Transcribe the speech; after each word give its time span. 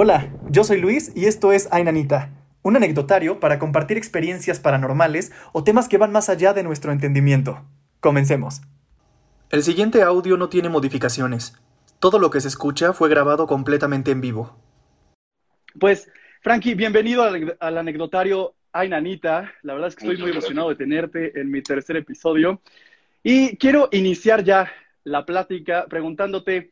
Hola, 0.00 0.32
yo 0.48 0.62
soy 0.62 0.80
Luis 0.80 1.10
y 1.16 1.24
esto 1.24 1.50
es 1.50 1.68
Ainanita, 1.72 2.30
un 2.62 2.76
anecdotario 2.76 3.40
para 3.40 3.58
compartir 3.58 3.96
experiencias 3.96 4.60
paranormales 4.60 5.32
o 5.52 5.64
temas 5.64 5.88
que 5.88 5.98
van 5.98 6.12
más 6.12 6.28
allá 6.28 6.52
de 6.52 6.62
nuestro 6.62 6.92
entendimiento. 6.92 7.64
Comencemos. 7.98 8.60
El 9.50 9.64
siguiente 9.64 10.02
audio 10.02 10.36
no 10.36 10.48
tiene 10.50 10.68
modificaciones. 10.68 11.60
Todo 11.98 12.20
lo 12.20 12.30
que 12.30 12.40
se 12.40 12.46
escucha 12.46 12.92
fue 12.92 13.08
grabado 13.08 13.48
completamente 13.48 14.12
en 14.12 14.20
vivo. 14.20 14.56
Pues, 15.80 16.08
Frankie, 16.42 16.76
bienvenido 16.76 17.24
al, 17.24 17.56
al 17.58 17.78
anecdotario 17.78 18.54
Ainanita. 18.70 19.52
La 19.62 19.72
verdad 19.72 19.88
es 19.88 19.96
que 19.96 20.04
estoy 20.04 20.22
muy 20.22 20.30
emocionado 20.30 20.68
de 20.68 20.76
tenerte 20.76 21.40
en 21.40 21.50
mi 21.50 21.60
tercer 21.60 21.96
episodio. 21.96 22.62
Y 23.24 23.56
quiero 23.56 23.88
iniciar 23.90 24.44
ya 24.44 24.70
la 25.02 25.26
plática 25.26 25.86
preguntándote, 25.88 26.70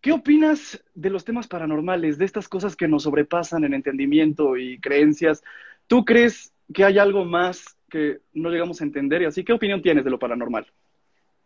¿qué 0.00 0.12
opinas 0.12 0.82
de 0.94 1.10
los 1.10 1.24
temas 1.24 1.46
paranormales, 1.46 2.18
de 2.18 2.24
estas 2.24 2.48
cosas 2.48 2.76
que 2.76 2.88
nos 2.88 3.04
sobrepasan 3.04 3.64
en 3.64 3.74
entendimiento 3.74 4.56
y 4.56 4.78
creencias? 4.80 5.42
¿Tú 5.86 6.04
crees 6.04 6.52
que 6.72 6.84
hay 6.84 6.98
algo 6.98 7.24
más 7.24 7.76
que 7.88 8.20
no 8.32 8.50
llegamos 8.50 8.80
a 8.80 8.84
entender? 8.84 9.22
Y 9.22 9.26
así, 9.26 9.44
¿qué 9.44 9.52
opinión 9.52 9.82
tienes 9.82 10.04
de 10.04 10.10
lo 10.10 10.18
paranormal? 10.18 10.66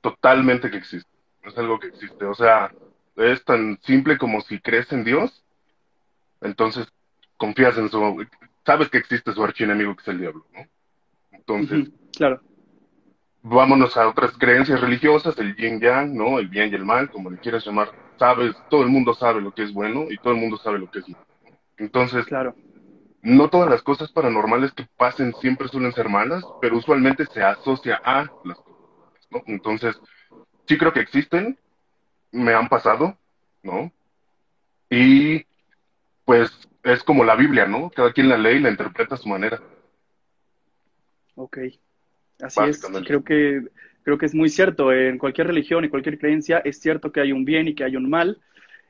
Totalmente 0.00 0.70
que 0.70 0.76
existe. 0.76 1.10
Es 1.42 1.56
algo 1.58 1.78
que 1.78 1.88
existe. 1.88 2.24
O 2.24 2.34
sea, 2.34 2.72
es 3.16 3.44
tan 3.44 3.78
simple 3.82 4.18
como 4.18 4.40
si 4.40 4.60
crees 4.60 4.92
en 4.92 5.04
Dios, 5.04 5.44
entonces 6.40 6.86
confías 7.36 7.76
en 7.78 7.88
su... 7.88 8.26
Sabes 8.64 8.88
que 8.88 8.98
existe 8.98 9.32
su 9.32 9.42
archienemigo 9.42 9.94
que 9.94 10.02
es 10.02 10.08
el 10.08 10.20
diablo, 10.20 10.46
¿no? 10.54 10.66
Entonces, 11.32 11.90
claro. 12.16 12.40
vámonos 13.42 13.96
a 13.96 14.08
otras 14.08 14.32
creencias 14.38 14.80
religiosas, 14.80 15.38
el 15.38 15.54
yin 15.54 15.80
yang, 15.80 16.16
¿no? 16.16 16.38
El 16.38 16.48
bien 16.48 16.70
y 16.72 16.74
el 16.74 16.84
mal, 16.84 17.10
como 17.10 17.30
le 17.30 17.38
quieras 17.38 17.66
llamar. 17.66 18.03
Sabes, 18.18 18.54
todo 18.68 18.82
el 18.82 18.88
mundo 18.88 19.14
sabe 19.14 19.40
lo 19.40 19.52
que 19.52 19.64
es 19.64 19.72
bueno 19.72 20.06
y 20.10 20.18
todo 20.18 20.32
el 20.34 20.40
mundo 20.40 20.56
sabe 20.58 20.78
lo 20.78 20.88
que 20.90 21.00
es 21.00 21.08
malo. 21.08 21.26
Entonces, 21.78 22.24
Claro. 22.26 22.54
no 23.22 23.48
todas 23.50 23.68
las 23.68 23.82
cosas 23.82 24.12
paranormales 24.12 24.72
que 24.72 24.86
pasen 24.96 25.34
siempre 25.34 25.68
suelen 25.68 25.92
ser 25.92 26.08
malas, 26.08 26.44
pero 26.60 26.76
usualmente 26.76 27.26
se 27.26 27.42
asocia 27.42 28.00
a 28.04 28.30
las 28.44 28.58
cosas, 28.58 29.28
¿no? 29.30 29.42
Entonces, 29.46 30.00
sí 30.66 30.78
creo 30.78 30.92
que 30.92 31.00
existen, 31.00 31.58
me 32.30 32.54
han 32.54 32.68
pasado, 32.68 33.18
¿no? 33.62 33.90
Y 34.90 35.44
pues 36.24 36.50
es 36.82 37.02
como 37.02 37.24
la 37.24 37.34
Biblia, 37.34 37.66
¿no? 37.66 37.90
Cada 37.90 38.12
quien 38.12 38.28
la 38.28 38.38
lee 38.38 38.56
y 38.56 38.60
la 38.60 38.70
interpreta 38.70 39.14
a 39.16 39.18
su 39.18 39.28
manera. 39.28 39.60
Ok. 41.34 41.58
Así 42.40 42.60
es. 42.62 42.84
Creo 43.04 43.24
que, 43.24 43.62
creo 44.04 44.18
que 44.18 44.26
es 44.26 44.34
muy 44.34 44.48
cierto. 44.48 44.92
En 44.92 45.18
cualquier 45.18 45.48
religión 45.48 45.84
y 45.84 45.88
cualquier 45.88 46.18
creencia 46.18 46.58
es 46.58 46.78
cierto 46.78 47.10
que 47.10 47.20
hay 47.20 47.32
un 47.32 47.44
bien 47.44 47.66
y 47.66 47.74
que 47.74 47.84
hay 47.84 47.96
un 47.96 48.08
mal. 48.08 48.40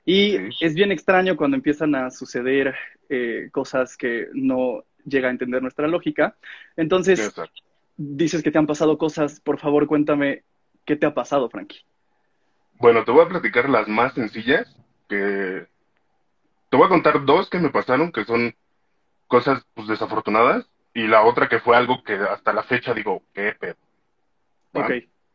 Y 0.05 0.37
es 0.61 0.75
bien 0.75 0.93
extraño 0.93 1.37
cuando 1.37 1.57
empiezan 1.57 1.95
a 1.95 2.11
suceder 2.11 2.75
eh, 3.09 3.49
cosas 3.53 3.97
que 3.97 4.29
no 4.35 4.85
llega 5.07 5.29
a 5.29 5.31
entender 5.31 5.63
nuestra 5.63 5.89
lógica. 5.89 6.37
Entonces, 6.77 7.21
Exacto. 7.21 7.63
dices 7.97 8.43
que 8.43 8.51
te 8.51 8.59
han 8.59 8.67
pasado 8.67 8.99
cosas. 8.99 9.41
Por 9.41 9.59
favor, 9.59 9.87
cuéntame 9.87 10.43
qué 10.85 10.97
te 10.97 11.07
ha 11.07 11.15
pasado, 11.15 11.49
Frankie. 11.49 11.81
Bueno, 12.79 13.05
te 13.05 13.13
voy 13.13 13.25
a 13.25 13.29
platicar 13.29 13.71
las 13.71 13.89
más 13.89 14.13
sencillas, 14.15 14.77
que 15.09 15.67
te 16.69 16.77
voy 16.77 16.85
a 16.85 16.91
contar 16.91 17.25
dos 17.25 17.49
que 17.49 17.61
me 17.61 17.71
pasaron, 17.71 18.13
que 18.13 18.25
son 18.25 18.55
cosas 19.27 19.65
pues, 19.75 19.89
desafortunadas, 19.89 20.69
y 20.93 21.07
la 21.07 21.23
otra 21.23 21.49
que 21.49 21.61
fue 21.61 21.77
algo 21.77 22.03
que 22.05 22.15
hasta 22.15 22.53
la 22.53 22.63
fecha 22.63 22.93
digo, 22.93 23.23
qué 23.33 23.55
pedo. 23.59 23.77
¿Va? 24.75 24.87
Ok, 24.87 24.93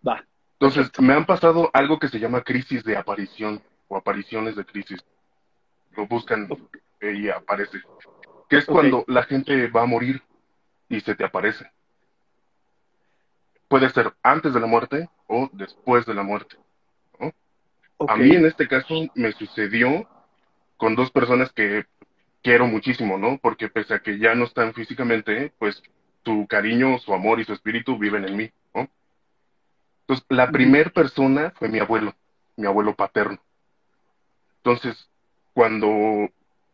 va. 0.08 0.26
Entonces, 0.60 0.92
me 1.00 1.14
han 1.14 1.26
pasado 1.26 1.70
algo 1.74 2.00
que 2.00 2.10
se 2.10 2.20
llama 2.20 2.44
crisis 2.44 2.84
de 2.84 2.98
aparición 2.98 3.62
o 3.88 3.98
apariciones 3.98 4.56
de 4.56 4.66
crisis. 4.66 5.04
Lo 5.96 6.06
buscan 6.08 6.50
y 7.02 7.30
aparece. 7.30 7.80
Que 8.50 8.58
es 8.58 8.66
cuando 8.66 9.06
la 9.08 9.24
gente 9.24 9.68
va 9.68 9.84
a 9.84 9.86
morir 9.86 10.22
y 10.90 11.00
se 11.00 11.16
te 11.16 11.24
aparece. 11.24 11.66
Puede 13.68 13.90
ser 13.90 14.14
antes 14.24 14.54
de 14.54 14.60
la 14.60 14.66
muerte 14.66 15.10
o 15.28 15.50
después 15.54 16.06
de 16.06 16.14
la 16.14 16.24
muerte. 16.24 16.58
Ok. 17.98 18.12
A 18.12 18.16
mí 18.16 18.32
en 18.32 18.46
este 18.46 18.68
caso 18.68 18.96
me 19.16 19.32
sucedió 19.34 20.08
con 20.78 20.96
dos 20.96 21.12
personas 21.12 21.52
que 21.52 21.86
quiero 22.42 22.66
muchísimo, 22.68 23.18
¿no? 23.18 23.38
Porque 23.38 23.70
pese 23.70 23.94
a 23.94 24.00
que 24.00 24.18
ya 24.18 24.34
no 24.36 24.46
están 24.46 24.74
físicamente, 24.74 25.54
pues 25.60 25.82
su 26.24 26.48
cariño, 26.48 26.98
su 27.00 27.14
amor 27.14 27.40
y 27.40 27.46
su 27.46 27.54
espíritu 27.54 27.98
viven 27.98 28.26
en 28.26 28.38
mí, 28.38 28.52
¿no? 28.74 28.90
Entonces, 30.10 30.26
la 30.30 30.46
Ujú. 30.46 30.54
primer 30.54 30.92
persona 30.92 31.54
fue 31.56 31.70
mi 31.70 31.78
abuelo, 31.78 32.16
mi 32.58 32.66
abuelo 32.66 32.96
paterno. 32.96 33.40
Entonces, 34.58 35.08
cuando 35.54 36.28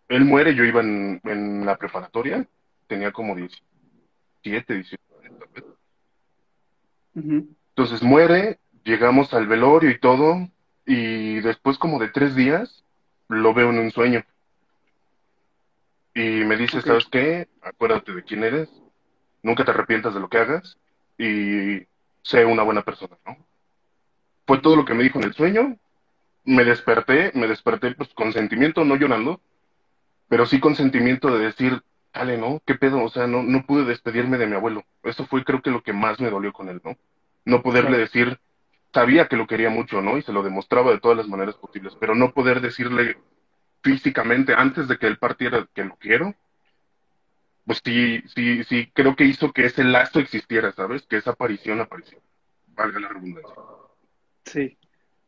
él 0.08 0.24
muere, 0.24 0.56
yo 0.56 0.64
iba 0.64 0.80
en, 0.80 1.20
en 1.26 1.66
la 1.66 1.76
preparatoria, 1.76 2.48
tenía 2.88 3.12
como 3.12 3.36
17, 3.36 4.74
18 4.74 5.04
años. 5.22 5.34
Entonces 7.70 8.02
muere, 8.04 8.60
llegamos 8.86 9.34
al 9.34 9.48
velorio 9.48 9.90
y 9.90 10.00
todo, 10.00 10.48
y 10.86 11.42
después 11.42 11.78
como 11.78 12.00
de 12.00 12.08
tres 12.08 12.36
días 12.36 12.86
lo 13.28 13.54
veo 13.54 13.70
en 13.70 13.80
un 13.80 13.92
sueño. 13.92 14.24
Y 16.14 16.46
me 16.46 16.56
dice. 16.56 16.82
¿sabes 16.82 17.08
qué? 17.12 17.50
Acuérdate 17.62 18.14
de 18.14 18.24
quién 18.24 18.46
eres, 18.46 18.70
nunca 19.44 19.66
te 19.66 19.72
arrepientas 19.72 20.14
de 20.14 20.22
lo 20.22 20.30
que 20.30 20.38
hagas 20.38 20.78
y 21.18 21.86
sé 22.26 22.44
una 22.44 22.64
buena 22.64 22.82
persona, 22.82 23.16
¿no? 23.26 23.38
Fue 24.48 24.58
todo 24.58 24.76
lo 24.76 24.84
que 24.84 24.96
me 24.96 25.04
dijo 25.04 25.20
en 25.20 25.26
el 25.26 25.34
sueño. 25.34 25.78
Me 26.44 26.64
desperté, 26.64 27.32
me 27.36 27.48
desperté 27.48 27.92
pues 27.92 28.14
con 28.14 28.34
sentimiento, 28.34 28.84
no 28.84 28.96
llorando, 28.96 29.40
pero 30.28 30.46
sí 30.46 30.60
con 30.60 30.76
sentimiento 30.76 31.36
de 31.36 31.46
decir, 31.46 31.84
dale, 32.14 32.38
¿no? 32.38 32.62
¿Qué 32.66 32.76
pedo? 32.76 33.04
O 33.04 33.10
sea, 33.10 33.28
no, 33.28 33.44
no 33.44 33.66
pude 33.66 33.86
despedirme 33.86 34.38
de 34.38 34.48
mi 34.48 34.56
abuelo. 34.56 34.84
Eso 35.04 35.26
fue 35.26 35.44
creo 35.44 35.62
que 35.62 35.72
lo 35.72 35.84
que 35.84 35.94
más 35.94 36.20
me 36.20 36.32
dolió 36.32 36.52
con 36.52 36.70
él, 36.70 36.82
¿no? 36.84 36.98
No 37.46 37.62
poderle 37.62 37.98
decir, 37.98 38.40
sabía 38.92 39.28
que 39.28 39.38
lo 39.38 39.46
quería 39.46 39.70
mucho, 39.70 40.02
¿no? 40.02 40.18
Y 40.18 40.24
se 40.24 40.34
lo 40.34 40.42
demostraba 40.42 40.92
de 40.92 41.00
todas 41.00 41.18
las 41.18 41.28
maneras 41.28 41.56
posibles, 41.56 41.96
pero 42.00 42.16
no 42.16 42.34
poder 42.34 42.60
decirle 42.60 43.18
físicamente 43.84 44.56
antes 44.56 44.88
de 44.88 44.98
que 44.98 45.06
él 45.06 45.18
partiera 45.20 45.68
que 45.76 45.86
lo 45.86 45.96
quiero, 45.98 46.34
pues 47.66 47.82
sí, 47.84 48.22
sí, 48.34 48.64
sí, 48.66 48.92
creo 48.94 49.16
que 49.16 49.26
hizo 49.26 49.52
que 49.52 49.66
ese 49.66 49.84
lazo 49.84 50.20
existiera, 50.20 50.72
¿sabes? 50.72 51.04
Que 51.04 51.18
esa 51.18 51.32
aparición 51.32 51.82
apareció, 51.82 52.20
valga 52.68 53.00
la 53.00 53.10
redundancia. 53.10 53.56
Sí. 54.46 54.78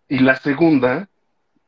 Y 0.07 0.19
la 0.19 0.35
segunda 0.35 1.09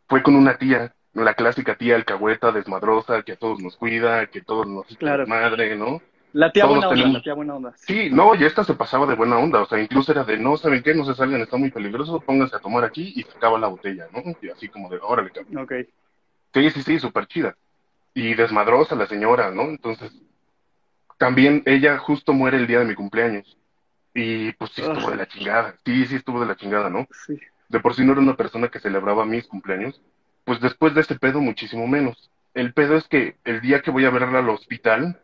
fue 0.07 0.21
con 0.23 0.35
una 0.35 0.57
tía, 0.57 0.93
la 1.13 1.33
clásica 1.33 1.75
tía 1.75 1.95
alcahueta, 1.95 2.51
desmadrosa, 2.51 3.23
que 3.23 3.33
a 3.33 3.37
todos 3.37 3.59
nos 3.59 3.75
cuida, 3.77 4.27
que 4.27 4.41
todos 4.41 4.67
nos 4.67 4.85
Claro. 4.97 5.25
madre, 5.27 5.75
¿no? 5.75 6.01
La 6.31 6.51
tía 6.51 6.63
Todos 6.63 6.75
buena 6.77 6.89
onda, 6.89 7.07
la 7.07 7.21
tía 7.23 7.33
buena 7.33 7.55
onda. 7.55 7.73
Sí, 7.75 8.09
no, 8.11 8.35
y 8.35 8.43
esta 8.45 8.63
se 8.63 8.75
pasaba 8.75 9.07
de 9.07 9.15
buena 9.15 9.39
onda, 9.39 9.61
o 9.61 9.65
sea, 9.65 9.81
incluso 9.81 10.11
era 10.11 10.23
de, 10.23 10.37
no, 10.37 10.57
¿saben 10.57 10.83
qué? 10.83 10.93
No 10.93 11.03
se 11.03 11.15
salgan, 11.15 11.41
está 11.41 11.57
muy 11.57 11.71
peligroso, 11.71 12.19
pónganse 12.19 12.55
a 12.55 12.59
tomar 12.59 12.83
aquí 12.83 13.13
y 13.15 13.23
sacaba 13.23 13.57
la 13.57 13.67
botella, 13.67 14.07
¿no? 14.13 14.21
Y 14.39 14.49
así 14.49 14.67
como 14.69 14.89
de, 14.89 14.99
órale, 15.01 15.31
cabrón. 15.31 15.63
Ok. 15.63 15.73
Sí, 16.53 16.69
sí, 16.69 16.83
sí, 16.83 16.99
súper 16.99 17.25
chida. 17.25 17.55
Y 18.13 18.35
desmadrosa 18.35 18.95
la 18.95 19.07
señora, 19.07 19.49
¿no? 19.49 19.63
Entonces, 19.63 20.11
también 21.19 21.63
ella 21.65 21.97
justo 21.97 22.33
muere 22.33 22.57
el 22.57 22.65
día 22.65 22.79
de 22.79 22.85
mi 22.85 22.95
cumpleaños. 22.95 23.57
Y 24.13 24.53
pues 24.53 24.71
sí 24.71 24.81
estuvo 24.81 25.11
de 25.11 25.17
la 25.17 25.27
chingada. 25.27 25.75
Sí, 25.85 26.05
sí 26.05 26.15
estuvo 26.15 26.39
de 26.39 26.47
la 26.47 26.55
chingada, 26.55 26.89
¿no? 26.89 27.07
Sí. 27.27 27.37
De 27.67 27.79
por 27.81 27.93
sí 27.93 28.03
no 28.03 28.13
era 28.13 28.21
una 28.21 28.37
persona 28.37 28.69
que 28.69 28.79
celebraba 28.79 29.25
mis 29.25 29.45
cumpleaños. 29.45 30.01
Pues 30.45 30.61
después 30.61 30.95
de 30.95 31.01
ese 31.01 31.19
pedo, 31.19 31.41
muchísimo 31.41 31.85
menos. 31.87 32.31
El 32.53 32.73
pedo 32.73 32.95
es 32.95 33.05
que 33.09 33.35
el 33.43 33.59
día 33.59 33.81
que 33.81 33.91
voy 33.91 34.05
a 34.05 34.09
verla 34.09 34.39
al 34.39 34.49
hospital, 34.49 35.19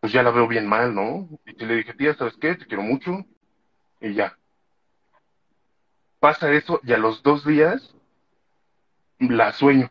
pues 0.00 0.12
ya 0.12 0.22
la 0.22 0.30
veo 0.30 0.46
bien 0.46 0.68
mal, 0.68 0.94
¿no? 0.94 1.28
Y 1.44 1.64
le 1.64 1.74
dije, 1.74 1.94
tía, 1.94 2.14
¿sabes 2.14 2.34
qué? 2.40 2.54
Te 2.54 2.66
quiero 2.66 2.84
mucho. 2.84 3.26
Y 4.00 4.14
ya. 4.14 4.38
Pasa 6.20 6.52
eso 6.52 6.80
y 6.84 6.92
a 6.92 6.98
los 6.98 7.24
dos 7.24 7.44
días 7.44 7.92
la 9.18 9.52
sueño. 9.52 9.90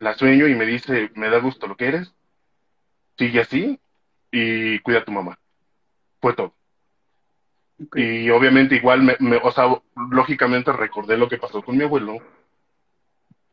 La 0.00 0.14
sueño 0.14 0.48
y 0.48 0.56
me 0.56 0.66
dice, 0.66 1.12
me 1.14 1.30
da 1.30 1.38
gusto 1.38 1.68
lo 1.68 1.76
que 1.76 1.86
eres, 1.86 2.12
sigue 3.18 3.40
así 3.40 3.80
y 4.30 4.78
cuida 4.80 5.00
a 5.00 5.04
tu 5.04 5.12
mamá. 5.12 5.38
Fue 6.20 6.34
todo. 6.34 6.54
Y 7.94 8.30
obviamente 8.30 8.76
igual, 8.76 9.02
me, 9.02 9.16
me- 9.20 9.36
o 9.42 9.50
sea, 9.50 9.64
lógicamente 10.10 10.72
recordé 10.72 11.16
lo 11.16 11.28
que 11.28 11.38
pasó 11.38 11.62
con 11.62 11.76
mi 11.76 11.84
abuelo 11.84 12.18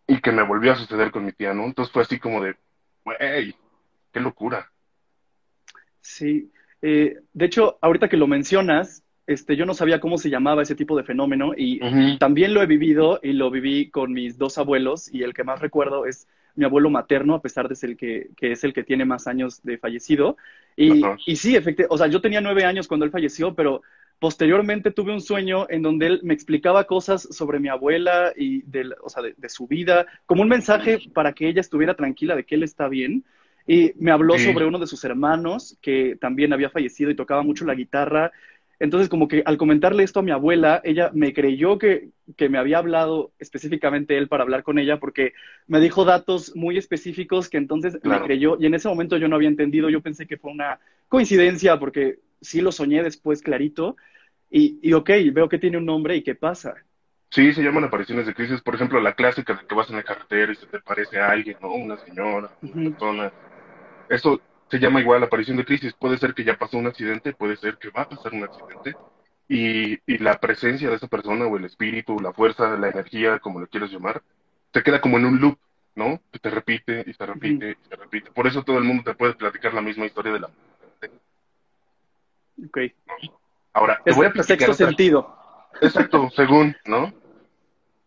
y 0.07 0.19
que 0.21 0.31
me 0.31 0.43
volvió 0.43 0.71
a 0.71 0.75
suceder 0.75 1.11
con 1.11 1.25
mi 1.25 1.31
tía, 1.33 1.53
¿no? 1.53 1.65
Entonces 1.65 1.91
fue 1.93 2.01
así 2.01 2.19
como 2.19 2.41
de, 2.41 2.55
güey, 3.03 3.55
qué 4.11 4.19
locura. 4.19 4.71
Sí, 6.01 6.51
eh, 6.81 7.17
de 7.33 7.45
hecho, 7.45 7.77
ahorita 7.81 8.09
que 8.09 8.17
lo 8.17 8.27
mencionas, 8.27 9.03
este, 9.27 9.55
yo 9.55 9.65
no 9.65 9.73
sabía 9.73 9.99
cómo 9.99 10.17
se 10.17 10.29
llamaba 10.29 10.63
ese 10.63 10.75
tipo 10.75 10.97
de 10.97 11.03
fenómeno 11.03 11.51
y 11.55 11.79
también 12.17 12.53
lo 12.53 12.61
he 12.63 12.65
vivido 12.65 13.19
y 13.21 13.33
lo 13.33 13.51
viví 13.51 13.91
con 13.91 14.11
mis 14.13 14.37
dos 14.37 14.57
abuelos 14.57 15.13
y 15.13 15.23
el 15.23 15.33
que 15.33 15.43
más 15.43 15.59
recuerdo 15.59 16.05
es 16.05 16.27
mi 16.59 16.65
abuelo 16.65 16.89
materno, 16.89 17.35
a 17.35 17.41
pesar 17.41 17.69
de 17.69 17.75
ser 17.75 17.91
el 17.91 17.97
que, 17.97 18.29
que 18.35 18.51
es 18.51 18.63
el 18.63 18.73
que 18.73 18.83
tiene 18.83 19.05
más 19.05 19.27
años 19.27 19.63
de 19.63 19.77
fallecido. 19.77 20.37
Y, 20.75 21.03
Ajá. 21.03 21.17
y 21.25 21.37
sí, 21.37 21.55
efectivamente, 21.55 21.87
o 21.89 21.97
sea, 21.97 22.07
yo 22.07 22.21
tenía 22.21 22.41
nueve 22.41 22.65
años 22.65 22.87
cuando 22.87 23.05
él 23.05 23.11
falleció, 23.11 23.55
pero 23.55 23.81
posteriormente 24.19 24.91
tuve 24.91 25.13
un 25.13 25.21
sueño 25.21 25.65
en 25.69 25.81
donde 25.81 26.07
él 26.07 26.19
me 26.23 26.33
explicaba 26.33 26.83
cosas 26.83 27.21
sobre 27.31 27.59
mi 27.59 27.69
abuela 27.69 28.33
y 28.35 28.61
de, 28.63 28.91
o 29.01 29.09
sea, 29.09 29.23
de, 29.23 29.49
su 29.49 29.65
vida, 29.67 30.05
como 30.25 30.41
un 30.41 30.49
mensaje 30.49 30.99
para 31.13 31.31
que 31.31 31.47
ella 31.47 31.61
estuviera 31.61 31.95
tranquila 31.95 32.35
de 32.35 32.43
que 32.43 32.55
él 32.55 32.63
está 32.63 32.89
bien. 32.89 33.23
Y 33.65 33.93
me 33.97 34.11
habló 34.11 34.37
sobre 34.37 34.65
uno 34.65 34.79
de 34.79 34.87
sus 34.87 35.03
hermanos 35.05 35.77
que 35.81 36.17
también 36.19 36.51
había 36.51 36.71
fallecido 36.71 37.11
y 37.11 37.15
tocaba 37.15 37.43
mucho 37.43 37.65
la 37.65 37.75
guitarra. 37.75 38.31
Entonces, 38.79 39.09
como 39.09 39.27
que 39.27 39.43
al 39.45 39.57
comentarle 39.57 40.03
esto 40.03 40.21
a 40.21 40.23
mi 40.23 40.31
abuela, 40.31 40.81
ella 40.85 41.11
me 41.13 41.33
creyó 41.33 41.77
que, 41.77 42.09
que, 42.37 42.47
me 42.47 42.57
había 42.57 42.77
hablado 42.77 43.33
específicamente 43.37 44.17
él 44.17 44.29
para 44.29 44.43
hablar 44.43 44.63
con 44.63 44.79
ella, 44.79 44.99
porque 44.99 45.33
me 45.67 45.81
dijo 45.81 46.05
datos 46.05 46.55
muy 46.55 46.77
específicos 46.77 47.49
que 47.49 47.57
entonces 47.57 47.99
me 48.03 48.21
creyó. 48.21 48.57
Y 48.59 48.67
en 48.67 48.73
ese 48.73 48.87
momento 48.87 49.17
yo 49.17 49.27
no 49.27 49.35
había 49.35 49.49
entendido, 49.49 49.89
yo 49.89 50.01
pensé 50.01 50.27
que 50.27 50.37
fue 50.37 50.51
una 50.51 50.79
coincidencia, 51.09 51.77
porque 51.77 52.19
sí 52.41 52.61
lo 52.61 52.71
soñé 52.71 53.03
después 53.03 53.41
clarito. 53.41 53.97
Y, 54.49 54.79
y 54.81 54.93
ok, 54.93 55.09
veo 55.33 55.49
que 55.49 55.59
tiene 55.59 55.77
un 55.77 55.85
nombre 55.85 56.15
y 56.15 56.23
qué 56.23 56.35
pasa. 56.35 56.75
Sí, 57.31 57.53
se 57.53 57.61
llaman 57.61 57.83
apariciones 57.83 58.25
de 58.25 58.33
crisis. 58.33 58.61
Por 58.61 58.75
ejemplo, 58.75 58.99
la 58.99 59.13
clásica 59.13 59.53
de 59.53 59.67
que 59.67 59.75
vas 59.75 59.89
en 59.89 59.97
la 59.97 60.03
carretera 60.03 60.51
y 60.51 60.55
se 60.55 60.65
te 60.65 60.79
parece 60.79 61.19
a 61.19 61.29
alguien, 61.29 61.57
¿no? 61.61 61.73
Una 61.73 61.97
señora, 61.97 62.49
una 62.61 62.89
persona. 62.89 63.31
Eso 64.09 64.41
se 64.69 64.79
llama 64.79 65.01
igual 65.01 65.23
aparición 65.23 65.57
de 65.57 65.65
crisis. 65.65 65.93
Puede 65.93 66.17
ser 66.17 66.33
que 66.33 66.43
ya 66.43 66.57
pasó 66.57 66.77
un 66.77 66.87
accidente, 66.87 67.33
puede 67.33 67.57
ser 67.57 67.77
que 67.77 67.89
va 67.89 68.03
a 68.03 68.09
pasar 68.09 68.33
un 68.33 68.43
accidente. 68.43 68.95
Y, 69.47 69.99
y 70.05 70.17
la 70.19 70.39
presencia 70.39 70.89
de 70.89 70.95
esa 70.95 71.07
persona, 71.07 71.45
o 71.47 71.57
el 71.57 71.65
espíritu, 71.65 72.19
la 72.19 72.33
fuerza, 72.33 72.77
la 72.77 72.89
energía, 72.89 73.39
como 73.39 73.59
lo 73.59 73.67
quieras 73.67 73.91
llamar, 73.91 74.21
te 74.71 74.83
queda 74.83 75.01
como 75.01 75.17
en 75.17 75.25
un 75.25 75.39
loop, 75.39 75.57
¿no? 75.95 76.21
Que 76.31 76.39
te 76.39 76.49
repite 76.49 77.03
y 77.07 77.13
se 77.13 77.25
repite 77.25 77.71
y 77.71 77.89
se 77.89 77.95
repite. 77.95 78.31
Por 78.31 78.45
eso 78.45 78.63
todo 78.63 78.77
el 78.77 78.83
mundo 78.83 79.03
te 79.03 79.15
puede 79.15 79.33
platicar 79.33 79.73
la 79.73 79.81
misma 79.81 80.05
historia 80.05 80.33
de 80.33 80.39
la. 80.39 80.49
Ok. 82.65 82.77
Ahora, 83.73 83.99
te 84.03 84.13
voy 84.13 84.27
a 84.27 84.31
platicar. 84.31 84.57
Sexto 84.57 84.73
sentido. 84.73 85.35
Exacto, 85.81 86.29
según, 86.35 86.75
¿no? 86.85 87.11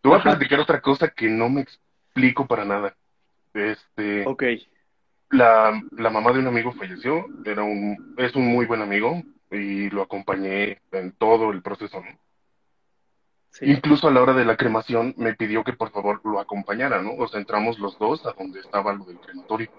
Te 0.01 0.09
voy 0.09 0.19
a 0.19 0.23
platicar 0.23 0.61
otra 0.61 0.81
cosa 0.81 1.09
que 1.09 1.29
no 1.29 1.49
me 1.49 1.63
explico 1.63 2.47
para 2.47 2.65
nada. 2.65 2.95
Este. 3.55 4.27
Ok. 4.27 4.45
La, 5.33 5.83
la 5.97 6.11
mamá 6.11 6.33
de 6.33 6.41
un 6.41 6.47
amigo 6.47 6.73
falleció, 6.73 7.27
era 7.45 7.63
un, 7.63 8.15
es 8.19 8.35
un 8.35 8.47
muy 8.47 8.67
buen 8.67 8.83
amigo 8.83 9.23
y 9.51 9.89
lo 9.91 10.03
acompañé 10.03 10.81
en 10.93 11.13
todo 11.13 11.51
el 11.51 11.63
proceso, 11.63 12.01
¿no? 12.01 12.19
Incluso 13.61 14.09
a 14.09 14.11
la 14.11 14.23
hora 14.23 14.33
de 14.33 14.45
la 14.45 14.57
cremación 14.57 15.15
me 15.17 15.35
pidió 15.35 15.65
que 15.65 15.75
por 15.75 15.91
favor 15.91 16.21
lo 16.25 16.39
acompañara, 16.39 17.03
¿no? 17.03 17.15
O 17.15 17.29
sea, 17.29 17.41
entramos 17.41 17.79
los 17.79 17.99
dos 17.99 18.25
a 18.25 18.33
donde 18.33 18.61
estaba 18.61 18.95
lo 18.95 19.05
del 19.05 19.19
crematorio. 19.21 19.71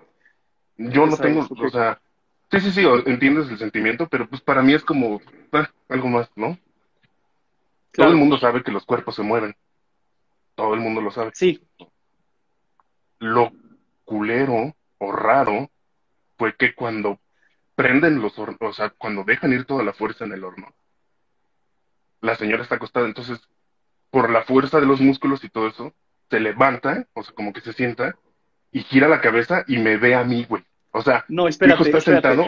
Yo 0.78 1.06
no 1.06 1.18
tengo, 1.18 1.48
o 1.50 1.70
sea, 1.70 2.00
sí, 2.52 2.60
sí, 2.60 2.72
sí, 2.72 2.88
entiendes 3.06 3.50
el 3.50 3.58
sentimiento, 3.58 4.08
pero 4.08 4.28
pues 4.28 4.42
para 4.42 4.62
mí 4.62 4.74
es 4.74 4.84
como 4.84 5.22
ah, 5.52 5.70
algo 5.90 6.08
más, 6.08 6.30
¿no? 6.36 6.58
Todo 7.92 8.10
el 8.10 8.16
mundo 8.16 8.38
sabe 8.38 8.64
que 8.64 8.72
los 8.72 8.86
cuerpos 8.86 9.16
se 9.16 9.22
mueven. 9.22 9.56
Todo 10.56 10.74
el 10.74 10.80
mundo 10.80 11.00
lo 11.00 11.12
sabe. 11.12 11.32
Sí. 11.34 11.62
Lo 13.20 13.52
culero 14.04 14.76
o 15.04 15.12
raro 15.12 15.70
fue 16.38 16.56
que 16.56 16.74
cuando 16.74 17.20
prenden 17.76 18.22
los 18.22 18.38
hornos, 18.38 18.58
o 18.62 18.74
sea, 18.74 18.90
cuando 18.90 19.24
dejan 19.24 19.54
ir 19.54 19.66
toda 19.66 19.84
la 19.84 19.94
fuerza 19.94 20.26
en 20.26 20.34
el 20.34 20.44
horno, 20.44 20.74
la 22.22 22.36
señora 22.36 22.64
está 22.64 22.76
acostada, 22.76 23.06
entonces, 23.06 23.40
por 24.10 24.30
la 24.30 24.44
fuerza 24.44 24.80
de 24.80 24.86
los 24.86 25.02
músculos 25.02 25.44
y 25.44 25.50
todo 25.50 25.68
eso, 25.68 25.94
se 26.30 26.40
levanta, 26.40 27.08
o 27.14 27.24
sea, 27.24 27.36
como 27.36 27.52
que 27.52 27.62
se 27.62 27.74
sienta, 27.74 28.16
y 28.72 28.82
gira 28.84 29.08
la 29.08 29.22
cabeza 29.22 29.64
y 29.68 29.78
me 29.78 29.98
ve 29.98 30.16
a 30.16 30.24
mí, 30.24 30.46
güey. 30.48 30.64
O 30.92 31.02
sea, 31.02 31.26
no, 31.28 31.48
espérate, 31.48 31.84
está 31.84 32.02
sentado 32.02 32.46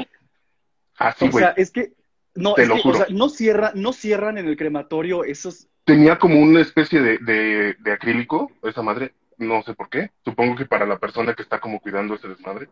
así, 0.98 1.28
güey. 1.30 1.44
O 1.44 1.48
sea, 1.48 1.54
es 1.58 1.72
que 1.72 1.94
no, 2.36 2.56
es 2.58 2.70
que, 2.70 2.90
O 2.90 2.94
sea, 2.94 3.08
no, 3.10 3.30
cierra, 3.30 3.72
no 3.76 3.94
cierran 3.94 4.38
en 4.38 4.48
el 4.48 4.58
crematorio 4.58 5.24
esos. 5.24 5.68
Tenía 5.84 6.18
como 6.18 6.40
una 6.40 6.62
especie 6.62 7.02
de, 7.02 7.18
de, 7.20 7.92
acrílico, 7.92 8.52
esa 8.64 8.82
madre, 8.82 9.14
no 9.38 9.62
sé 9.64 9.74
por 9.74 9.90
qué. 9.90 10.12
Supongo 10.24 10.56
que 10.56 10.66
para 10.66 10.86
la 10.86 10.98
persona 10.98 11.34
que 11.34 11.42
está 11.42 11.60
como 11.60 11.80
cuidando 11.80 12.16
ese 12.16 12.28
desmadre. 12.28 12.70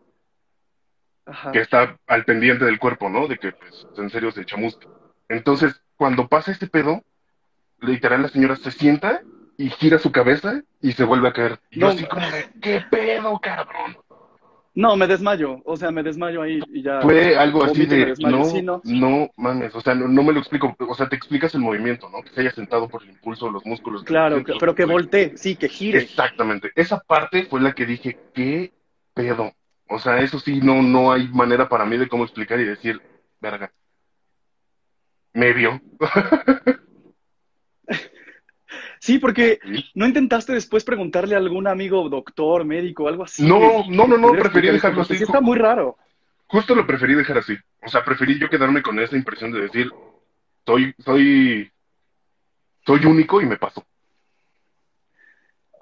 Ajá. 1.26 1.52
Que 1.52 1.60
está 1.60 1.96
al 2.06 2.24
pendiente 2.24 2.64
del 2.64 2.78
cuerpo, 2.78 3.08
¿no? 3.08 3.26
De 3.26 3.38
que, 3.38 3.52
pues, 3.52 3.86
en 3.96 4.10
serio 4.10 4.30
se 4.30 4.44
chamusca. 4.44 4.88
Entonces, 5.28 5.80
cuando 5.96 6.28
pasa 6.28 6.52
este 6.52 6.66
pedo, 6.66 7.02
literal 7.80 8.22
la 8.22 8.28
señora 8.28 8.56
se 8.56 8.70
sienta 8.70 9.22
y 9.56 9.70
gira 9.70 9.98
su 9.98 10.12
cabeza 10.12 10.62
y 10.80 10.92
se 10.92 11.04
vuelve 11.04 11.28
a 11.28 11.32
caer. 11.32 11.60
Y 11.70 11.80
yo 11.80 11.88
así 11.88 12.04
como 12.06 12.26
de, 12.26 12.50
¿qué 12.60 12.84
pedo, 12.90 13.38
cabrón? 13.40 13.96
No, 14.76 14.96
me 14.96 15.06
desmayo, 15.06 15.62
o 15.64 15.76
sea, 15.76 15.92
me 15.92 16.02
desmayo 16.02 16.42
ahí 16.42 16.60
y 16.72 16.82
ya. 16.82 17.00
Fue 17.00 17.36
algo 17.36 17.62
así 17.62 17.86
de, 17.86 18.12
no, 18.18 18.80
no, 18.82 19.30
mames, 19.36 19.72
o 19.72 19.80
sea, 19.80 19.94
no, 19.94 20.22
me 20.22 20.32
lo 20.32 20.40
explico, 20.40 20.74
o 20.78 20.94
sea, 20.96 21.08
te 21.08 21.14
explicas 21.14 21.54
el 21.54 21.60
movimiento, 21.60 22.10
¿no? 22.10 22.22
Que 22.22 22.30
se 22.30 22.40
haya 22.40 22.50
sentado 22.50 22.88
por 22.88 23.04
el 23.04 23.10
impulso 23.10 23.46
de 23.46 23.52
los 23.52 23.64
músculos. 23.64 24.02
Claro, 24.02 24.42
pero 24.58 24.74
que 24.74 24.84
voltee, 24.84 25.36
sí, 25.36 25.54
que 25.54 25.68
gire. 25.68 26.00
Exactamente, 26.00 26.72
esa 26.74 26.98
parte 26.98 27.44
fue 27.44 27.60
la 27.60 27.72
que 27.72 27.86
dije, 27.86 28.18
¿qué 28.34 28.72
pedo? 29.14 29.52
O 29.88 30.00
sea, 30.00 30.18
eso 30.18 30.40
sí, 30.40 30.60
no, 30.60 30.82
no 30.82 31.12
hay 31.12 31.28
manera 31.28 31.68
para 31.68 31.84
mí 31.84 31.96
de 31.96 32.08
cómo 32.08 32.24
explicar 32.24 32.58
y 32.58 32.64
decir, 32.64 33.00
verga, 33.40 33.72
me 35.34 35.52
vio. 35.52 35.80
Sí, 39.04 39.18
porque 39.18 39.58
no 39.92 40.06
intentaste 40.06 40.54
después 40.54 40.82
preguntarle 40.82 41.34
a 41.34 41.38
algún 41.38 41.66
amigo, 41.66 42.08
doctor, 42.08 42.64
médico, 42.64 43.06
algo 43.06 43.24
así. 43.24 43.46
No, 43.46 43.84
no, 43.86 44.06
no, 44.06 44.16
no, 44.16 44.32
preferí 44.32 44.68
dejarlo 44.68 45.02
así. 45.02 45.12
está 45.22 45.42
muy 45.42 45.58
raro. 45.58 45.98
Justo 46.46 46.74
lo 46.74 46.86
preferí 46.86 47.14
dejar 47.14 47.36
así. 47.36 47.54
O 47.82 47.88
sea, 47.90 48.02
preferí 48.02 48.38
yo 48.38 48.48
quedarme 48.48 48.80
con 48.80 48.98
esa 48.98 49.14
impresión 49.14 49.52
de 49.52 49.60
decir, 49.60 49.92
soy, 50.64 50.94
soy, 51.04 51.70
soy 52.86 53.04
único 53.04 53.42
y 53.42 53.44
me 53.44 53.58
pasó. 53.58 53.84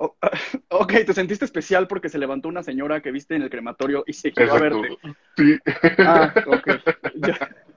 ok, 0.70 0.92
te 1.06 1.14
sentiste 1.14 1.44
especial 1.44 1.86
porque 1.86 2.08
se 2.08 2.18
levantó 2.18 2.48
una 2.48 2.64
señora 2.64 3.02
que 3.02 3.12
viste 3.12 3.36
en 3.36 3.42
el 3.42 3.50
crematorio 3.50 4.02
y 4.04 4.14
se 4.14 4.32
quedó 4.32 4.54
a 4.54 4.58
verte. 4.58 4.98
Sí. 5.36 5.58
Ah, 5.98 6.34
ok. 6.44 6.68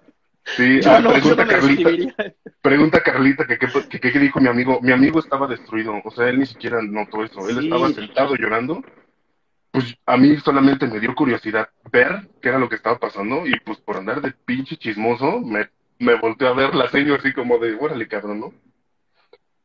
Sí, 0.45 0.79
ah, 0.85 1.01
pregunta, 1.01 1.47
Carlita, 1.47 2.33
pregunta 2.65 3.03
Carlita 3.03 3.45
que 3.45 3.59
qué 3.59 4.19
dijo 4.19 4.39
mi 4.39 4.47
amigo. 4.47 4.79
Mi 4.81 4.91
amigo 4.91 5.19
estaba 5.19 5.45
destruido, 5.45 6.01
o 6.03 6.09
sea, 6.09 6.27
él 6.29 6.39
ni 6.39 6.47
siquiera 6.47 6.81
notó 6.81 7.23
eso. 7.23 7.47
Él 7.47 7.63
estaba 7.63 7.89
sentado 7.89 8.35
llorando. 8.35 8.83
Pues 9.69 9.95
a 10.05 10.17
mí 10.17 10.35
solamente 10.37 10.87
me 10.87 10.99
dio 10.99 11.13
curiosidad 11.13 11.69
ver 11.91 12.27
qué 12.41 12.49
era 12.49 12.57
lo 12.57 12.67
que 12.67 12.75
estaba 12.75 12.97
pasando 12.97 13.45
y 13.45 13.59
pues 13.59 13.77
por 13.79 13.97
andar 13.97 14.21
de 14.21 14.31
pinche 14.31 14.77
chismoso 14.77 15.41
me, 15.41 15.69
me 15.99 16.15
volteé 16.15 16.47
a 16.47 16.53
ver 16.53 16.73
la 16.73 16.89
señora 16.89 17.19
así 17.19 17.33
como 17.33 17.59
de, 17.59 17.75
órale 17.75 18.07
cabrón, 18.07 18.39
¿no? 18.39 18.53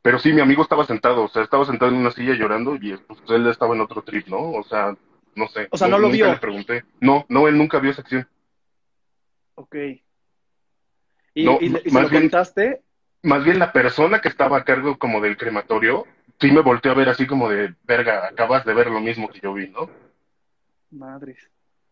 Pero 0.02 0.18
sí, 0.18 0.32
mi 0.32 0.40
amigo 0.40 0.62
estaba 0.62 0.84
sentado, 0.84 1.24
o 1.24 1.28
sea, 1.28 1.42
estaba 1.42 1.64
sentado 1.64 1.92
en 1.92 1.98
una 1.98 2.10
silla 2.10 2.34
llorando 2.34 2.74
y 2.74 2.96
pues, 2.96 3.20
él 3.28 3.46
estaba 3.46 3.74
en 3.74 3.80
otro 3.82 4.02
trip, 4.02 4.26
¿no? 4.26 4.50
O 4.52 4.64
sea, 4.64 4.94
no 5.36 5.48
sé. 5.48 5.68
O 5.70 5.78
sea, 5.78 5.88
no, 5.88 5.98
lo 5.98 6.10
vio. 6.10 6.26
le 6.26 6.38
pregunté. 6.38 6.84
No, 7.00 7.24
no, 7.28 7.48
él 7.48 7.56
nunca 7.56 7.78
vio 7.78 7.92
esa 7.92 8.02
acción. 8.02 8.28
Ok. 9.54 9.76
¿Y, 11.34 11.44
no, 11.44 11.58
y, 11.60 11.68
bien, 11.68 12.10
contaste? 12.10 12.82
Más 13.22 13.44
bien 13.44 13.58
la 13.58 13.72
persona 13.72 14.20
que 14.20 14.28
estaba 14.28 14.58
a 14.58 14.64
cargo 14.64 14.98
como 14.98 15.20
del 15.20 15.36
crematorio, 15.36 16.06
sí 16.40 16.50
me 16.50 16.62
volteó 16.62 16.92
a 16.92 16.94
ver 16.94 17.08
así 17.08 17.26
como 17.26 17.48
de, 17.48 17.74
verga, 17.84 18.28
acabas 18.28 18.64
de 18.64 18.74
ver 18.74 18.90
lo 18.90 19.00
mismo 19.00 19.28
que 19.28 19.40
yo 19.40 19.52
vi, 19.52 19.68
¿no? 19.68 19.90
Madres. 20.90 21.38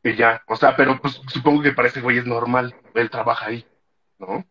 Y 0.02 0.14
ya, 0.14 0.42
o 0.46 0.56
sea, 0.56 0.76
pero 0.76 1.00
pues 1.00 1.20
supongo 1.28 1.62
que 1.62 1.72
para 1.72 1.88
ese 1.88 2.00
güey 2.00 2.18
es 2.18 2.26
normal, 2.26 2.74
él 2.94 3.10
trabaja 3.10 3.46
ahí, 3.46 3.66
¿no? 4.18 4.46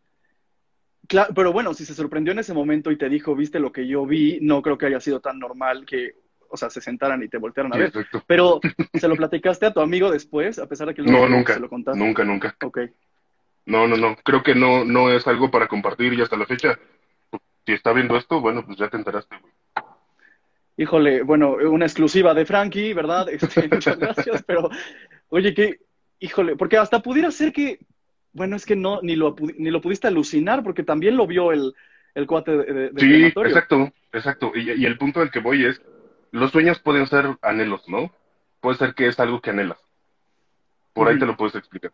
Claro, 1.08 1.34
pero 1.34 1.54
bueno, 1.54 1.74
si 1.74 1.86
se 1.86 1.94
sorprendió 1.94 2.34
en 2.34 2.40
ese 2.40 2.54
momento 2.54 2.92
y 2.92 2.98
te 2.98 3.10
dijo, 3.10 3.36
viste 3.36 3.60
lo 3.60 3.72
que 3.72 3.88
yo 3.88 4.06
vi, 4.06 4.40
no 4.42 4.62
creo 4.62 4.78
que 4.78 4.88
haya 4.88 5.00
sido 5.00 5.22
tan 5.22 5.40
normal 5.40 5.86
que, 5.86 6.16
o 6.50 6.58
sea, 6.58 6.70
se 6.70 6.82
sentaran 6.82 7.24
y 7.24 7.30
te 7.30 7.38
voltearan 7.38 7.74
a 7.74 7.78
ver. 7.78 7.94
Pero, 8.28 8.60
¿se 8.94 9.08
lo 9.08 9.16
platicaste 9.16 9.66
a 9.66 9.74
tu 9.74 9.80
amigo 9.80 10.12
después, 10.12 10.60
a 10.60 10.68
pesar 10.68 10.88
de 10.88 10.94
que 10.94 11.02
no, 11.02 11.28
nunca, 11.28 11.54
se 11.54 11.60
lo 11.62 11.70
contaste? 11.70 12.00
Nunca, 12.00 12.26
nunca. 12.26 12.56
Ok. 12.64 12.80
No, 13.68 13.86
no, 13.86 13.98
no. 13.98 14.16
Creo 14.24 14.42
que 14.42 14.56
no, 14.56 14.86
no 14.86 15.12
es 15.12 15.28
algo 15.28 15.52
para 15.52 15.68
compartir 15.68 16.14
y 16.14 16.22
hasta 16.22 16.38
la 16.38 16.46
fecha. 16.46 16.80
Si 17.66 17.74
está 17.74 17.92
viendo 17.92 18.16
esto, 18.16 18.40
bueno, 18.40 18.66
pues 18.66 18.78
ya 18.78 18.90
te 18.90 18.96
enteraste, 18.96 19.36
güey. 19.40 19.54
Híjole, 20.78 21.24
bueno, 21.24 21.58
una 21.70 21.86
exclusiva 21.86 22.34
de 22.34 22.46
Frankie, 22.46 22.94
¿verdad? 22.94 23.28
Este, 23.32 23.68
muchas 23.68 24.00
gracias, 24.00 24.44
pero 24.44 24.70
oye, 25.30 25.54
que, 25.54 25.82
híjole, 26.20 26.56
porque 26.56 26.78
hasta 26.78 27.02
pudiera 27.02 27.30
ser 27.30 27.52
que, 27.52 27.80
bueno, 28.32 28.56
es 28.56 28.66
que 28.66 28.78
no, 28.78 29.02
ni 29.02 29.18
lo, 29.18 29.36
ni 29.58 29.70
lo 29.70 29.82
pudiste 29.82 30.08
alucinar, 30.08 30.64
porque 30.64 30.84
también 30.84 31.18
lo 31.18 31.28
vio 31.28 31.52
el, 31.52 31.74
el 32.16 32.26
cuate 32.26 32.58
de, 32.58 32.92
de 32.92 33.02
Sí, 33.02 33.26
exacto, 33.26 33.92
exacto. 34.14 34.52
Y, 34.56 34.72
y, 34.72 34.86
el 34.86 34.98
punto 34.98 35.20
del 35.20 35.32
que 35.32 35.40
voy 35.40 35.66
es, 35.66 35.82
los 36.32 36.52
sueños 36.52 36.80
pueden 36.80 37.06
ser 37.08 37.38
anhelos, 37.42 37.90
¿no? 37.90 38.14
Puede 38.62 38.78
ser 38.78 38.94
que 38.94 39.08
es 39.08 39.20
algo 39.20 39.42
que 39.42 39.50
anhelas. 39.50 39.80
Por 40.94 41.10
ahí 41.10 41.20
te 41.20 41.26
lo 41.26 41.36
puedes 41.36 41.56
explicar. 41.56 41.92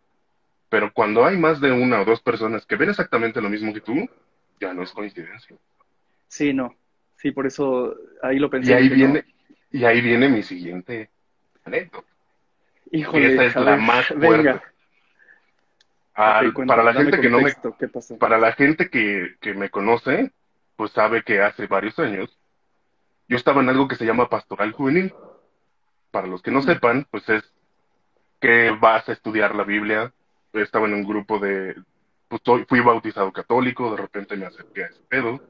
Pero 0.74 0.92
cuando 0.92 1.24
hay 1.24 1.36
más 1.36 1.60
de 1.60 1.70
una 1.70 2.00
o 2.00 2.04
dos 2.04 2.20
personas 2.20 2.66
que 2.66 2.74
ven 2.74 2.90
exactamente 2.90 3.40
lo 3.40 3.48
mismo 3.48 3.72
que 3.72 3.80
tú, 3.80 4.10
ya 4.58 4.74
no 4.74 4.82
es 4.82 4.90
coincidencia. 4.90 5.56
Sí, 6.26 6.52
no. 6.52 6.74
Sí, 7.14 7.30
por 7.30 7.46
eso 7.46 7.94
ahí 8.20 8.40
lo 8.40 8.50
pensé. 8.50 8.72
Y 8.72 8.74
ahí 8.74 8.88
viene, 8.88 9.24
y 9.70 9.84
ahí 9.84 10.00
viene 10.00 10.28
mi 10.28 10.42
siguiente 10.42 11.10
anécdota. 11.64 12.08
Híjole, 12.90 13.28
esta 13.28 13.44
es 13.44 13.54
la 13.54 13.76
más 13.76 14.08
fuerte. 14.08 14.60
para 16.66 16.82
la 16.82 16.92
gente 16.92 17.20
que 17.20 17.30
no 17.30 17.40
me, 17.40 17.52
para 18.18 18.38
la 18.38 18.50
gente 18.50 18.90
que, 18.90 19.36
que 19.40 19.54
me 19.54 19.70
conoce, 19.70 20.32
pues 20.74 20.90
sabe 20.90 21.22
que 21.22 21.40
hace 21.40 21.68
varios 21.68 21.96
años 22.00 22.36
yo 23.28 23.36
estaba 23.36 23.62
en 23.62 23.68
algo 23.68 23.86
que 23.86 23.94
se 23.94 24.06
llama 24.06 24.28
pastoral 24.28 24.72
juvenil. 24.72 25.14
Para 26.10 26.26
los 26.26 26.42
que 26.42 26.50
no 26.50 26.62
sepan, 26.62 27.06
pues 27.12 27.28
es 27.28 27.44
que 28.40 28.72
vas 28.72 29.08
a 29.08 29.12
estudiar 29.12 29.54
la 29.54 29.62
Biblia. 29.62 30.12
Estaba 30.54 30.86
en 30.86 30.94
un 30.94 31.04
grupo 31.04 31.38
de, 31.38 31.74
pues 32.28 32.42
fui 32.68 32.80
bautizado 32.80 33.32
católico, 33.32 33.90
de 33.90 34.02
repente 34.02 34.36
me 34.36 34.46
acerqué 34.46 34.84
a 34.84 34.86
ese 34.86 35.00
pedo. 35.08 35.40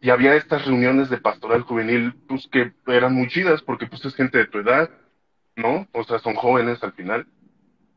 Y 0.00 0.10
había 0.10 0.34
estas 0.34 0.66
reuniones 0.66 1.08
de 1.08 1.18
pastoral 1.18 1.62
juvenil, 1.62 2.14
pues 2.28 2.46
que 2.48 2.72
eran 2.86 3.14
muy 3.14 3.28
chidas, 3.28 3.62
porque 3.62 3.86
pues 3.86 4.04
es 4.04 4.14
gente 4.14 4.38
de 4.38 4.46
tu 4.46 4.58
edad, 4.58 4.90
¿no? 5.56 5.88
O 5.92 6.04
sea, 6.04 6.18
son 6.18 6.34
jóvenes 6.34 6.82
al 6.82 6.92
final. 6.92 7.26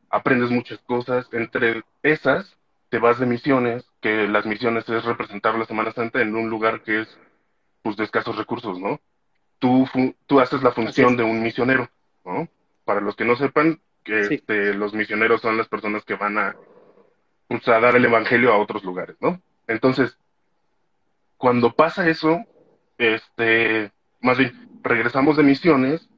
Aprendes 0.09 0.49
muchas 0.49 0.79
cosas. 0.79 1.27
Entre 1.33 1.83
esas, 2.03 2.57
te 2.89 2.99
vas 2.99 3.19
de 3.19 3.25
misiones, 3.25 3.85
que 4.01 4.27
las 4.27 4.45
misiones 4.45 4.87
es 4.87 5.03
representar 5.03 5.55
la 5.55 5.65
Semana 5.65 5.91
Santa 5.91 6.21
en 6.21 6.35
un 6.35 6.49
lugar 6.49 6.81
que 6.81 7.01
es 7.01 7.17
pues, 7.81 7.97
de 7.97 8.05
escasos 8.05 8.37
recursos, 8.37 8.79
¿no? 8.79 9.01
Tú, 9.59 9.87
tú 10.27 10.39
haces 10.39 10.63
la 10.63 10.71
función 10.71 11.17
de 11.17 11.23
un 11.23 11.41
misionero, 11.41 11.89
¿no? 12.23 12.47
Para 12.85 13.01
los 13.01 13.15
que 13.15 13.25
no 13.25 13.35
sepan, 13.35 13.81
que 14.07 14.21
este, 14.21 14.73
los 14.73 14.93
misioneros 14.93 15.41
son 15.41 15.57
las 15.57 15.67
personas 15.67 16.05
que 16.05 16.15
van 16.15 16.37
a, 16.37 16.55
pues, 17.47 17.67
a 17.67 17.79
dar 17.79 17.95
el 17.97 18.05
evangelio 18.05 18.53
a 18.53 18.57
otros 18.57 18.83
lugares, 18.85 19.17
¿no? 19.19 19.41
Entonces, 19.67 20.17
cuando 21.35 21.73
pasa 21.73 22.07
eso, 22.07 22.39
este, 22.97 23.91
más 24.21 24.37
bien, 24.37 24.79
regresamos 24.81 25.35
de 25.35 25.43
misiones, 25.43 26.09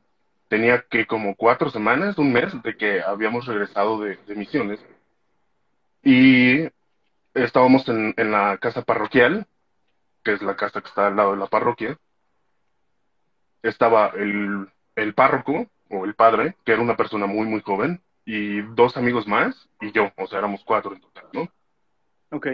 tenía 0.48 0.86
que 0.88 1.08
como 1.08 1.36
cuatro 1.36 1.72
semanas, 1.72 2.20
un 2.20 2.32
mes 2.32 2.54
de 2.62 2.78
que 2.78 3.02
habíamos 3.02 3.48
regresado 3.48 4.00
de, 4.00 4.20
misiones, 4.36 4.80
y 6.04 6.70
estábamos 7.34 7.90
en, 7.90 8.14
en, 8.18 8.32
la 8.32 8.58
casa 8.60 8.84
parroquial, 8.84 9.48
que 10.24 10.34
es 10.34 10.44
la 10.44 10.56
casa 10.56 10.82
que 10.82 10.90
está 10.90 11.08
al 11.08 11.16
lado 11.16 11.32
de 11.32 11.38
la 11.38 11.48
parroquia, 11.48 11.98
estaba 13.64 14.12
el, 14.16 14.68
el 14.96 15.14
párroco 15.16 15.68
o 15.90 16.06
el 16.06 16.16
padre, 16.16 16.56
que 16.66 16.74
era 16.74 16.82
una 16.82 16.98
persona 16.98 17.26
muy, 17.26 17.48
muy 17.48 17.62
joven, 17.62 18.02
y 18.26 18.62
dos 18.62 18.96
amigos 18.96 19.28
más, 19.28 19.70
y 19.82 19.92
yo, 19.92 20.12
o 20.16 20.28
sea, 20.28 20.40
éramos 20.40 20.64
cuatro 20.64 20.94
en 20.94 21.02
total, 21.02 21.26
¿no? 21.34 21.52
Ok. 22.32 22.48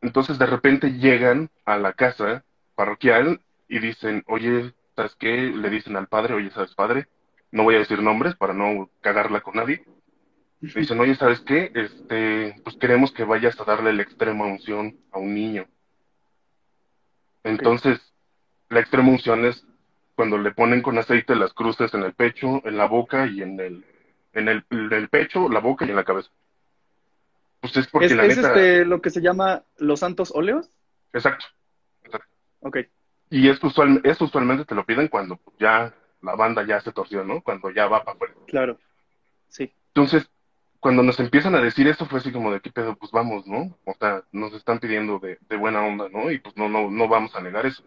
Entonces 0.00 0.38
de 0.38 0.46
repente 0.46 0.92
llegan 0.92 1.50
a 1.64 1.76
la 1.76 1.92
casa 1.92 2.44
parroquial 2.74 3.40
y 3.68 3.80
dicen, 3.80 4.24
oye, 4.26 4.72
¿sabes 4.96 5.14
qué? 5.16 5.50
Le 5.50 5.68
dicen 5.68 5.96
al 5.96 6.06
padre, 6.06 6.34
oye, 6.34 6.50
¿sabes, 6.50 6.74
padre? 6.74 7.08
No 7.50 7.64
voy 7.64 7.74
a 7.74 7.80
decir 7.80 8.02
nombres 8.02 8.34
para 8.36 8.54
no 8.54 8.88
cagarla 9.00 9.40
con 9.40 9.56
nadie. 9.56 9.84
dicen, 10.60 11.00
oye, 11.00 11.14
¿sabes 11.16 11.40
qué? 11.40 11.72
Este, 11.74 12.54
pues 12.62 12.76
queremos 12.76 13.12
que 13.12 13.24
vayas 13.24 13.58
a 13.60 13.64
darle 13.64 13.92
la 13.92 14.02
extrema 14.02 14.46
unción 14.46 14.96
a 15.10 15.18
un 15.18 15.34
niño. 15.34 15.66
Entonces, 17.42 17.98
la 18.68 18.80
extrema 18.80 19.08
unción 19.08 19.44
es 19.44 19.66
cuando 20.20 20.36
le 20.36 20.50
ponen 20.50 20.82
con 20.82 20.98
aceite 20.98 21.34
las 21.34 21.54
cruces 21.54 21.94
en 21.94 22.02
el 22.02 22.12
pecho, 22.12 22.60
en 22.66 22.76
la 22.76 22.84
boca 22.84 23.26
y 23.26 23.40
en 23.40 23.58
el, 23.58 23.86
en 24.34 24.48
el, 24.50 25.08
pecho, 25.08 25.48
la 25.48 25.60
boca 25.60 25.86
y 25.86 25.88
en 25.88 25.96
la 25.96 26.04
cabeza. 26.04 26.28
Pues 27.58 27.74
es 27.78 27.86
porque 27.86 28.14
la 28.14 28.26
neta... 28.26 28.48
este, 28.48 28.84
lo 28.84 29.00
que 29.00 29.08
se 29.08 29.22
llama 29.22 29.64
los 29.78 30.00
santos 30.00 30.30
óleos? 30.34 30.68
Exacto. 31.14 31.46
Ok. 32.58 32.80
Y 33.30 33.48
es, 33.48 33.64
usual, 33.64 34.02
es 34.04 34.20
usualmente 34.20 34.66
te 34.66 34.74
lo 34.74 34.84
piden 34.84 35.08
cuando 35.08 35.40
ya 35.58 35.94
la 36.20 36.34
banda 36.34 36.66
ya 36.66 36.82
se 36.82 36.92
torció, 36.92 37.24
¿no? 37.24 37.40
Cuando 37.40 37.70
ya 37.70 37.86
va 37.86 38.04
para 38.04 38.16
afuera. 38.16 38.34
Claro. 38.46 38.78
Sí. 39.48 39.72
Entonces, 39.94 40.28
cuando 40.80 41.02
nos 41.02 41.18
empiezan 41.18 41.54
a 41.54 41.62
decir 41.62 41.88
eso 41.88 42.04
fue 42.04 42.18
así 42.18 42.30
como 42.30 42.52
de 42.52 42.60
qué 42.60 42.70
pedo, 42.70 42.94
pues 42.94 43.10
vamos, 43.10 43.46
¿no? 43.46 43.74
O 43.86 43.94
sea, 43.98 44.22
nos 44.32 44.52
están 44.52 44.80
pidiendo 44.80 45.18
de, 45.18 45.38
de 45.48 45.56
buena 45.56 45.80
onda, 45.80 46.10
¿no? 46.10 46.30
Y 46.30 46.40
pues 46.40 46.54
no, 46.58 46.68
no, 46.68 46.90
no 46.90 47.08
vamos 47.08 47.34
a 47.34 47.40
negar 47.40 47.64
eso. 47.64 47.82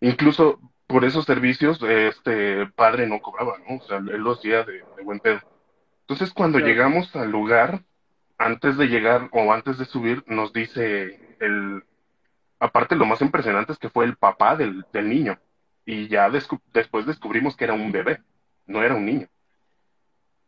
Incluso 0.00 0.58
por 0.90 1.04
esos 1.04 1.24
servicios, 1.24 1.80
este 1.82 2.66
padre 2.66 3.06
no 3.06 3.22
cobraba, 3.22 3.58
¿no? 3.68 3.76
O 3.76 3.80
sea, 3.82 3.98
él 3.98 4.22
lo 4.22 4.32
hacía 4.32 4.64
de, 4.64 4.82
buen 5.04 5.20
pedo. 5.20 5.38
Entonces, 6.00 6.32
cuando 6.32 6.58
llegamos 6.58 7.14
al 7.14 7.30
lugar, 7.30 7.84
antes 8.38 8.76
de 8.76 8.88
llegar 8.88 9.28
o 9.30 9.52
antes 9.52 9.78
de 9.78 9.84
subir, 9.84 10.24
nos 10.26 10.52
dice 10.52 11.36
el. 11.38 11.84
Aparte, 12.58 12.96
lo 12.96 13.06
más 13.06 13.22
impresionante 13.22 13.72
es 13.72 13.78
que 13.78 13.88
fue 13.88 14.04
el 14.04 14.16
papá 14.16 14.56
del, 14.56 14.84
del 14.92 15.08
niño. 15.08 15.38
Y 15.86 16.08
ya 16.08 16.28
después 16.28 17.06
descubrimos 17.06 17.56
que 17.56 17.64
era 17.64 17.72
un 17.72 17.92
bebé, 17.92 18.20
no 18.66 18.82
era 18.82 18.96
un 18.96 19.06
niño. 19.06 19.28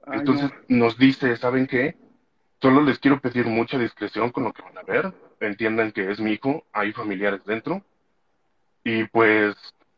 Entonces 0.08 0.50
nos 0.66 0.98
dice, 0.98 1.36
¿saben 1.36 1.68
qué? 1.68 1.96
Solo 2.60 2.82
les 2.82 2.98
quiero 2.98 3.20
pedir 3.20 3.46
mucha 3.46 3.78
discreción 3.78 4.32
con 4.32 4.42
lo 4.42 4.52
que 4.52 4.62
van 4.62 4.76
a 4.76 4.82
ver. 4.82 5.14
Entiendan 5.38 5.92
que 5.92 6.10
es 6.10 6.18
mi 6.18 6.32
hijo, 6.32 6.64
hay 6.72 6.92
familiares 6.92 7.44
dentro. 7.44 7.82
Y 8.84 9.04
pues 9.04 9.56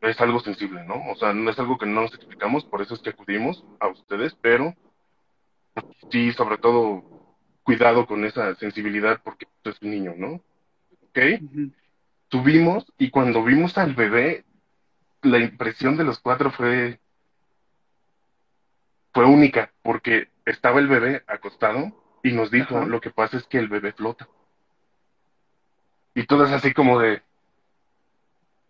es 0.09 0.21
algo 0.21 0.41
sensible, 0.41 0.85
¿no? 0.85 1.11
O 1.11 1.17
sea, 1.17 1.33
no 1.33 1.51
es 1.51 1.59
algo 1.59 1.79
que 1.79 1.87
no 1.87 2.03
nos 2.03 2.15
explicamos, 2.15 2.65
por 2.65 2.83
eso 2.83 2.95
es 2.95 3.01
que 3.01 3.11
acudimos 3.11 3.65
a 3.81 3.89
ustedes, 3.89 4.35
pero 4.41 4.75
sí, 6.11 6.33
sobre 6.33 6.59
todo, 6.59 7.03
cuidado 7.63 8.07
con 8.07 8.25
esa 8.25 8.55
sensibilidad 8.57 9.21
porque 9.25 9.47
es 9.65 9.81
un 9.83 9.91
niño, 9.91 10.15
¿no? 10.17 10.41
¿Ok? 11.09 11.19
Tuvimos 12.29 12.85
y 12.99 13.11
cuando 13.11 13.43
vimos 13.43 13.79
al 13.79 13.95
bebé, 13.95 14.45
la 15.23 15.39
impresión 15.39 15.97
de 15.97 16.05
los 16.05 16.19
cuatro 16.19 16.51
fue 16.51 17.01
fue 19.15 19.25
única 19.25 19.73
porque 19.83 20.29
estaba 20.45 20.81
el 20.81 20.89
bebé 20.89 21.23
acostado 21.27 21.93
y 22.23 22.33
nos 22.33 22.51
dijo, 22.51 22.85
lo 22.85 23.01
que 23.01 23.11
pasa 23.11 23.37
es 23.37 23.45
que 23.45 23.59
el 23.59 23.69
bebé 23.69 23.93
flota. 23.93 24.29
Y 26.15 26.27
todo 26.27 26.45
es 26.45 26.53
así 26.53 26.73
como 26.73 26.99
de, 26.99 27.23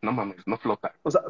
no 0.04 0.12
mames, 0.12 0.46
no 0.46 0.56
flota. 0.58 0.92
O 1.02 1.11
sea, 1.11 1.23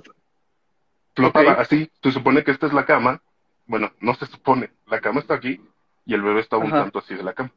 flotaba 1.15 1.53
así, 1.53 1.91
se 2.03 2.13
supone 2.13 2.45
que 2.45 2.51
esta 2.51 2.67
es 2.67 2.73
la 2.73 2.85
cama, 2.85 3.23
bueno, 3.67 3.93
no 4.01 4.15
se 4.15 4.27
supone, 4.27 4.71
la 4.87 5.01
cama 5.01 5.21
está 5.21 5.35
aquí 5.35 5.61
y 6.05 6.15
el 6.15 6.23
bebé 6.23 6.41
estaba 6.41 6.65
un 6.65 6.71
tanto 6.71 6.99
así 6.99 7.15
de 7.15 7.23
la 7.23 7.33
cama. 7.33 7.53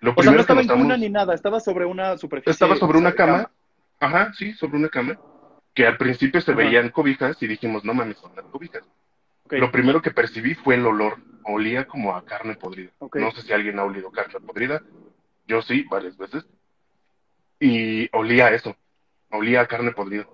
Lo 0.00 0.12
o 0.16 0.22
sea, 0.22 0.32
no 0.32 0.40
estaba 0.40 0.60
en 0.60 0.68
cuna 0.68 0.96
ni 0.96 1.08
nada, 1.08 1.34
estaba 1.34 1.60
sobre 1.60 1.86
una 1.86 2.18
superficie. 2.18 2.52
Estaba 2.52 2.76
sobre 2.76 2.98
una 2.98 3.14
cama, 3.14 3.50
ajá, 3.98 4.32
sí, 4.34 4.52
sobre 4.52 4.76
una 4.76 4.90
cama, 4.90 5.18
que 5.72 5.86
al 5.86 5.96
principio 5.96 6.40
se 6.40 6.52
veían 6.52 6.90
cobijas 6.90 7.42
y 7.42 7.46
dijimos, 7.46 7.84
no 7.84 7.94
mames, 7.94 8.18
son 8.18 8.36
las 8.36 8.44
cobijas. 8.46 8.84
Lo 9.50 9.70
primero 9.70 10.00
que 10.00 10.10
percibí 10.10 10.54
fue 10.54 10.76
el 10.76 10.86
olor. 10.86 11.18
Olía 11.44 11.86
como 11.86 12.16
a 12.16 12.24
carne 12.24 12.54
podrida. 12.54 12.90
No 13.00 13.30
sé 13.32 13.42
si 13.42 13.52
alguien 13.52 13.78
ha 13.78 13.84
olido 13.84 14.10
carne 14.10 14.40
podrida. 14.40 14.82
Yo 15.46 15.60
sí, 15.60 15.84
varias 15.90 16.16
veces. 16.16 16.46
Y 17.60 18.08
olía 18.16 18.50
eso. 18.50 18.74
Olía 19.34 19.62
a 19.62 19.66
carne 19.66 19.92
podrida. 19.92 20.26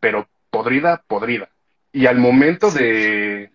Pero 0.00 0.28
podrida, 0.50 1.02
podrida. 1.06 1.48
Y 1.92 2.06
al 2.06 2.18
momento 2.18 2.70
de, 2.70 3.50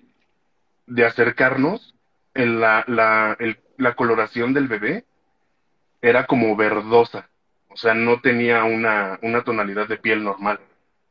de 0.87 1.05
acercarnos, 1.05 1.95
en 2.33 2.59
la, 2.59 2.83
la, 2.87 3.37
la 3.77 3.95
coloración 3.95 4.53
del 4.53 4.67
bebé 4.67 5.05
era 6.01 6.25
como 6.25 6.55
verdosa. 6.55 7.29
O 7.69 7.77
sea, 7.77 7.93
no 7.93 8.21
tenía 8.21 8.63
una, 8.63 9.19
una 9.21 9.43
tonalidad 9.43 9.87
de 9.87 9.97
piel 9.97 10.23
normal. 10.23 10.59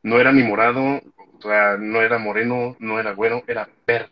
No 0.03 0.19
era 0.19 0.31
ni 0.31 0.43
morado, 0.43 0.81
o 0.81 1.41
sea, 1.41 1.77
no 1.77 2.01
era 2.01 2.17
moreno, 2.17 2.75
no 2.79 2.99
era 2.99 3.13
güero, 3.13 3.43
era 3.47 3.69
verde. 3.87 4.11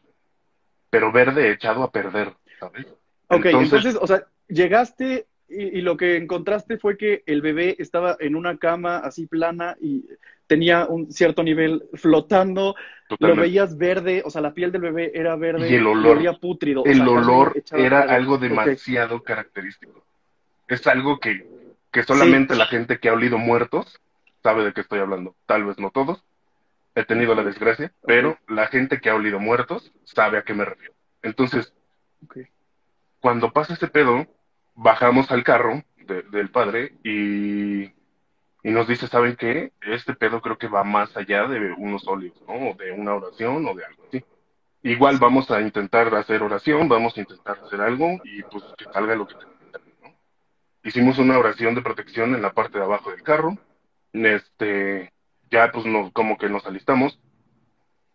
Pero 0.89 1.11
verde 1.11 1.51
echado 1.51 1.83
a 1.83 1.91
perder, 1.91 2.33
¿sabes? 2.59 2.87
Ok, 3.27 3.45
entonces, 3.45 3.95
o 3.95 4.07
sea, 4.07 4.25
llegaste 4.47 5.27
y, 5.49 5.81
lo 5.81 5.97
que 5.97 6.17
encontraste 6.17 6.77
fue 6.77 6.97
que 6.97 7.23
el 7.25 7.41
bebé 7.41 7.75
estaba 7.79 8.15
en 8.19 8.35
una 8.35 8.57
cama 8.57 8.97
así 8.97 9.25
plana 9.25 9.75
y 9.81 10.05
tenía 10.47 10.85
un 10.85 11.11
cierto 11.11 11.43
nivel 11.43 11.83
flotando, 11.93 12.75
lo 13.19 13.35
veías 13.35 13.77
verde, 13.77 14.21
o 14.25 14.29
sea, 14.29 14.41
la 14.41 14.53
piel 14.53 14.71
del 14.71 14.81
bebé 14.81 15.11
era 15.13 15.35
verde 15.35 15.69
y 15.69 15.75
el 15.75 15.87
olor, 15.87 16.39
pútrido. 16.39 16.83
El 16.85 17.07
olor 17.07 17.61
era 17.71 18.01
algo 18.01 18.37
demasiado 18.37 19.23
característico. 19.23 20.03
Es 20.67 20.85
algo 20.87 21.19
que, 21.19 21.47
que 21.91 22.03
solamente 22.03 22.55
la 22.55 22.67
gente 22.67 22.99
que 22.99 23.09
ha 23.09 23.13
olido 23.13 23.37
muertos 23.37 23.99
sabe 24.43 24.63
de 24.63 24.73
qué 24.73 24.81
estoy 24.81 24.99
hablando. 24.99 25.35
Tal 25.45 25.65
vez 25.65 25.79
no 25.79 25.89
todos, 25.89 26.23
he 26.95 27.05
tenido 27.05 27.35
la 27.35 27.43
desgracia, 27.43 27.91
pero 28.05 28.37
la 28.47 28.67
gente 28.67 28.99
que 28.99 29.09
ha 29.09 29.15
olido 29.15 29.39
muertos 29.39 29.91
sabe 30.03 30.37
a 30.37 30.43
qué 30.43 30.53
me 30.53 30.65
refiero. 30.65 30.93
Entonces, 31.21 31.73
cuando 33.19 33.51
pasa 33.51 33.73
ese 33.73 33.87
pedo, 33.87 34.25
bajamos 34.79 35.29
al 35.31 35.43
carro 35.43 35.83
del 36.31 36.49
padre 36.49 36.93
y, 37.03 37.83
y, 37.83 38.71
nos 38.71 38.87
dice, 38.87 39.07
¿saben 39.07 39.35
qué? 39.35 39.73
Este 39.81 40.15
pedo 40.15 40.41
creo 40.41 40.57
que 40.57 40.67
va 40.67 40.83
más 40.83 41.15
allá 41.15 41.47
de 41.47 41.73
unos 41.73 42.07
óleos, 42.07 42.41
¿no? 42.47 42.71
O 42.71 42.73
de 42.73 42.91
una 42.91 43.13
oración 43.13 43.67
o 43.67 43.75
de 43.75 43.85
algo 43.85 44.03
así. 44.07 44.23
Igual 44.81 45.17
vamos 45.19 45.51
a 45.51 45.61
intentar 45.61 46.15
hacer 46.15 46.41
oración, 46.41 46.87
vamos 46.87 47.15
a 47.17 47.19
intentar 47.19 47.59
hacer 47.59 47.81
algo 47.81 48.19
y 48.23 48.41
pues 48.43 48.63
que 48.77 48.85
salga 48.85 49.15
lo 49.15 49.27
que 49.27 49.35
tenga 49.35 49.79
¿no? 50.01 50.15
Hicimos 50.83 51.19
una 51.19 51.37
oración 51.37 51.75
de 51.75 51.81
protección 51.81 52.33
en 52.33 52.41
la 52.41 52.53
parte 52.53 52.77
de 52.79 52.85
abajo 52.85 53.11
del 53.11 53.21
carro. 53.21 53.57
Este, 54.13 55.11
ya 55.51 55.71
pues 55.71 55.85
nos, 55.85 56.11
como 56.13 56.37
que 56.37 56.49
nos 56.49 56.65
alistamos. 56.65 57.19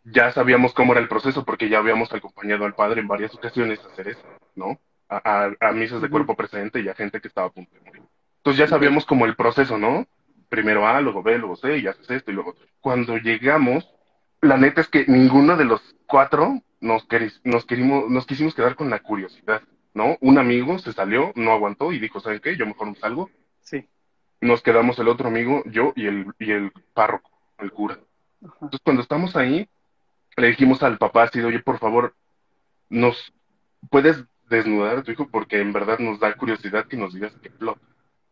Ya 0.04 0.33
sabíamos 0.33 0.73
cómo 0.73 0.92
era 0.92 1.00
el 1.02 1.09
proceso 1.09 1.44
porque 1.44 1.68
ya 1.68 1.78
habíamos 1.78 2.12
acompañado 2.12 2.64
al 2.64 2.75
padre 2.75 3.02
en 3.02 3.09
varias 3.09 3.35
ocasiones 3.35 3.80
a 3.80 3.88
hacer 3.92 4.09
eso. 4.09 4.26
¿no? 4.56 4.78
A, 5.08 5.50
a, 5.61 5.73
misas 5.73 6.00
de 6.00 6.08
cuerpo 6.08 6.34
presente 6.34 6.80
y 6.80 6.88
a 6.88 6.94
gente 6.94 7.20
que 7.20 7.28
estaba 7.28 7.49
a 7.49 7.50
punto 7.50 7.75
de 7.75 7.80
morir. 7.82 8.02
Entonces 8.38 8.58
ya 8.58 8.66
sabíamos 8.66 9.04
como 9.04 9.26
el 9.26 9.37
proceso, 9.37 9.78
¿no? 9.78 10.06
Primero 10.49 10.87
A, 10.87 11.00
luego 11.00 11.23
B, 11.23 11.38
luego 11.38 11.56
C, 11.56 11.78
y 11.78 11.87
haces 11.87 12.11
esto 12.11 12.30
y 12.30 12.34
luego 12.34 12.50
otro. 12.50 12.66
Cuando 12.80 13.16
llegamos, 13.18 13.88
la 14.40 14.56
neta 14.56 14.80
es 14.80 14.88
que 14.88 15.04
ninguno 15.06 15.56
de 15.56 15.64
los 15.64 15.94
cuatro 16.06 16.62
nos, 16.80 17.06
nos, 17.44 17.64
querimos, 17.64 18.11
nos 18.11 18.26
quisimos 18.26 18.54
quedar 18.54 18.76
con 18.76 18.90
la 18.90 19.00
curiosidad, 19.00 19.62
¿no? 19.94 20.18
Un 20.20 20.38
amigo 20.38 20.78
se 20.78 20.92
salió, 20.92 21.32
no 21.34 21.52
aguantó 21.52 21.92
y 21.92 21.99
dijo, 21.99 22.20
¿saben 22.20 22.40
qué? 22.40 22.56
Yo 22.56 22.66
mejor 22.66 22.88
me 22.88 22.96
salgo. 22.96 23.30
Sí. 23.62 23.88
Nos 24.40 24.62
quedamos 24.62 24.99
el 24.99 25.08
otro 25.08 25.28
amigo, 25.28 25.62
yo 25.66 25.92
y 25.96 26.06
el, 26.06 26.26
y 26.38 26.50
el 26.50 26.73
párroco, 26.92 27.30
el 27.58 27.73
cura. 27.73 27.99
Ajá. 28.44 28.54
Entonces, 28.62 28.80
cuando 28.84 29.02
estamos 29.02 29.37
ahí, 29.37 29.68
le 30.37 30.49
dijimos 30.49 30.82
al 30.82 30.99
papá 30.99 31.25
así, 31.25 31.40
de, 31.40 31.46
oye, 31.46 31.61
por 31.61 31.78
favor, 31.78 32.14
¿nos 32.90 33.32
puedes 33.90 34.25
desnudar 34.54 34.99
a 34.99 35.02
tu 35.02 35.11
hijo? 35.12 35.28
Porque 35.28 35.61
en 35.61 35.73
verdad 35.73 35.99
nos 35.99 36.18
da 36.20 36.34
curiosidad 36.34 36.87
que 36.87 36.96
nos 36.96 37.14
digas 37.14 37.32
qué 37.42 37.50
plot. 37.50 37.78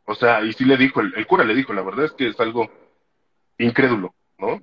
O 0.04 0.14
sea, 0.14 0.42
y 0.42 0.52
sí 0.52 0.64
le 0.64 0.76
dijo, 0.76 1.00
el, 1.00 1.14
el 1.16 1.26
cura 1.26 1.44
le 1.44 1.54
dijo, 1.54 1.72
la 1.72 1.82
verdad 1.82 2.06
es 2.06 2.12
que 2.12 2.28
es 2.28 2.38
algo 2.40 2.70
incrédulo, 3.58 4.14
¿no? 4.38 4.60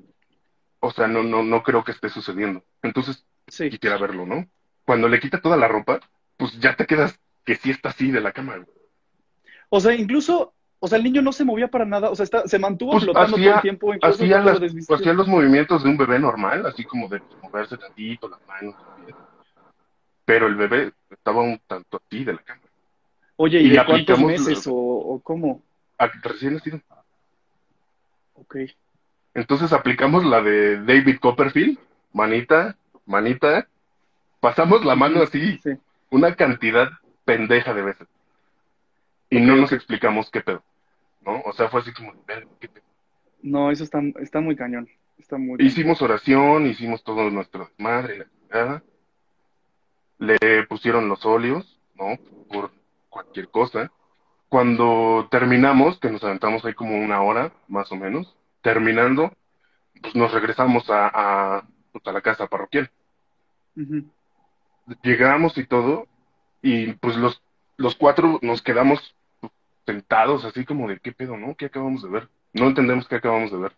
O 0.82 0.92
sea, 0.92 1.08
no, 1.08 1.24
no, 1.24 1.44
no 1.44 1.64
creo 1.64 1.84
que 1.84 1.92
esté 1.92 2.10
sucediendo. 2.10 2.64
Entonces, 2.84 3.26
Sí. 3.48 3.70
quisiera 3.70 3.98
verlo, 3.98 4.26
¿no? 4.26 4.46
Cuando 4.86 5.08
le 5.08 5.20
quita 5.20 5.42
toda 5.42 5.58
la 5.58 5.68
ropa, 5.68 6.00
pues 6.38 6.60
ya 6.60 6.76
te 6.76 6.86
quedas 6.86 7.20
que 7.44 7.56
sí 7.56 7.72
está 7.72 7.90
así 7.90 8.12
de 8.12 8.22
la 8.22 8.32
cama. 8.32 8.58
güey. 8.58 8.68
O 9.70 9.80
sea, 9.80 9.94
incluso, 9.96 10.54
o 10.80 10.88
sea, 10.88 10.98
el 10.98 11.04
niño 11.04 11.22
no 11.22 11.32
se 11.32 11.46
movía 11.46 11.68
para 11.68 11.86
nada, 11.86 12.10
o 12.10 12.16
sea, 12.16 12.24
está, 12.24 12.48
se 12.48 12.60
mantuvo 12.60 12.92
Pues 12.92 13.04
flotando 13.06 13.38
todo 13.38 13.56
el 13.56 13.62
tiempo, 13.62 13.94
hacía, 14.02 14.40
las- 14.42 14.60
lo 14.62 14.96
hacía 14.96 15.14
los 15.14 15.28
movimientos 15.28 15.84
de 15.84 15.90
un 15.90 15.98
bebé 15.98 16.20
normal, 16.20 16.66
así 16.66 16.84
como 16.84 17.08
de 17.08 17.22
moverse 17.42 17.78
tantito, 17.78 18.30
las 18.30 18.40
manos. 18.48 18.76
Pero 20.30 20.46
el 20.46 20.54
bebé 20.54 20.92
estaba 21.10 21.42
un 21.42 21.60
tanto 21.66 22.00
así 22.06 22.24
de 22.24 22.34
la 22.34 22.44
cama. 22.44 22.62
Oye, 23.38 23.62
y 23.62 23.66
¿y 23.66 23.70
de 23.72 23.84
cuántos 23.84 24.20
meses 24.22 24.68
lo- 24.68 24.74
o, 24.74 25.16
o 25.16 25.20
cómo? 25.22 25.64
Ah, 25.98 26.08
Recién 26.22 26.54
nacido. 26.54 26.80
Ok. 28.36 28.58
Entonces 29.34 29.74
aplicamos 29.74 30.24
la 30.24 30.44
de 30.44 30.84
David 30.84 31.18
Copperfield, 31.20 31.80
manita, 32.14 32.78
manita, 33.08 33.68
pasamos 34.40 34.86
la 34.86 34.96
mano 34.96 35.24
así 35.24 35.58
Sí. 35.64 35.72
una 36.12 36.36
cantidad 36.36 36.90
pendeja 37.26 37.74
de 37.74 37.82
veces. 37.82 38.08
Y 39.32 39.40
no 39.40 39.56
nos 39.56 39.72
explicamos 39.72 40.30
qué 40.30 40.42
pedo, 40.42 40.62
¿no? 41.22 41.42
O 41.42 41.54
sea, 41.54 41.70
fue 41.70 41.80
así 41.82 41.92
como, 41.92 42.14
"Verga, 42.28 42.52
¿qué 42.60 42.70
pedo?". 42.70 42.86
No, 43.42 43.72
eso 43.72 43.84
está, 43.84 44.00
está 44.20 44.42
muy 44.42 44.56
cañón. 44.56 44.88
Está 45.18 45.40
muy 45.40 45.58
cañón. 45.58 45.68
Hicimos 45.72 46.04
oración, 46.04 46.68
hicimos 46.68 47.04
todo 47.04 47.32
nuestro 47.32 47.72
madre, 47.80 48.20
la 48.20 48.26
chingada. 48.30 48.84
Le 50.20 50.66
pusieron 50.68 51.10
los 51.10 51.26
óleos, 51.26 51.80
¿no? 51.96 52.18
Por 52.52 52.72
cualquier 53.10 53.50
cosa. 53.50 53.92
Cuando 54.50 55.28
terminamos, 55.32 56.00
que 56.00 56.10
nos 56.10 56.24
aventamos 56.24 56.64
ahí 56.66 56.74
como 56.74 56.98
una 56.98 57.22
hora, 57.22 57.52
más 57.68 57.92
o 57.92 57.96
menos, 57.96 58.36
terminando, 58.62 59.32
pues 60.02 60.16
nos 60.16 60.32
regresamos 60.34 60.90
a, 60.90 61.08
a, 61.58 61.64
pues, 61.92 62.06
a 62.06 62.12
la 62.12 62.22
casa 62.22 62.48
parroquial. 62.48 62.90
Ujú. 63.76 64.04
Llegamos 65.04 65.58
y 65.58 65.66
todo, 65.66 66.08
y 66.62 66.94
pues 66.94 67.16
los, 67.16 67.42
los 67.78 67.96
cuatro 67.96 68.40
nos 68.42 68.62
quedamos 68.62 69.16
sentados 69.86 70.46
así 70.46 70.66
como 70.66 70.88
de, 70.88 71.00
¿qué 71.00 71.12
pedo, 71.12 71.38
no? 71.38 71.56
¿Qué 71.56 71.66
acabamos 71.66 72.04
de 72.04 72.10
ver? 72.10 72.30
No 72.54 72.68
entendemos 72.68 73.08
qué 73.08 73.16
acabamos 73.16 73.52
de 73.52 73.58
ver. 73.58 73.72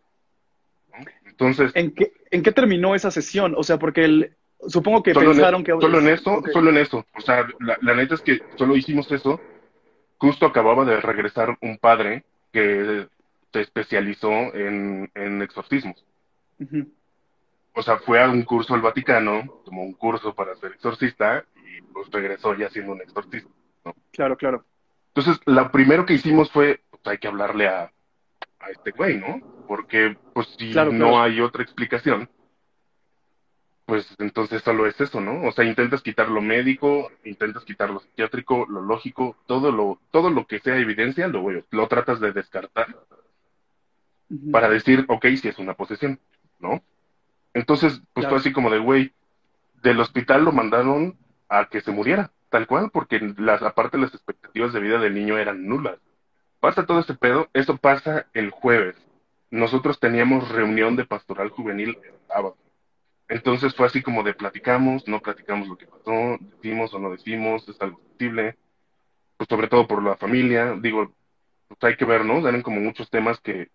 Entonces, 1.25 1.71
¿En 1.75 1.91
qué, 1.91 2.13
¿En 2.31 2.43
qué 2.43 2.51
terminó 2.51 2.95
esa 2.95 3.11
sesión? 3.11 3.55
O 3.57 3.63
sea, 3.63 3.79
porque 3.79 4.03
el, 4.05 4.35
supongo 4.67 5.03
que 5.03 5.13
solo, 5.13 5.31
pensaron 5.31 5.61
en, 5.61 5.65
que... 5.65 5.71
solo 5.71 5.99
en 5.99 6.07
eso, 6.07 6.41
solo 6.53 6.69
en 6.69 6.77
eso. 6.77 7.05
O 7.15 7.21
sea, 7.21 7.47
la, 7.59 7.77
la 7.81 7.95
neta 7.95 8.15
es 8.15 8.21
que 8.21 8.39
solo 8.55 8.75
hicimos 8.75 9.11
eso. 9.11 9.39
Justo 10.17 10.45
acababa 10.45 10.85
de 10.85 11.01
regresar 11.01 11.57
un 11.61 11.77
padre 11.77 12.23
que 12.51 13.07
se 13.51 13.61
especializó 13.61 14.29
en, 14.29 15.09
en 15.15 15.41
exorcismos. 15.41 16.05
O 17.73 17.81
sea, 17.81 17.97
fue 17.97 18.21
a 18.21 18.29
un 18.29 18.43
curso 18.43 18.73
al 18.73 18.81
Vaticano, 18.81 19.61
tomó 19.65 19.83
un 19.83 19.93
curso 19.93 20.35
para 20.35 20.55
ser 20.55 20.73
exorcista 20.73 21.43
y 21.55 21.81
pues 21.81 22.09
regresó 22.11 22.53
ya 22.55 22.69
siendo 22.69 22.91
un 22.91 23.01
exorcista. 23.01 23.49
Claro, 24.11 24.37
claro. 24.37 24.65
Entonces, 25.13 25.41
lo 25.45 25.71
primero 25.71 26.05
que 26.05 26.13
hicimos 26.13 26.51
fue, 26.51 26.81
pues 26.89 27.01
hay 27.05 27.17
que 27.17 27.27
hablarle 27.27 27.67
a, 27.67 27.91
a 28.59 28.69
este 28.69 28.91
güey, 28.91 29.17
¿no? 29.17 29.41
Porque, 29.67 30.15
pues 30.33 30.47
si 30.57 30.71
Claro, 30.71 30.91
no 30.91 31.09
claro. 31.09 31.21
hay 31.23 31.41
otra 31.41 31.63
explicación, 31.63 32.29
pues 33.85 34.15
entonces 34.19 34.61
solo 34.63 34.85
es 34.87 34.99
eso, 35.01 35.19
¿no? 35.21 35.43
O 35.47 35.51
sea, 35.51 35.65
intentas 35.65 36.01
quitar 36.01 36.29
lo 36.29 36.41
médico, 36.41 37.11
intentas 37.25 37.65
quitar 37.65 37.89
lo 37.89 37.99
psiquiátrico, 37.99 38.65
lo 38.69 38.81
lógico, 38.81 39.37
todo 39.47 39.71
lo, 39.71 39.99
todo 40.11 40.29
lo 40.29 40.47
que 40.47 40.59
sea 40.59 40.77
evidencia, 40.77 41.27
lo, 41.27 41.45
lo 41.69 41.87
tratas 41.87 42.19
de 42.19 42.31
descartar 42.31 42.95
para 44.51 44.69
decir, 44.69 45.05
ok, 45.09 45.25
si 45.41 45.49
es 45.49 45.57
una 45.59 45.73
posesión, 45.73 46.19
¿no? 46.59 46.81
Entonces, 47.53 48.01
pues 48.13 48.25
Claro. 48.25 48.37
así 48.37 48.53
como 48.53 48.69
de, 48.69 48.79
güey, 48.79 49.13
del 49.83 49.99
hospital 49.99 50.45
lo 50.45 50.51
mandaron 50.53 51.17
a 51.49 51.65
que 51.67 51.81
se 51.81 51.91
muriera, 51.91 52.31
tal 52.49 52.67
cual, 52.67 52.91
porque 52.91 53.19
las, 53.37 53.61
aparte 53.61 53.97
las 53.97 54.13
expectativas 54.13 54.71
de 54.73 54.79
vida 54.79 54.99
del 54.99 55.15
niño 55.15 55.37
eran 55.37 55.67
nulas. 55.67 55.99
Pasa 56.59 56.85
todo 56.85 56.99
este 56.99 57.15
pedo, 57.15 57.49
eso 57.53 57.77
pasa 57.77 58.27
el 58.33 58.51
jueves. 58.51 58.95
Nosotros 59.49 59.99
teníamos 59.99 60.49
reunión 60.49 60.95
de 60.95 61.05
pastoral 61.05 61.49
juvenil 61.49 61.97
el 62.03 62.19
sábado. 62.27 62.57
Entonces 63.31 63.73
fue 63.73 63.85
así 63.87 64.01
como 64.01 64.23
de 64.23 64.33
platicamos, 64.33 65.07
no 65.07 65.21
platicamos 65.21 65.67
lo 65.69 65.77
que 65.77 65.87
pasó, 65.87 66.37
decimos 66.57 66.93
o 66.93 66.99
no 66.99 67.11
decimos, 67.11 67.67
es 67.69 67.79
algo 67.81 67.97
sensible, 68.09 68.57
pues 69.37 69.47
sobre 69.49 69.69
todo 69.69 69.87
por 69.87 70.03
la 70.03 70.17
familia, 70.17 70.75
digo, 70.79 71.13
pues 71.69 71.79
hay 71.83 71.95
que 71.95 72.03
ver, 72.03 72.25
¿no? 72.25 72.45
Eran 72.45 72.61
como 72.61 72.81
muchos 72.81 73.09
temas 73.09 73.39
que, 73.39 73.69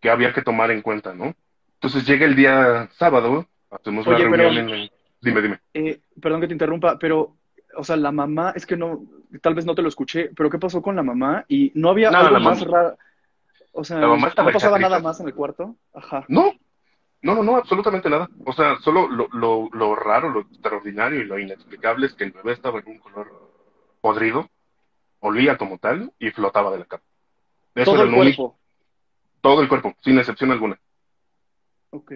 que 0.00 0.10
había 0.10 0.34
que 0.34 0.42
tomar 0.42 0.70
en 0.70 0.82
cuenta, 0.82 1.14
¿no? 1.14 1.34
Entonces 1.74 2.06
llega 2.06 2.26
el 2.26 2.36
día 2.36 2.88
sábado, 2.92 3.46
hacemos 3.70 4.06
Oye, 4.06 4.24
la 4.24 4.30
pero- 4.30 4.42
reunión 4.44 4.68
en 4.68 4.74
el... 4.74 4.92
Dime, 5.22 5.40
dime. 5.40 5.60
Eh, 5.72 6.00
perdón 6.20 6.40
que 6.42 6.48
te 6.48 6.52
interrumpa, 6.52 6.98
pero, 6.98 7.36
o 7.76 7.84
sea, 7.84 7.96
la 7.96 8.12
mamá, 8.12 8.52
es 8.54 8.66
que 8.66 8.76
no, 8.76 9.06
tal 9.40 9.54
vez 9.54 9.64
no 9.64 9.74
te 9.74 9.80
lo 9.80 9.88
escuché, 9.88 10.30
pero 10.36 10.50
¿qué 10.50 10.58
pasó 10.58 10.82
con 10.82 10.96
la 10.96 11.02
mamá? 11.02 11.44
Y 11.48 11.72
no 11.76 11.88
había 11.88 12.10
No, 12.10 12.18
algo 12.18 12.40
más 12.40 12.60
raro. 12.60 12.98
O 13.72 13.84
sea, 13.84 14.00
no 14.00 14.18
pasaba 14.52 14.78
nada 14.78 14.98
más 14.98 15.18
en 15.20 15.28
el 15.28 15.34
cuarto. 15.34 15.76
Ajá. 15.94 16.26
No, 16.28 16.52
no, 17.22 17.34
no, 17.36 17.42
no, 17.42 17.56
absolutamente 17.56 18.10
nada. 18.10 18.28
O 18.44 18.52
sea, 18.52 18.78
solo 18.80 19.08
lo, 19.08 19.28
lo, 19.32 19.68
lo 19.72 19.94
raro, 19.94 20.28
lo 20.30 20.40
extraordinario 20.40 21.20
y 21.20 21.24
lo 21.24 21.38
inexplicable 21.38 22.06
es 22.06 22.14
que 22.14 22.24
el 22.24 22.32
bebé 22.32 22.52
estaba 22.52 22.80
en 22.80 22.88
un 22.88 22.98
color 22.98 23.50
podrido, 24.00 24.50
olía 25.20 25.56
como 25.56 25.78
tal 25.78 26.12
y 26.18 26.30
flotaba 26.30 26.70
de 26.72 26.78
la 26.80 26.84
cama. 26.86 27.02
Eso 27.74 27.84
Todo 27.92 27.94
era 27.96 28.04
el 28.04 28.10
lo 28.10 28.18
único- 28.20 28.42
cuerpo. 28.50 28.58
todo 29.40 29.62
el 29.62 29.68
cuerpo, 29.68 29.94
sin 30.02 30.18
excepción 30.18 30.50
alguna. 30.50 30.78
Ok. 31.90 32.12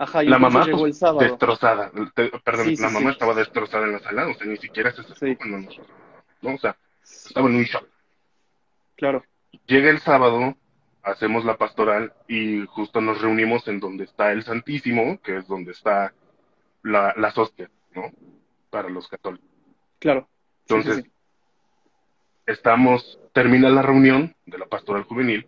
Ajá, 0.00 0.22
y 0.22 0.28
la 0.28 0.38
mamá 0.38 0.64
llegó 0.64 0.78
pues, 0.80 0.94
el 0.94 0.98
sábado. 0.98 1.18
destrozada. 1.20 1.90
Te- 2.14 2.30
perdón, 2.44 2.66
Sí, 2.66 2.76
sí, 2.76 2.82
la 2.82 2.90
mamá 2.90 3.10
sí. 3.10 3.12
estaba 3.14 3.34
destrozada 3.34 3.84
en 3.86 3.92
la 3.92 3.98
sala, 3.98 4.28
o 4.28 4.34
sea, 4.34 4.46
ni 4.46 4.56
siquiera 4.58 4.92
se 4.92 5.00
acercó 5.00 5.26
Sí. 5.26 5.36
cuando 5.36 5.58
nosotros, 5.58 5.88
¿no? 6.42 6.54
O 6.54 6.58
sea, 6.58 6.76
estaba 7.02 7.48
en 7.48 7.56
un 7.56 7.62
shock. 7.64 7.84
Claro. 8.96 9.24
Llega 9.66 9.90
el 9.90 9.98
sábado, 10.00 10.54
hacemos 11.02 11.44
la 11.44 11.56
pastoral 11.56 12.12
y 12.26 12.66
justo 12.66 13.00
nos 13.00 13.20
reunimos 13.20 13.66
en 13.68 13.80
donde 13.80 14.04
está 14.04 14.32
el 14.32 14.42
Santísimo, 14.42 15.20
que 15.22 15.38
es 15.38 15.46
donde 15.46 15.72
está 15.72 16.12
la, 16.82 17.14
las 17.16 17.36
hostias, 17.38 17.70
¿no? 17.94 18.10
Para 18.70 18.88
los 18.88 19.08
católicos. 19.08 19.48
Claro. 19.98 20.28
Sí, 20.66 20.74
sí, 20.74 20.74
Entonces, 20.74 21.04
sí. 21.04 21.10
estamos, 22.46 23.18
termina 23.32 23.68
la 23.68 23.82
reunión 23.82 24.34
de 24.46 24.58
la 24.58 24.66
pastoral 24.66 25.04
juvenil 25.04 25.46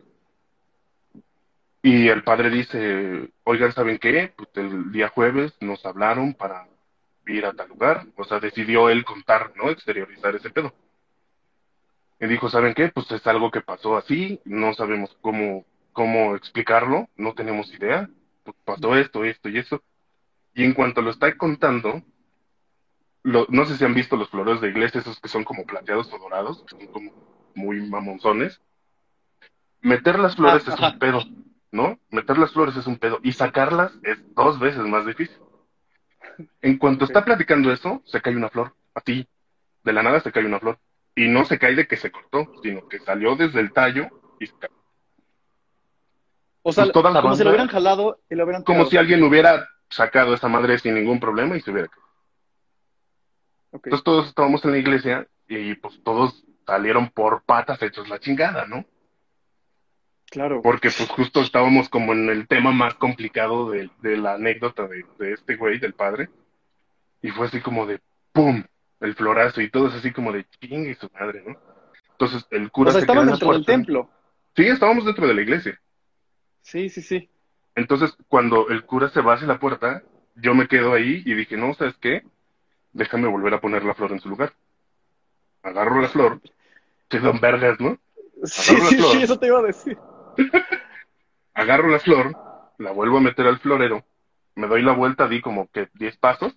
y 1.83 2.09
el 2.09 2.23
padre 2.23 2.51
dice, 2.51 3.31
oigan, 3.45 3.73
¿saben 3.73 3.99
qué? 3.99 4.33
Pues 4.37 4.49
el 4.55 4.93
día 4.93 5.09
jueves 5.09 5.55
nos 5.61 5.85
hablaron 5.87 6.35
para 6.35 6.67
ir 7.27 7.47
a 7.47 7.53
tal 7.53 7.69
lugar, 7.69 8.07
o 8.17 8.25
sea, 8.25 8.41
decidió 8.41 8.89
él 8.91 9.05
contar, 9.05 9.53
¿no? 9.57 9.71
Exteriorizar 9.71 10.35
ese 10.35 10.51
pedo. 10.51 10.75
Y 12.20 12.26
dijo, 12.26 12.50
¿saben 12.50 12.74
qué? 12.74 12.88
Pues 12.88 13.11
es 13.12 13.26
algo 13.26 13.50
que 13.50 13.62
pasó 13.62 13.96
así, 13.96 14.40
no 14.44 14.74
sabemos 14.74 15.16
cómo, 15.22 15.64
cómo 15.92 16.37
explicarlo, 16.37 17.09
no 17.16 17.35
tenemos 17.35 17.72
idea, 17.72 18.09
pues 18.44 18.56
pasó 18.64 18.94
esto, 18.96 19.24
esto 19.24 19.48
y 19.48 19.59
eso. 19.59 19.83
Y 20.54 20.64
en 20.64 20.74
cuanto 20.74 21.00
lo 21.00 21.11
está 21.11 21.35
contando, 21.37 22.02
lo- 23.22 23.46
no 23.48 23.64
sé 23.64 23.76
si 23.76 23.85
han 23.85 23.94
visto 23.94 24.16
los 24.16 24.28
floreos 24.28 24.61
de 24.61 24.68
iglesia, 24.68 25.00
esos 25.00 25.18
que 25.20 25.28
son 25.28 25.44
como 25.44 25.64
plateados 25.64 26.12
o 26.12 26.18
dorados, 26.18 26.62
que 26.64 26.76
son 26.76 26.87
como 26.92 27.12
muy 27.54 27.80
mamonzones. 27.88 28.61
Meter 29.83 30.18
las 30.18 30.37
flores 30.37 30.62
Ah, 30.68 30.72
es 30.74 30.78
ajá. 30.78 30.92
un 30.92 30.98
pedo, 30.98 31.22
¿no? 31.72 31.98
Meter 32.11 32.38
las 32.38 32.52
flores 32.52 32.76
es 32.76 32.87
un 32.87 32.98
pedo. 32.98 33.18
Y 33.22 33.33
sacarlas 33.33 33.92
es 34.02 34.18
dos 34.35 34.59
veces 34.59 34.83
más 34.85 35.06
difícil. 35.06 35.37
En 36.61 36.76
cuanto 36.78 37.04
está 37.06 37.24
platicando 37.24 37.72
eso, 37.72 38.02
se 38.04 38.20
cae 38.20 38.37
una 38.37 38.50
flor. 38.50 38.74
Así, 38.94 39.26
de 39.85 39.92
la 39.92 40.02
nada 40.02 40.20
se 40.20 40.33
cae 40.33 40.44
una 40.44 40.61
flor. 40.61 40.78
Y 41.14 41.29
no 41.29 41.44
se 41.44 41.59
cae 41.59 41.75
de 41.75 41.87
que 41.87 41.96
se 41.96 42.11
cortó, 42.11 42.53
sino 42.62 42.88
que 42.88 42.99
salió 43.01 43.37
desde 43.37 43.61
el 43.61 43.73
tallo 43.73 44.09
y 44.38 44.46
se 44.46 44.55
cayó. 44.59 44.75
O 46.62 46.73
sea, 46.73 46.85
pues 46.85 46.92
toda 46.92 47.11
la 47.11 47.23
como 47.23 47.35
si 47.35 47.40
lo 47.42 47.51
banda- 47.51 47.51
hubieran 47.51 47.68
jalado 47.68 48.20
y 48.29 48.35
lo 48.35 48.44
hubieran 48.44 48.62
Como 48.64 48.79
tirado. 48.81 48.90
si 48.90 48.96
alguien 48.99 49.23
hubiera 49.23 49.68
sacado 49.88 50.35
esa 50.35 50.49
madre 50.49 50.79
sin 50.79 50.94
ningún 50.94 51.18
problema 51.18 51.57
y 51.57 51.61
se 51.61 51.70
hubiera 51.70 51.88
caído. 51.88 52.07
Entonces 53.73 54.03
todos 54.05 54.29
estábamos 54.29 54.64
en 54.64 54.73
la 54.73 54.79
iglesia 54.79 55.27
y 55.49 55.75
pues 55.75 56.03
todos 56.03 56.44
salieron 56.66 57.09
por 57.11 57.42
patas 57.42 57.83
hechos 57.83 58.09
la 58.09 58.18
chingada, 58.18 58.66
¿no? 58.66 58.85
Claro. 60.31 60.61
Porque 60.62 60.90
pues 60.96 61.09
justo 61.09 61.40
estábamos 61.40 61.88
como 61.88 62.12
en 62.12 62.29
el 62.29 62.46
tema 62.46 62.70
más 62.73 62.94
complicado 62.94 63.70
de, 63.70 63.90
la 64.03 64.35
anécdota 64.35 64.87
de, 64.87 65.05
de, 65.18 65.33
este 65.33 65.57
güey, 65.57 65.79
del 65.81 65.94
padre. 65.94 66.29
Y 67.23 67.31
fue 67.31 67.46
así 67.46 67.61
como 67.61 67.87
de 67.87 68.01
¡pum! 68.33 68.62
El 69.01 69.15
florazo 69.15 69.61
y 69.61 69.71
todo 69.71 69.89
es 69.89 69.95
así 69.95 70.13
como 70.13 70.33
de 70.33 70.47
chingue 70.61 70.95
su 70.95 71.11
madre, 71.19 71.43
¿no? 71.47 71.57
Entonces 72.13 72.47
el 72.51 72.71
cura... 72.71 72.91
O 72.91 72.93
sea, 72.93 73.01
estaban 73.01 73.27
dentro 73.27 73.53
del 73.53 73.65
templo. 73.65 74.11
Sí, 74.55 74.67
estábamos 74.67 75.05
dentro 75.05 75.27
de 75.27 75.35
la 75.35 75.43
iglesia. 75.43 75.81
Sí, 76.61 76.91
sí, 76.91 77.01
sí. 77.01 77.31
Entonces 77.75 78.15
cuando 78.29 78.69
el 78.69 78.85
cura 78.85 79.09
se 79.09 79.23
va 79.23 79.35
hacia 79.35 79.47
la 79.47 79.59
puerta, 79.59 80.03
yo 80.37 80.55
me 80.55 80.69
quedo 80.69 80.93
ahí 80.93 81.23
y 81.25 81.35
dije, 81.35 81.57
no, 81.57 81.75
¿sabes 81.75 81.97
qué? 81.97 82.23
Déjame 82.93 83.29
volver 83.29 83.55
a 83.55 83.61
poner 83.61 83.85
la 83.85 83.95
flor 83.95 84.13
en 84.13 84.21
su 84.21 84.29
lugar. 84.29 84.53
Agarro 85.63 86.01
la 86.01 86.09
flor. 86.09 86.41
Sí, 87.11 87.19
don 87.19 87.41
vergas, 87.41 87.81
¿no? 87.81 87.99
Sí, 88.45 88.77
sí, 88.77 89.03
sí, 89.03 89.23
eso 89.23 89.39
te 89.39 89.47
iba 89.47 89.59
a 89.59 89.63
decir. 89.63 89.99
Agarro 91.55 91.89
la 91.89 91.99
flor, 91.99 92.37
la 92.79 92.93
vuelvo 92.93 93.19
a 93.19 93.21
meter 93.21 93.47
al 93.47 93.59
florero, 93.59 94.05
me 94.55 94.67
doy 94.67 94.83
la 94.83 94.93
vuelta, 94.93 95.29
di 95.29 95.41
como 95.41 95.69
que 95.71 95.89
10 95.95 96.17
pasos, 96.17 96.57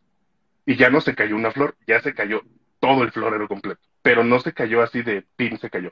y 0.65 0.75
ya 0.75 0.89
no 0.89 1.01
se 1.01 1.15
cayó 1.15 1.35
una 1.35 1.51
flor, 1.51 1.75
ya 1.87 1.99
se 2.01 2.13
cayó 2.13 2.41
todo 2.79 3.03
el 3.03 3.11
florero 3.11 3.47
completo. 3.47 3.81
Pero 4.01 4.23
no 4.23 4.39
se 4.39 4.53
cayó 4.53 4.81
así 4.81 5.01
de 5.01 5.25
pin, 5.35 5.57
se 5.57 5.69
cayó. 5.69 5.91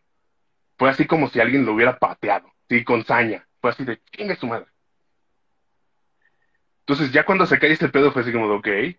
Fue 0.78 0.90
así 0.90 1.06
como 1.06 1.30
si 1.30 1.40
alguien 1.40 1.66
lo 1.66 1.74
hubiera 1.74 1.98
pateado, 1.98 2.52
sí, 2.68 2.84
con 2.84 3.06
saña. 3.06 3.48
Fue 3.60 3.72
así 3.72 3.86
de 3.86 4.00
chingue 4.12 4.36
su 4.36 4.48
madre. 4.48 4.68
Entonces 6.80 7.12
ya 7.12 7.26
cuando 7.26 7.46
se 7.46 7.60
cae 7.60 7.72
este 7.72 7.90
pedo 7.90 8.12
fue 8.12 8.24
así 8.24 8.32
como 8.32 8.50
de, 8.50 8.56
ok, 8.56 8.98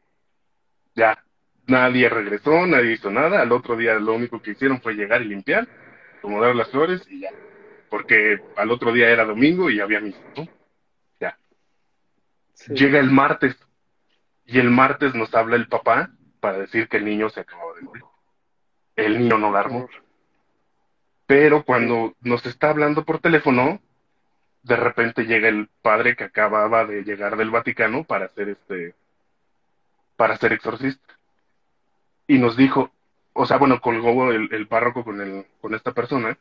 ya, 0.95 1.23
nadie 1.67 2.09
regresó, 2.09 2.67
nadie 2.67 2.93
hizo 2.93 3.11
nada. 3.11 3.43
Al 3.43 3.53
otro 3.53 3.77
día 3.77 3.95
lo 3.95 4.15
único 4.15 4.41
que 4.41 4.53
hicieron 4.53 4.81
fue 4.81 4.95
llegar 4.95 5.23
y 5.23 5.27
limpiar, 5.27 5.69
acomodar 6.19 6.55
las 6.55 6.71
flores 6.71 7.07
y 7.11 7.21
ya. 7.21 7.31
Porque 7.91 8.39
al 8.57 8.71
otro 8.71 8.93
día 8.93 9.11
era 9.11 9.25
domingo 9.25 9.69
y 9.69 9.81
había 9.81 10.01
misa, 10.01 10.21
¿no? 10.37 10.49
Ya. 11.21 11.37
Llega 12.69 12.99
el 12.99 13.11
martes 13.11 13.57
y 14.53 14.59
el 14.59 14.71
martes 14.71 15.15
nos 15.15 15.35
habla 15.35 15.57
el 15.57 15.67
papá 15.67 16.11
para 16.41 16.59
decir 16.59 16.87
que 16.89 16.99
el 16.99 17.07
niño 17.07 17.31
se 17.31 17.41
acababa 17.41 17.75
de 17.75 17.81
morir. 17.81 18.05
El 18.97 19.19
niño 19.19 19.39
no 19.39 19.51
la 19.51 19.89
Pero 21.27 21.65
cuando 21.65 22.15
nos 22.21 22.45
está 22.45 22.69
hablando 22.69 23.07
por 23.07 23.19
teléfono, 23.19 23.81
de 24.63 24.77
repente 24.77 25.25
llega 25.25 25.49
el 25.49 25.71
padre 25.81 26.17
que 26.17 26.25
acababa 26.25 26.85
de 26.85 27.03
llegar 27.03 27.39
del 27.39 27.51
Vaticano 27.51 28.05
para 28.05 28.27
hacer 28.27 28.51
este, 28.51 28.95
para 30.17 30.37
ser 30.37 30.53
exorcista. 30.53 31.15
Y 32.27 32.37
nos 32.37 32.55
dijo, 32.55 32.91
o 33.33 33.47
sea, 33.47 33.57
bueno, 33.57 33.81
colgó 33.81 34.33
el, 34.33 34.67
párroco 34.69 35.03
con, 35.03 35.23
el, 35.23 35.47
con 35.63 35.75
esta 35.75 35.93
persona 35.93 36.37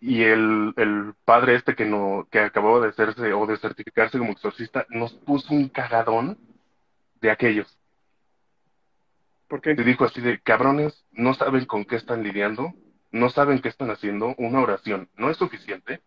y 0.00 0.22
el, 0.22 0.74
el, 0.76 1.14
padre 1.24 1.56
este 1.56 1.74
que 1.74 1.86
no 1.86 2.28
que 2.30 2.38
acababa 2.38 2.78
de 2.80 2.90
hacerse 2.90 3.32
o 3.32 3.46
de 3.46 3.56
certificarse 3.56 4.16
como 4.16 4.32
exorcista 4.32 4.86
nos 4.88 5.12
puso 5.12 5.52
un 5.52 5.68
cagadón 5.68 6.38
de 7.20 7.30
aquellos. 7.30 7.78
¿Por 9.48 9.60
qué? 9.60 9.74
Te 9.74 9.84
dijo 9.84 10.04
así 10.04 10.20
de 10.20 10.40
cabrones, 10.40 11.04
no 11.10 11.34
saben 11.34 11.64
con 11.64 11.84
qué 11.84 11.96
están 11.96 12.22
lidiando, 12.22 12.72
no 13.10 13.30
saben 13.30 13.60
qué 13.60 13.68
están 13.68 13.90
haciendo, 13.90 14.34
una 14.38 14.60
oración 14.60 15.08
no 15.16 15.30
es 15.30 15.36
suficiente 15.36 16.00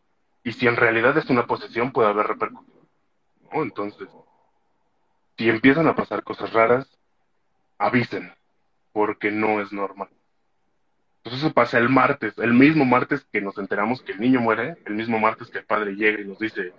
y 0.43 0.54
si 0.54 0.67
en 0.67 0.76
realidad 0.76 1.17
es 1.17 1.30
una 1.30 1.45
posesión, 1.45 1.91
puede 1.91 2.10
haber 2.10 2.28
repercusiones. 2.28 2.88
Entonces, 3.52 4.10
si 5.38 5.49
empiezan 5.49 5.88
a 5.88 5.95
pasar 5.95 6.23
cosas 6.23 6.52
raras, 6.54 6.88
avisen, 7.78 8.34
porque 8.91 9.32
no 9.32 9.62
es 9.62 9.71
normal. 9.71 10.10
Entonces 11.17 11.43
eso 11.43 11.54
pasa 11.54 11.78
el 11.78 11.89
martes, 11.89 12.38
el 12.38 12.54
mismo 12.54 12.84
martes 12.84 13.26
que 13.32 13.41
nos 13.41 13.58
enteramos 13.58 14.02
que 14.02 14.12
el 14.12 14.19
niño 14.19 14.41
muere, 14.41 14.78
el 14.86 14.93
mismo 14.93 15.19
martes 15.19 15.49
que 15.49 15.60
el 15.60 15.65
padre 15.65 15.95
llega 15.95 16.21
y 16.21 16.26
nos 16.26 16.39
dice, 16.39 16.73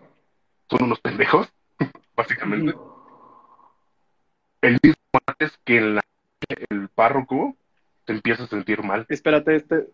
son 0.69 0.85
unos 0.85 1.01
pendejos, 1.01 1.51
básicamente. 2.17 2.75
El 4.65 4.79
mismo 4.83 5.03
martes 5.13 5.59
que 5.65 5.77
en 5.77 5.95
la, 5.97 6.03
el 6.71 6.89
párroco 6.89 7.57
se 8.07 8.13
empieza 8.13 8.45
a 8.45 8.49
sentir 8.49 8.83
mal. 8.83 9.07
Espérate, 9.09 9.57
este, 9.57 9.87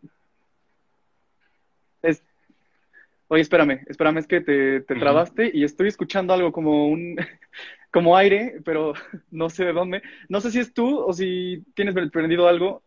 Oye, 3.33 3.43
espérame, 3.43 3.85
espérame, 3.87 4.19
es 4.19 4.27
que 4.27 4.41
te, 4.41 4.81
trabaste 4.81 5.53
y 5.55 5.63
estoy 5.63 5.87
escuchando 5.87 6.35
algo 6.35 6.51
como 6.51 6.89
un 6.89 7.17
como 7.93 8.17
aire, 8.17 8.61
pero 8.65 8.93
no 9.31 9.49
sé 9.49 9.67
de 9.67 9.73
dónde. 9.73 10.03
No 10.29 10.41
sé 10.41 10.51
si 10.51 10.59
es 10.59 10.75
tú 10.75 10.99
o 10.99 11.13
si 11.13 11.63
tienes 11.75 11.95
prendido 12.11 12.49
algo. 12.49 12.83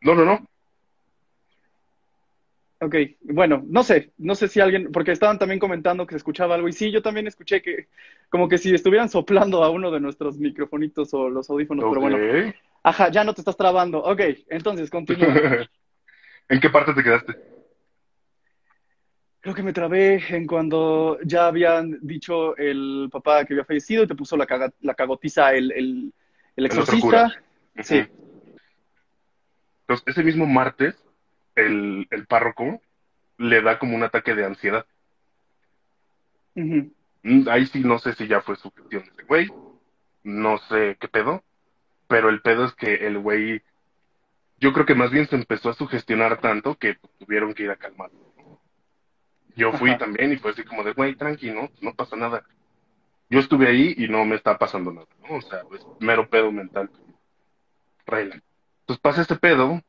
No, 0.00 0.14
no, 0.14 0.24
no. 0.24 0.46
Ok, 2.82 2.96
bueno, 3.20 3.62
no 3.68 3.84
sé, 3.84 4.10
no 4.18 4.34
sé 4.34 4.48
si 4.48 4.58
alguien, 4.58 4.90
porque 4.90 5.12
estaban 5.12 5.38
también 5.38 5.60
comentando 5.60 6.04
que 6.04 6.14
se 6.14 6.16
escuchaba 6.16 6.56
algo, 6.56 6.66
y 6.66 6.72
sí, 6.72 6.90
yo 6.90 7.00
también 7.00 7.28
escuché 7.28 7.62
que, 7.62 7.86
como 8.28 8.48
que 8.48 8.58
si 8.58 8.74
estuvieran 8.74 9.08
soplando 9.08 9.62
a 9.62 9.70
uno 9.70 9.92
de 9.92 10.00
nuestros 10.00 10.36
microfonitos 10.36 11.14
o 11.14 11.30
los 11.30 11.48
audífonos, 11.48 11.84
pero 11.88 12.00
bueno. 12.00 12.52
Ajá, 12.82 13.08
ya 13.08 13.22
no 13.22 13.34
te 13.34 13.40
estás 13.40 13.56
trabando. 13.56 14.02
Ok, 14.02 14.20
entonces 14.48 14.90
continúa. 14.90 15.28
¿En 16.48 16.60
qué 16.60 16.70
parte 16.70 16.92
te 16.92 17.04
quedaste? 17.04 17.36
Creo 19.38 19.54
que 19.54 19.62
me 19.62 19.72
trabé 19.72 20.20
en 20.34 20.48
cuando 20.48 21.20
ya 21.24 21.46
habían 21.46 22.00
dicho 22.02 22.56
el 22.56 23.08
papá 23.12 23.44
que 23.44 23.54
había 23.54 23.64
fallecido 23.64 24.02
y 24.02 24.08
te 24.08 24.16
puso 24.16 24.36
la, 24.36 24.72
la 24.80 24.94
cagotiza 24.94 25.54
el, 25.54 25.70
el, 25.70 26.12
el 26.56 26.66
exorcista. 26.66 27.32
Sí. 27.80 28.02
Entonces, 29.82 30.08
ese 30.08 30.24
mismo 30.24 30.46
martes, 30.46 30.96
el, 31.54 32.06
el, 32.10 32.26
párroco 32.26 32.80
le 33.38 33.62
da 33.62 33.78
como 33.78 33.96
un 33.96 34.02
ataque 34.02 34.34
de 34.34 34.44
ansiedad. 34.44 34.86
Mm, 36.54 37.48
ahí 37.48 37.66
sí 37.66 37.80
no 37.80 37.98
sé 37.98 38.14
si 38.14 38.26
ya 38.26 38.40
fue 38.40 38.56
su 38.56 38.70
gestión 38.70 39.02
ese 39.02 39.22
güey. 39.24 39.50
No 40.24 40.58
sé 40.58 40.96
qué 41.00 41.08
pedo. 41.08 41.42
Pero 42.08 42.28
el 42.28 42.42
pedo 42.42 42.66
es 42.66 42.74
que 42.74 43.06
el 43.06 43.18
güey. 43.18 43.62
Yo 44.58 44.72
creo 44.72 44.86
que 44.86 44.94
más 44.94 45.10
bien 45.10 45.26
se 45.26 45.36
empezó 45.36 45.70
a 45.70 45.74
sugestionar 45.74 46.40
tanto 46.40 46.76
que 46.76 46.96
tuvieron 47.18 47.54
que 47.54 47.64
ir 47.64 47.70
a 47.70 47.76
calmarlo. 47.76 48.32
Yo 49.56 49.72
fui 49.72 49.96
también 49.98 50.32
y 50.32 50.36
fue 50.36 50.52
así 50.52 50.62
como 50.62 50.82
de, 50.82 50.92
güey, 50.92 51.14
tranquilo, 51.14 51.70
no 51.80 51.94
pasa 51.94 52.16
nada. 52.16 52.44
Yo 53.28 53.40
estuve 53.40 53.68
ahí 53.68 53.94
y 53.98 54.08
no 54.08 54.24
me 54.24 54.36
está 54.36 54.56
pasando 54.58 54.92
nada, 54.92 55.06
¿no? 55.22 55.36
O 55.36 55.42
sea, 55.42 55.62
es 55.74 55.86
mero 56.00 56.28
pedo 56.28 56.52
mental. 56.52 56.90
Regla. 58.06 58.42
Entonces 58.80 59.00
pasa 59.00 59.22
este 59.22 59.36
pedo 59.36 59.82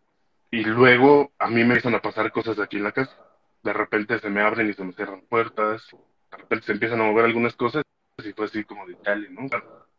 y 0.54 0.63
luego 0.66 1.32
a 1.39 1.48
mí 1.48 1.56
me 1.56 1.62
empiezan 1.62 1.96
a 1.96 2.00
pasar 2.00 2.32
cosas 2.32 2.60
aquí 2.60 2.78
en 2.78 2.84
la 2.84 2.92
casa. 2.92 3.18
De 3.63 3.74
repente 3.74 4.20
se 4.20 4.30
me 4.30 4.42
abren 4.42 4.70
y 4.70 4.74
se 4.74 4.84
me 4.84 4.94
cierran 4.94 5.22
puertas, 5.22 5.82
de 6.30 6.38
repente 6.38 6.68
se 6.68 6.74
empiezan 6.74 7.02
a 7.02 7.06
mover 7.06 7.26
algunas 7.26 7.56
cosas 7.56 7.84
y 8.24 8.34
fue 8.34 8.46
así 8.46 8.63
como 8.63 8.86
de 8.86 8.96
chale, 9.02 9.32
¿no? 9.32 9.50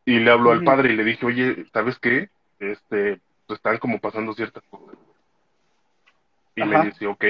Y 0.04 0.20
le 0.20 0.30
hablo 0.30 0.52
al 0.52 0.62
padre 0.62 0.92
y 0.92 0.96
le 0.96 1.02
dije, 1.02 1.26
oye, 1.26 1.66
¿sabes 1.72 1.98
qué? 1.98 2.30
Este, 2.60 3.20
pues 3.48 3.58
están 3.58 3.78
como 3.78 3.98
pasando 3.98 4.32
ciertas 4.32 4.62
cosas. 4.70 4.96
Y 6.54 6.62
me 6.62 6.84
dice, 6.84 7.08
ok, 7.08 7.24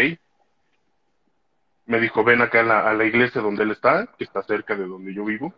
me 1.87 2.01
dijo, 2.01 2.25
ven 2.25 2.43
acá 2.43 2.61
a 2.61 2.93
la, 2.93 3.05
iglesia 3.07 3.41
donde 3.41 3.63
él 3.63 3.71
está, 3.71 4.07
que 4.19 4.25
está 4.25 4.43
cerca 4.43 4.77
de 4.77 4.85
donde 4.87 5.15
yo 5.15 5.25
vivo. 5.25 5.55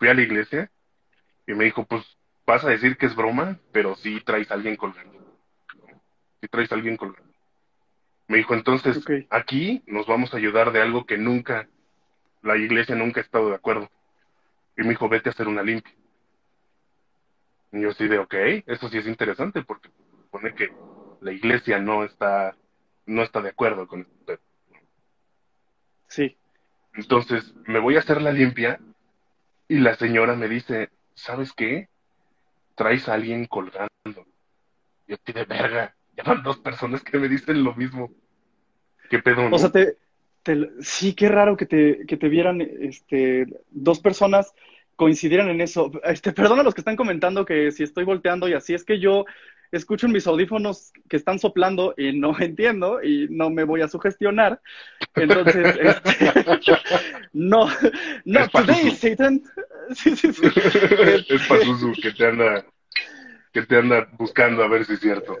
Fui 0.00 0.08
a 0.08 0.14
la 0.14 0.22
iglesia 0.22 0.72
y 1.46 1.54
me 1.54 1.66
dijo, 1.66 1.84
pues 1.84 2.02
vas 2.44 2.64
a 2.64 2.70
decir 2.70 2.96
que 2.96 3.06
es 3.06 3.14
broma, 3.14 3.60
pero 3.70 3.94
sí 3.94 4.20
traes 4.22 4.50
a 4.50 4.54
alguien 4.54 4.74
colgando. 4.74 5.15
Traes 6.48 6.70
a 6.72 6.74
alguien 6.74 6.96
colgando. 6.96 7.32
Me 8.28 8.38
dijo, 8.38 8.54
entonces, 8.54 9.04
aquí 9.30 9.82
nos 9.86 10.06
vamos 10.06 10.34
a 10.34 10.36
ayudar 10.36 10.72
de 10.72 10.82
algo 10.82 11.06
que 11.06 11.16
nunca, 11.16 11.68
la 12.42 12.56
iglesia 12.56 12.96
nunca 12.96 13.20
ha 13.20 13.24
estado 13.24 13.50
de 13.50 13.54
acuerdo. 13.54 13.88
Y 14.76 14.82
me 14.82 14.90
dijo, 14.90 15.08
vete 15.08 15.28
a 15.28 15.32
hacer 15.32 15.46
una 15.46 15.62
limpia. 15.62 15.94
Y 17.72 17.82
yo 17.82 17.92
sí 17.92 18.08
de, 18.08 18.18
ok, 18.18 18.34
eso 18.66 18.88
sí 18.88 18.98
es 18.98 19.06
interesante 19.06 19.62
porque 19.62 19.90
supone 20.22 20.54
que 20.54 20.72
la 21.20 21.32
iglesia 21.32 21.78
no 21.78 22.04
está, 22.04 22.56
no 23.06 23.22
está 23.22 23.40
de 23.40 23.50
acuerdo 23.50 23.86
con 23.86 24.00
esto. 24.00 24.38
Sí. 26.08 26.36
Entonces, 26.94 27.54
me 27.66 27.78
voy 27.78 27.96
a 27.96 28.00
hacer 28.00 28.22
la 28.22 28.32
limpia 28.32 28.80
y 29.68 29.78
la 29.78 29.94
señora 29.94 30.34
me 30.34 30.48
dice, 30.48 30.90
¿sabes 31.14 31.52
qué? 31.52 31.88
Traes 32.74 33.08
a 33.08 33.14
alguien 33.14 33.46
colgando. 33.46 33.88
Yo 34.04 35.14
estoy 35.14 35.34
de 35.34 35.44
verga. 35.44 35.94
Llaman 36.16 36.42
dos 36.42 36.58
personas 36.58 37.02
que 37.02 37.18
me 37.18 37.28
dicen 37.28 37.62
lo 37.62 37.74
mismo. 37.74 38.10
¿Qué 39.10 39.18
pedo? 39.18 39.48
O 39.50 39.58
sea, 39.58 39.70
te, 39.70 39.96
sí, 40.80 41.14
qué 41.14 41.28
raro 41.28 41.56
que 41.56 41.66
te, 41.66 42.06
que 42.06 42.16
te 42.16 42.28
vieran 42.28 42.60
este, 42.60 43.46
dos 43.70 44.00
personas 44.00 44.54
coincidieran 44.96 45.48
en 45.48 45.60
eso. 45.60 45.90
Este, 46.04 46.32
perdona 46.32 46.62
a 46.62 46.64
los 46.64 46.74
que 46.74 46.80
están 46.80 46.96
comentando 46.96 47.44
que 47.44 47.70
si 47.70 47.82
estoy 47.82 48.04
volteando 48.04 48.48
y 48.48 48.54
así, 48.54 48.74
es 48.74 48.84
que 48.84 48.98
yo 48.98 49.24
escucho 49.72 50.06
en 50.06 50.12
mis 50.12 50.26
audífonos 50.26 50.92
que 51.08 51.16
están 51.16 51.38
soplando 51.38 51.94
y 51.96 52.18
no 52.18 52.34
entiendo 52.40 53.02
y 53.02 53.28
no 53.30 53.50
me 53.50 53.64
voy 53.64 53.82
a 53.82 53.88
sugestionar. 53.88 54.60
Entonces, 55.14 55.76
este, 55.80 56.32
no, 57.32 57.68
no, 58.24 58.48
today, 58.48 58.90
Satan. 58.90 59.42
Sí, 59.94 60.16
sí, 60.16 60.32
sí. 60.32 60.42
es 61.28 61.46
Pazuzu 61.46 61.92
que 62.00 62.12
te 62.12 62.26
anda, 62.26 62.64
que 63.52 63.62
te 63.62 63.76
anda 63.76 64.08
buscando 64.18 64.64
a 64.64 64.68
ver 64.68 64.84
si 64.84 64.94
es 64.94 65.00
cierto. 65.00 65.38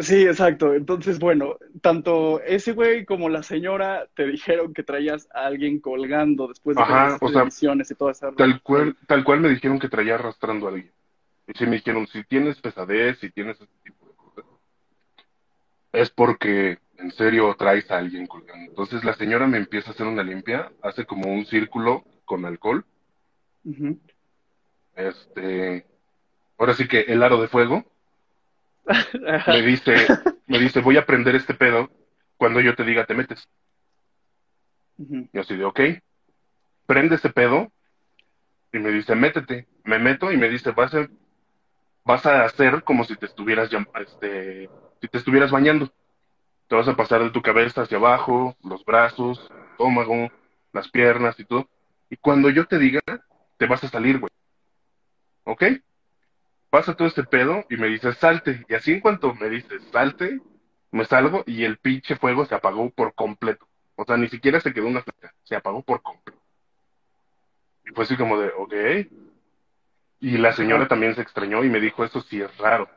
Sí, 0.00 0.22
exacto. 0.26 0.74
Entonces, 0.74 1.18
bueno, 1.18 1.56
tanto 1.80 2.40
ese 2.42 2.72
güey 2.72 3.04
como 3.04 3.28
la 3.28 3.42
señora 3.42 4.06
te 4.14 4.26
dijeron 4.26 4.74
que 4.74 4.82
traías 4.82 5.28
a 5.34 5.46
alguien 5.46 5.80
colgando 5.80 6.48
después 6.48 6.76
de 6.76 6.82
Ajá, 6.82 7.18
las 7.20 7.58
sea, 7.58 7.74
y 7.74 7.94
toda 7.94 8.12
esa... 8.12 8.32
Tal 8.32 8.60
cual, 8.62 8.96
tal 9.06 9.24
cual 9.24 9.40
me 9.40 9.48
dijeron 9.48 9.78
que 9.78 9.88
traía 9.88 10.16
arrastrando 10.16 10.66
a 10.66 10.70
alguien. 10.70 10.92
Y 11.46 11.52
sí 11.56 11.64
me 11.64 11.76
dijeron, 11.76 12.06
si 12.08 12.24
tienes 12.24 12.60
pesadez, 12.60 13.18
si 13.20 13.30
tienes 13.30 13.56
ese 13.56 13.72
tipo 13.84 14.06
de 14.06 14.14
cosas, 14.14 14.44
es 15.92 16.10
porque 16.10 16.78
en 16.98 17.12
serio 17.12 17.54
traes 17.58 17.90
a 17.90 17.98
alguien 17.98 18.26
colgando. 18.26 18.70
Entonces 18.70 19.04
la 19.04 19.14
señora 19.14 19.46
me 19.46 19.58
empieza 19.58 19.90
a 19.90 19.94
hacer 19.94 20.06
una 20.06 20.22
limpia, 20.22 20.72
hace 20.82 21.04
como 21.04 21.32
un 21.32 21.46
círculo 21.46 22.04
con 22.24 22.44
alcohol. 22.44 22.84
Este, 24.94 25.86
ahora 26.58 26.74
sí 26.74 26.88
que 26.88 27.00
el 27.00 27.22
aro 27.22 27.40
de 27.40 27.48
fuego. 27.48 27.84
me 29.48 29.62
dice, 29.62 29.94
me 30.46 30.58
dice, 30.58 30.80
voy 30.80 30.96
a 30.96 31.06
prender 31.06 31.34
este 31.34 31.54
pedo 31.54 31.90
cuando 32.36 32.60
yo 32.60 32.74
te 32.74 32.84
diga 32.84 33.06
te 33.06 33.14
metes. 33.14 33.48
Ujú. 34.98 35.28
Y 35.32 35.38
así 35.38 35.56
de, 35.56 35.64
ok, 35.64 35.80
prende 36.86 37.16
ese 37.16 37.30
pedo 37.30 37.70
y 38.72 38.78
me 38.78 38.90
dice, 38.90 39.14
métete. 39.14 39.66
Me 39.84 39.98
meto 39.98 40.32
y 40.32 40.36
me 40.36 40.48
dice, 40.48 40.72
vas 40.72 40.94
a, 40.94 41.08
vas 42.04 42.26
a 42.26 42.44
hacer 42.44 42.82
como 42.82 43.04
si 43.04 43.16
te 43.16 43.26
estuvieras, 43.26 43.70
este, 44.00 44.68
si 45.00 45.08
te 45.08 45.18
estuvieras 45.18 45.50
bañando. 45.50 45.92
Te 46.68 46.74
vas 46.74 46.88
a 46.88 46.96
pasar 46.96 47.22
de 47.22 47.30
tu 47.30 47.42
cabeza 47.42 47.82
hacia 47.82 47.98
abajo, 47.98 48.56
los 48.64 48.84
brazos, 48.84 49.40
el 49.50 49.70
estómago, 49.70 50.30
las 50.72 50.88
piernas 50.90 51.38
y 51.38 51.44
todo. 51.44 51.68
Y 52.10 52.16
cuando 52.16 52.50
yo 52.50 52.66
te 52.66 52.78
diga, 52.78 53.00
te 53.56 53.66
vas 53.66 53.84
a 53.84 53.88
salir, 53.88 54.18
güey. 54.18 54.30
¿Ok? 55.44 55.62
Pasa 56.70 56.94
todo 56.94 57.08
este 57.08 57.24
pedo 57.24 57.64
y 57.70 57.76
me 57.76 57.88
dice, 57.88 58.12
salte. 58.14 58.64
Y 58.68 58.74
así 58.74 58.92
en 58.92 59.00
cuanto 59.00 59.34
me 59.34 59.48
dice, 59.48 59.80
salte, 59.92 60.40
me 60.90 61.04
salgo 61.04 61.42
y 61.46 61.64
el 61.64 61.78
pinche 61.78 62.16
fuego 62.16 62.44
se 62.46 62.54
apagó 62.54 62.90
por 62.90 63.14
completo. 63.14 63.66
O 63.94 64.04
sea, 64.04 64.16
ni 64.16 64.28
siquiera 64.28 64.60
se 64.60 64.72
quedó 64.72 64.88
una 64.88 65.02
flecha, 65.02 65.32
se 65.44 65.56
apagó 65.56 65.82
por 65.82 66.02
completo. 66.02 66.40
Y 67.84 67.90
fue 67.90 68.04
así 68.04 68.16
como 68.16 68.38
de, 68.38 68.48
ok. 68.56 68.74
Y 70.20 70.38
la 70.38 70.52
señora 70.52 70.88
también 70.88 71.14
se 71.14 71.22
extrañó 71.22 71.62
y 71.64 71.70
me 71.70 71.80
dijo, 71.80 72.04
eso 72.04 72.20
sí 72.20 72.40
es 72.40 72.56
raro. 72.58 72.88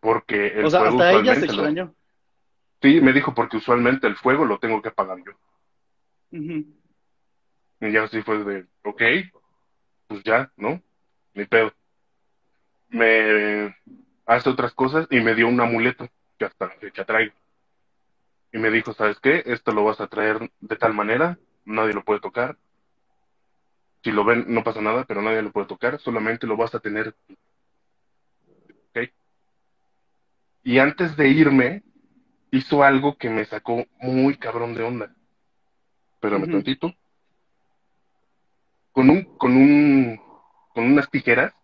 Porque 0.00 0.48
el 0.48 0.66
O 0.66 0.70
sea, 0.70 0.80
fuego 0.80 0.98
hasta 1.00 1.12
ella 1.12 1.34
se 1.34 1.46
usualmente 1.46 1.46
lo- 1.54 1.62
extrañó. 1.62 1.94
Sí, 2.82 3.00
me 3.00 3.12
dijo, 3.12 3.32
porque 3.34 3.56
usualmente 3.56 4.06
el 4.06 4.16
fuego 4.16 4.44
lo 4.44 4.58
tengo 4.58 4.82
que 4.82 4.88
apagar 4.88 5.18
yo. 5.24 5.32
Y 7.80 7.92
ya 7.92 8.04
así 8.04 8.22
fue 8.22 8.42
de, 8.44 8.66
ok, 8.84 9.02
pues 10.08 10.22
ya, 10.24 10.52
¿no? 10.56 10.80
Ni 11.34 11.44
pedo. 11.46 11.72
Me 12.92 13.74
hace 14.26 14.48
otras 14.48 14.72
cosas 14.74 15.06
y 15.10 15.20
me 15.20 15.34
dio 15.34 15.48
un 15.48 15.60
amuleto 15.60 16.08
que 16.38 16.44
hasta 16.44 16.66
la 16.66 16.74
fecha 16.74 17.04
traigo. 17.04 17.34
Y 18.52 18.58
me 18.58 18.70
dijo, 18.70 18.92
¿sabes 18.92 19.18
qué? 19.18 19.42
Esto 19.46 19.72
lo 19.72 19.82
vas 19.82 20.00
a 20.00 20.08
traer 20.08 20.50
de 20.60 20.76
tal 20.76 20.92
manera, 20.92 21.38
nadie 21.64 21.94
lo 21.94 22.04
puede 22.04 22.20
tocar. 22.20 22.56
Si 24.04 24.10
lo 24.10 24.24
ven, 24.24 24.44
no 24.48 24.62
pasa 24.62 24.82
nada, 24.82 25.04
pero 25.04 25.22
nadie 25.22 25.42
lo 25.42 25.52
puede 25.52 25.66
tocar, 25.66 25.98
solamente 26.00 26.46
lo 26.46 26.56
vas 26.56 26.74
a 26.74 26.80
tener. 26.80 27.12
tú. 27.12 27.34
¿Ok? 28.90 29.10
Y 30.64 30.78
antes 30.78 31.16
de 31.16 31.28
irme, 31.28 31.82
hizo 32.50 32.82
algo 32.82 33.16
que 33.16 33.30
me 33.30 33.46
sacó 33.46 33.86
muy 34.00 34.36
cabrón 34.36 34.74
de 34.74 34.82
onda. 34.82 35.14
Espérame 36.14 36.42
Ujú. 36.42 36.52
tantito. 36.52 36.94
Con 38.92 39.08
un, 39.08 39.24
con 39.38 39.56
un, 39.56 40.20
con 40.74 40.84
unas 40.84 41.10
tijeras, 41.10 41.54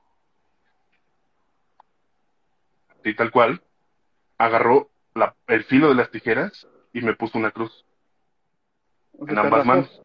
y 3.05 3.15
tal 3.15 3.31
cual, 3.31 3.63
agarró 4.39 4.91
la- 5.15 5.35
el 5.47 5.65
filo 5.65 5.89
de 5.89 5.95
las 5.95 6.11
tijeras 6.11 6.67
y 6.93 7.01
me 7.03 7.15
puso 7.15 7.39
una 7.39 7.51
cruz 7.51 7.85
O 9.19 9.25
sea, 9.27 9.33
en 9.33 9.39
ambas 9.39 9.65
manos. 9.65 10.03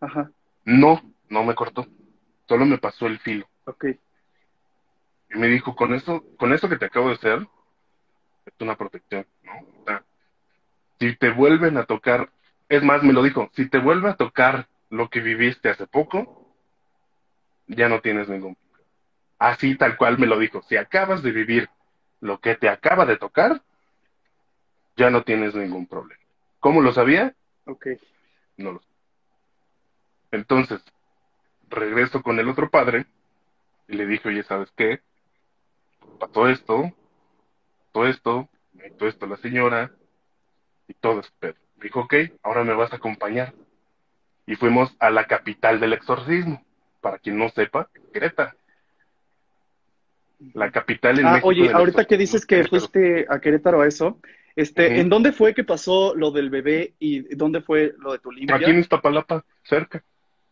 Ajá. 0.00 0.30
No, 0.64 1.00
no 1.28 1.44
me 1.44 1.54
cortó, 1.54 1.86
solo 2.48 2.64
me 2.66 2.78
pasó 2.78 3.06
el 3.06 3.18
filo. 3.20 3.48
Ok. 3.64 3.86
Y 5.34 5.38
me 5.38 5.48
dijo, 5.48 5.74
con 5.74 5.94
eso, 5.94 6.24
con 6.36 6.52
eso 6.52 6.68
que 6.68 6.76
te 6.76 6.86
acabo 6.86 7.08
de 7.08 7.14
hacer, 7.14 7.46
es 8.44 8.52
una 8.60 8.76
protección, 8.76 9.26
¿no? 9.42 9.52
O 9.80 9.84
sea, 9.86 10.04
si 10.98 11.16
te 11.16 11.30
vuelven 11.30 11.76
a 11.78 11.84
tocar, 11.84 12.30
es 12.68 12.82
más, 12.82 13.02
me 13.02 13.12
lo 13.12 13.22
dijo, 13.22 13.50
si 13.54 13.68
te 13.68 13.78
vuelve 13.78 14.10
a 14.10 14.16
tocar 14.16 14.68
lo 14.90 15.08
que 15.08 15.20
viviste 15.20 15.70
hace 15.70 15.86
poco, 15.86 16.54
ya 17.66 17.88
no 17.88 18.00
tienes 18.00 18.28
ningún 18.28 18.54
problema. 18.54 18.88
Así 19.38 19.76
tal 19.76 19.96
cual 19.96 20.18
me 20.18 20.26
lo 20.26 20.38
dijo, 20.38 20.62
si 20.62 20.76
acabas 20.76 21.22
de 21.22 21.32
vivir 21.32 21.68
lo 22.22 22.40
que 22.40 22.54
te 22.54 22.68
acaba 22.68 23.04
de 23.04 23.16
tocar, 23.16 23.60
ya 24.96 25.10
no 25.10 25.24
tienes 25.24 25.56
ningún 25.56 25.88
problema. 25.88 26.22
¿Cómo 26.60 26.80
lo 26.80 26.92
sabía? 26.92 27.34
Ok. 27.66 27.88
No 28.56 28.72
lo 28.72 28.78
sé. 28.78 28.86
Entonces, 30.30 30.80
regreso 31.68 32.22
con 32.22 32.38
el 32.38 32.48
otro 32.48 32.70
padre 32.70 33.06
y 33.88 33.96
le 33.96 34.06
dije, 34.06 34.28
oye, 34.28 34.44
¿sabes 34.44 34.70
qué? 34.76 35.00
Pasó 36.20 36.48
esto, 36.48 36.92
todo 37.90 38.06
esto, 38.06 38.48
me 38.72 38.86
hizo 38.86 39.08
esto 39.08 39.26
la 39.26 39.36
señora 39.38 39.90
y 40.86 40.94
todo 40.94 41.22
pedo. 41.40 41.56
Me 41.76 41.84
dijo, 41.84 42.00
ok, 42.00 42.14
ahora 42.44 42.62
me 42.62 42.74
vas 42.74 42.92
a 42.92 42.96
acompañar. 42.96 43.52
Y 44.46 44.54
fuimos 44.54 44.94
a 45.00 45.10
la 45.10 45.26
capital 45.26 45.80
del 45.80 45.92
exorcismo. 45.94 46.64
Para 47.00 47.18
quien 47.18 47.36
no 47.36 47.48
sepa, 47.48 47.90
Querétaro. 48.12 48.56
La 50.54 50.70
capital 50.70 51.18
en 51.18 51.26
Ah, 51.26 51.30
México 51.32 51.48
oye, 51.48 51.70
ahorita 51.72 52.04
que 52.04 52.16
dices 52.16 52.46
que 52.46 52.64
fuiste 52.64 53.26
a 53.28 53.40
Querétaro 53.40 53.80
a 53.82 53.86
eso, 53.86 54.18
este. 54.56 55.00
¿en 55.00 55.08
dónde 55.08 55.32
fue 55.32 55.54
que 55.54 55.64
pasó 55.64 56.14
lo 56.14 56.30
del 56.30 56.50
bebé 56.50 56.94
y 56.98 57.34
dónde 57.34 57.60
fue 57.62 57.94
lo 57.98 58.12
de 58.12 58.18
tu 58.18 58.30
limpia? 58.30 58.56
Aquí 58.56 58.70
en 58.70 58.80
Iztapalapa, 58.80 59.44
cerca, 59.62 60.02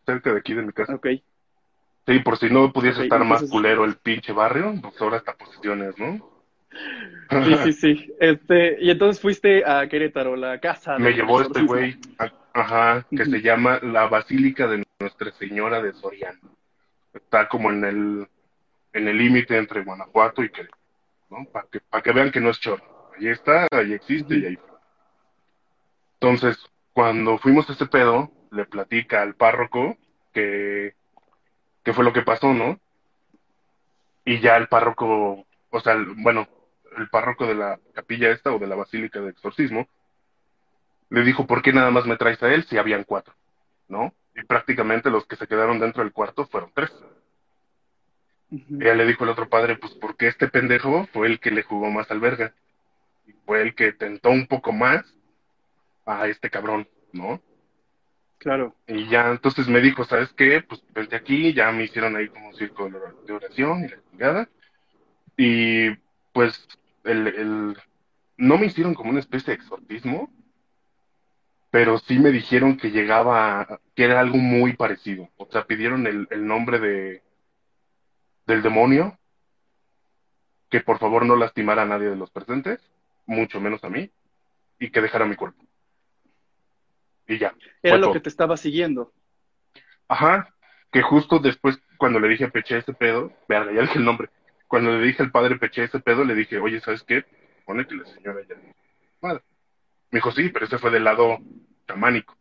cerca 0.05 0.33
de 0.33 0.39
aquí 0.39 0.53
de 0.53 0.63
mi 0.63 0.71
casa. 0.71 0.95
Ok. 0.95 1.07
Sí, 2.07 2.19
por 2.19 2.37
si 2.37 2.49
no 2.49 2.73
pudiese 2.73 3.03
estar 3.03 3.23
más 3.23 3.43
culero 3.49 3.85
el 3.85 3.95
pinche 3.95 4.33
barrio, 4.33 4.73
pues 4.81 4.99
ahora 4.99 5.17
está 5.17 5.33
posiciones, 5.33 5.97
¿no? 5.99 6.29
Sí, 7.29 7.55
sí, 7.63 7.73
sí. 7.73 8.13
Este, 8.19 8.77
y 8.81 8.89
entonces 8.89 9.21
fuiste 9.21 9.63
a 9.65 9.87
Querétaro, 9.87 10.35
la 10.35 10.59
casa 10.59 10.97
Me 10.97 11.11
llevó 11.11 11.41
este 11.41 11.61
güey, 11.61 11.97
ajá, 12.53 13.05
que 13.09 13.25
se 13.25 13.41
llama 13.41 13.79
la 13.83 14.07
Basílica 14.07 14.67
de 14.67 14.83
Nuestra 14.99 15.31
Señora 15.33 15.81
de 15.81 15.93
Soriano. 15.93 16.39
Está 17.13 17.47
como 17.47 17.69
en 17.71 17.83
el 17.85 18.27
en 18.93 19.07
el 19.07 19.17
límite 19.17 19.57
entre 19.57 19.83
Guanajuato 19.83 20.43
y 20.43 20.49
Querétaro, 20.49 20.81
¿no? 21.29 21.45
Para 21.51 21.67
que, 21.71 21.79
para 21.81 22.03
que 22.03 22.11
vean 22.11 22.31
que 22.31 22.41
no 22.41 22.49
es 22.49 22.59
chorro. 22.59 22.83
Ahí 23.17 23.27
está, 23.27 23.67
ahí 23.71 23.93
existe 23.93 24.35
y 24.37 24.45
ahí 24.45 24.55
fue. 24.55 24.69
Entonces, 26.19 26.57
cuando 26.93 27.37
fuimos 27.37 27.69
a 27.69 27.73
ese 27.73 27.85
pedo, 27.87 28.31
le 28.51 28.65
platica 28.65 29.21
al 29.21 29.35
párroco 29.35 29.97
que, 30.33 30.93
que 31.83 31.93
fue 31.93 32.03
lo 32.03 32.13
que 32.13 32.21
pasó, 32.21 32.53
¿no? 32.53 32.79
Y 34.25 34.39
ya 34.39 34.57
el 34.57 34.67
párroco, 34.67 35.45
o 35.69 35.79
sea, 35.81 35.93
el- 35.93 36.13
bueno, 36.17 36.47
el 36.97 37.09
párroco 37.09 37.47
de 37.47 37.55
la 37.55 37.79
capilla 37.93 38.29
esta 38.29 38.51
o 38.53 38.59
de 38.59 38.67
la 38.67 38.75
Basílica 38.75 39.19
de 39.19 39.29
Exorcismo, 39.31 39.87
le 41.09 41.23
dijo, 41.23 41.45
¿por 41.47 41.61
qué 41.61 41.73
nada 41.73 41.91
más 41.91 42.05
me 42.05 42.17
traes 42.17 42.41
a 42.43 42.53
él 42.53 42.63
si 42.65 42.77
habían 42.77 43.03
cuatro? 43.03 43.33
¿No? 43.87 44.13
Y 44.35 44.43
prácticamente 44.43 45.09
los 45.09 45.25
que 45.25 45.35
se 45.35 45.47
quedaron 45.47 45.79
dentro 45.79 46.03
del 46.03 46.13
cuarto 46.13 46.45
fueron 46.47 46.71
tres. 46.73 46.91
Ujú. 48.51 48.81
Ella 48.81 48.95
le 48.95 49.05
dijo 49.05 49.23
al 49.23 49.29
otro 49.29 49.49
padre, 49.49 49.77
pues 49.77 49.93
porque 49.93 50.27
este 50.27 50.47
pendejo 50.47 51.07
fue 51.13 51.27
el 51.27 51.39
que 51.39 51.51
le 51.51 51.63
jugó 51.63 51.89
más 51.89 52.11
al 52.11 52.19
verga. 52.19 52.53
Y 53.25 53.31
fue 53.45 53.61
el 53.61 53.75
que 53.75 53.93
tentó 53.93 54.29
un 54.29 54.47
poco 54.47 54.71
más 54.71 55.05
a 56.05 56.27
este 56.27 56.49
cabrón, 56.49 56.87
¿no? 57.13 57.41
Claro. 58.37 58.75
Y 58.87 59.07
ya, 59.07 59.29
entonces 59.29 59.67
me 59.67 59.81
dijo, 59.81 60.03
¿sabes 60.03 60.33
qué? 60.33 60.61
Pues 60.61 60.83
vente 60.93 61.15
aquí, 61.15 61.53
ya 61.53 61.71
me 61.71 61.83
hicieron 61.83 62.15
ahí 62.15 62.27
como 62.27 62.49
un 62.49 62.55
circo 62.55 62.89
de 62.89 63.33
oración 63.33 63.85
y 63.85 63.87
la 63.87 63.97
chingada. 64.09 64.49
Y 65.37 65.91
pues 66.33 66.67
el, 67.03 67.27
el, 67.27 67.77
no 68.37 68.57
me 68.57 68.65
hicieron 68.65 68.95
como 68.95 69.11
una 69.11 69.19
especie 69.19 69.53
de 69.53 69.61
exorcismo, 69.61 70.31
pero 71.69 71.99
sí 71.99 72.19
me 72.19 72.31
dijeron 72.31 72.77
que 72.77 72.91
llegaba, 72.91 73.79
que 73.95 74.05
era 74.05 74.19
algo 74.19 74.37
muy 74.37 74.73
parecido. 74.73 75.29
O 75.37 75.47
sea, 75.51 75.65
pidieron 75.65 76.07
el, 76.07 76.27
el 76.31 76.45
nombre 76.45 76.79
de 76.79 77.21
del 78.51 78.61
demonio, 78.61 79.17
que 80.69 80.81
por 80.81 80.99
favor 80.99 81.25
no 81.25 81.37
lastimara 81.37 81.83
a 81.83 81.85
nadie 81.85 82.09
de 82.09 82.17
los 82.17 82.29
presentes, 82.29 82.81
mucho 83.25 83.61
menos 83.61 83.81
a 83.83 83.89
mí, 83.89 84.11
y 84.77 84.91
que 84.91 85.01
dejara 85.01 85.25
mi 85.25 85.35
cuerpo. 85.35 85.63
Y 87.27 87.37
ya. 87.37 87.55
Era 87.81 87.97
lo 87.97 88.07
todo. 88.07 88.13
que 88.13 88.19
te 88.19 88.29
estaba 88.29 88.57
siguiendo. 88.57 89.13
Ajá, 90.09 90.53
que 90.91 91.01
justo 91.01 91.39
después, 91.39 91.79
cuando 91.97 92.19
le 92.19 92.27
dije 92.27 92.45
a 92.45 92.49
Peche 92.49 92.77
ese 92.77 92.93
pedo, 92.93 93.31
verga, 93.47 93.71
ya 93.71 93.81
dije 93.81 93.99
el 93.99 94.05
nombre, 94.05 94.29
cuando 94.67 94.91
le 94.91 95.05
dije 95.05 95.23
al 95.23 95.31
padre 95.31 95.57
Peche 95.57 95.85
ese 95.85 95.99
pedo, 95.99 96.25
le 96.25 96.35
dije, 96.35 96.59
oye, 96.59 96.81
¿sabes 96.81 97.03
qué? 97.03 97.23
Pone 97.65 97.87
que 97.87 97.95
la 97.95 98.05
señora 98.05 98.41
ya... 98.47 98.55
Madre. 99.21 99.43
Me 100.09 100.17
dijo, 100.17 100.31
sí, 100.31 100.49
pero 100.49 100.65
ese 100.65 100.77
fue 100.77 100.91
del 100.91 101.05
lado 101.05 101.39
chamánico. 101.87 102.35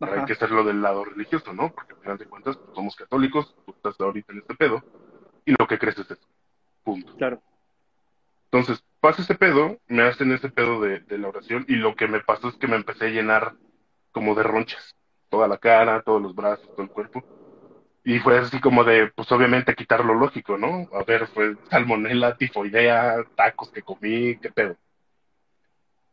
Hay 0.00 0.24
que 0.24 0.32
hacerlo 0.32 0.64
del 0.64 0.80
lado 0.80 1.04
religioso, 1.04 1.52
¿no? 1.52 1.70
Porque 1.74 1.92
al 1.92 2.00
final 2.00 2.18
de 2.18 2.26
cuentas 2.26 2.56
pues, 2.56 2.74
somos 2.74 2.94
católicos, 2.94 3.54
tú 3.66 3.72
estás 3.72 4.00
ahorita 4.00 4.32
en 4.32 4.38
este 4.38 4.54
pedo, 4.54 4.82
y 5.48 5.54
lo 5.58 5.66
que 5.66 5.78
crees 5.78 5.98
es 5.98 6.10
eso. 6.10 6.28
Punto. 6.84 7.14
Claro. 7.16 7.42
Entonces, 8.50 8.82
pasa 9.00 9.22
ese 9.22 9.34
pedo, 9.34 9.78
me 9.88 10.02
hacen 10.02 10.32
ese 10.32 10.48
pedo 10.50 10.80
de, 10.80 11.00
de 11.00 11.18
la 11.18 11.28
oración 11.28 11.64
y 11.68 11.76
lo 11.76 11.94
que 11.96 12.06
me 12.06 12.20
pasó 12.20 12.48
es 12.48 12.56
que 12.56 12.66
me 12.66 12.76
empecé 12.76 13.06
a 13.06 13.10
llenar 13.10 13.54
como 14.12 14.34
de 14.34 14.42
ronchas. 14.42 14.94
Toda 15.30 15.48
la 15.48 15.58
cara, 15.58 16.02
todos 16.02 16.20
los 16.20 16.34
brazos, 16.34 16.66
todo 16.74 16.82
el 16.82 16.90
cuerpo. 16.90 17.22
Y 18.04 18.18
fue 18.20 18.38
así 18.38 18.60
como 18.60 18.84
de, 18.84 19.10
pues 19.14 19.30
obviamente 19.32 19.74
quitar 19.74 20.04
lo 20.04 20.14
lógico, 20.14 20.56
¿no? 20.56 20.88
A 20.92 21.04
ver, 21.04 21.26
fue 21.28 21.56
salmonela, 21.70 22.36
tifoidea, 22.36 23.24
tacos 23.36 23.70
que 23.70 23.82
comí, 23.82 24.36
qué 24.38 24.50
pedo. 24.50 24.76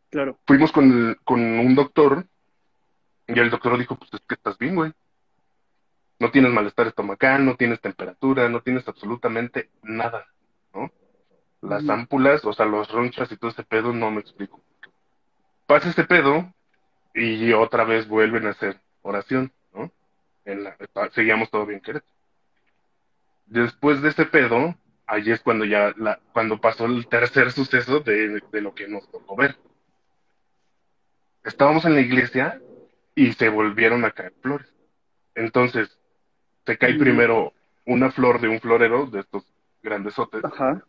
Claro. 0.09 0.37
Fuimos 0.45 0.71
con, 0.71 0.85
el- 0.85 1.17
con 1.23 1.41
un 1.41 1.75
doctor 1.75 2.25
y 3.27 3.39
el 3.39 3.49
doctor 3.49 3.77
dijo, 3.77 3.95
pues 3.95 4.13
es 4.13 4.21
que 4.27 4.35
estás 4.35 4.57
bien, 4.57 4.75
güey. 4.75 4.91
No 6.19 6.31
tienes 6.31 6.51
malestar 6.51 6.87
estomacal, 6.87 7.45
no 7.45 7.55
tienes 7.55 7.81
temperatura, 7.81 8.47
no 8.49 8.61
tienes 8.61 8.87
absolutamente 8.87 9.69
nada, 9.83 10.25
¿no? 10.73 10.91
Las 11.61 11.87
ámpulas, 11.89 12.45
o 12.45 12.53
sea, 12.53 12.65
los 12.65 12.89
ronchas 12.91 13.31
y 13.31 13.37
todo 13.37 13.51
ese 13.51 13.63
pedo, 13.63 13.91
no 13.91 14.11
me 14.11 14.21
explico. 14.21 14.61
Pasa 15.65 15.89
ese 15.89 16.03
pedo 16.05 16.53
y 17.13 17.51
otra 17.53 17.83
vez 17.83 18.07
vuelven 18.07 18.47
a 18.47 18.51
hacer 18.51 18.79
oración, 19.01 19.51
¿no? 19.73 19.91
En 20.45 20.63
la, 20.63 20.77
seguíamos 21.11 21.49
todo 21.49 21.65
bien 21.65 21.81
querido. 21.81 22.05
Después 23.47 24.01
de 24.01 24.09
ese 24.09 24.25
pedo, 24.25 24.75
ahí 25.07 25.31
es 25.31 25.41
cuando 25.41 25.65
ya, 25.65 25.93
la, 25.97 26.19
cuando 26.33 26.59
pasó 26.61 26.85
el 26.85 27.07
tercer 27.07 27.51
suceso 27.51 27.99
de, 27.99 28.41
de 28.51 28.61
lo 28.61 28.73
que 28.73 28.87
nos 28.87 29.09
tocó 29.11 29.35
ver. 29.35 29.57
Estábamos 31.43 31.85
en 31.85 31.93
la 31.93 32.01
iglesia 32.01 32.61
y 33.15 33.33
se 33.33 33.49
volvieron 33.49 34.03
a 34.05 34.11
caer 34.11 34.33
flores. 34.41 34.73
Entonces, 35.35 35.97
se 36.65 36.77
cae 36.77 36.95
primero 36.95 37.53
una 37.85 38.11
flor 38.11 38.39
de 38.41 38.47
un 38.47 38.59
florero, 38.59 39.05
de 39.07 39.19
estos 39.21 39.43
grandesotes, 39.83 40.43
Ajá. 40.43 40.83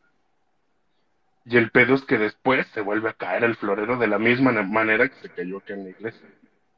y 1.44 1.56
el 1.56 1.70
pedo 1.70 1.94
es 1.94 2.02
que 2.04 2.16
después 2.18 2.66
se 2.68 2.80
vuelve 2.80 3.10
a 3.10 3.12
caer 3.12 3.44
el 3.44 3.56
florero 3.56 3.98
de 3.98 4.06
la 4.06 4.18
misma 4.18 4.52
manera 4.62 5.08
que 5.08 5.14
se 5.16 5.28
cayó 5.30 5.58
aquí 5.58 5.72
en 5.74 5.84
la 5.84 5.90
iglesia. 5.90 6.26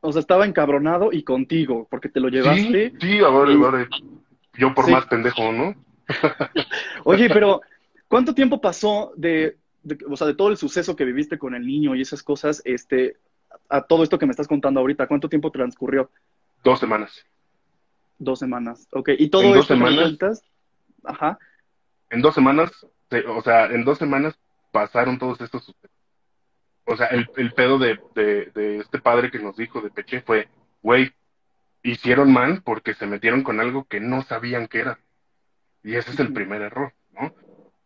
O 0.01 0.13
sea, 0.13 0.21
estaba 0.21 0.47
encabronado 0.47 1.13
y 1.13 1.23
contigo, 1.23 1.87
porque 1.91 2.09
te 2.09 2.21
lo 2.21 2.29
llevaste. 2.29 2.91
Sí, 2.91 2.97
sí, 3.01 3.19
ahora, 3.21 3.53
y- 3.53 3.55
ahora, 3.57 3.89
yo 4.55 4.75
por 4.75 4.87
Sí. 4.87 4.93
más 4.93 5.07
pendejo, 5.07 5.53
¿no? 5.53 5.75
Oye, 7.05 7.29
pero 7.29 7.61
¿cuánto 8.09 8.35
tiempo 8.35 8.61
pasó 8.61 9.13
de, 9.17 9.57
de- 9.83 9.99
o 10.09 10.17
sea, 10.17 10.27
de 10.27 10.35
todo 10.35 10.49
el 10.51 10.57
suceso 10.57 10.97
que 10.97 11.05
viviste 11.05 11.39
con 11.39 11.55
el 11.55 11.67
niño 11.67 11.95
y 11.95 12.01
esas 12.03 12.23
cosas, 12.23 12.63
este, 12.65 13.17
a 13.69 13.83
todo 13.83 14.03
esto 14.03 14.19
que 14.19 14.27
me 14.27 14.31
estás 14.33 14.49
contando 14.49 14.81
ahorita? 14.81 15.07
¿Cuánto 15.07 15.29
tiempo 15.29 15.51
transcurrió? 15.51 16.11
Dos 16.65 16.81
semanas. 16.81 17.25
Dos 18.19 18.39
semanas. 18.39 18.89
Ok. 18.93 19.11
¿Y 19.19 19.29
todo 19.31 19.43
En 19.43 19.53
dos 19.53 19.61
esto 19.63 19.75
semanas. 19.75 20.43
Ajá. 21.05 21.39
En 22.11 22.21
dos 22.23 22.35
semanas, 22.35 22.87
se- 23.11 23.27
o 23.27 23.41
sea, 23.43 23.67
en 23.67 23.85
dos 23.85 23.99
semanas 23.99 24.39
pasaron 24.73 25.19
todos 25.19 25.41
estos 25.41 25.65
sucesos. 25.65 25.97
O 26.85 26.97
sea, 26.97 27.07
el, 27.09 27.31
el 27.37 27.53
pedo 27.53 27.79
de, 27.79 28.01
de, 28.15 28.47
de 28.55 28.79
este 28.79 28.99
padre 28.99 29.31
que 29.31 29.39
nos 29.39 29.57
dijo 29.57 29.81
de 29.81 29.91
Peche 29.91 30.23
fue, 30.23 30.49
güey, 30.83 31.13
hicieron 31.83 32.33
mal 32.33 32.63
porque 32.63 32.95
se 32.95 33.07
metieron 33.07 33.43
con 33.43 33.61
algo 33.61 33.85
que 33.85 34.01
no 34.01 34.23
sabían 34.23 34.67
que 34.69 34.81
era. 34.81 34.99
Y 35.85 35.95
ese 35.97 36.11
es 36.11 36.19
el 36.21 36.33
primer 36.33 36.63
error, 36.63 36.93
¿no? 37.13 37.33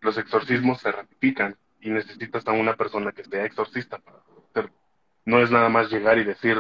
Los 0.01 0.19
exorcismos 0.19 0.81
se 0.81 0.93
ratifican 0.93 1.57
y 1.81 1.91
necesitas 1.91 2.47
a 2.47 2.53
una 2.53 2.75
persona 2.77 3.13
que 3.13 3.25
sea 3.25 3.45
exorcista 3.45 3.99
para 3.99 4.19
hacerlo. 4.51 4.73
No 5.25 5.41
es 5.41 5.51
nada 5.51 5.69
más 5.69 5.91
llegar 5.91 6.19
y 6.19 6.25
decir, 6.25 6.57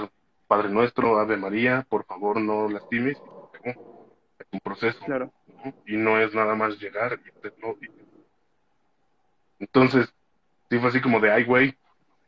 Padre 0.48 0.68
nuestro, 0.68 1.18
Ave 1.18 1.36
María, 1.36 1.86
por 1.88 2.04
favor 2.04 2.40
no 2.40 2.68
lastimes. 2.68 3.18
Un 4.52 4.60
proceso. 4.60 5.04
Claro. 5.04 5.32
¿no? 5.64 5.74
Y 5.86 5.96
no 5.96 6.18
es 6.20 6.34
nada 6.34 6.54
más 6.54 6.78
llegar 6.78 7.18
y 7.24 7.30
hacerlo. 7.38 7.76
y- 7.82 7.88
Entonces, 9.58 10.12
sí 10.70 10.78
fue 10.78 10.88
así 10.88 11.00
como 11.00 11.20
de, 11.20 11.30
ay, 11.32 11.44
güey, 11.44 11.74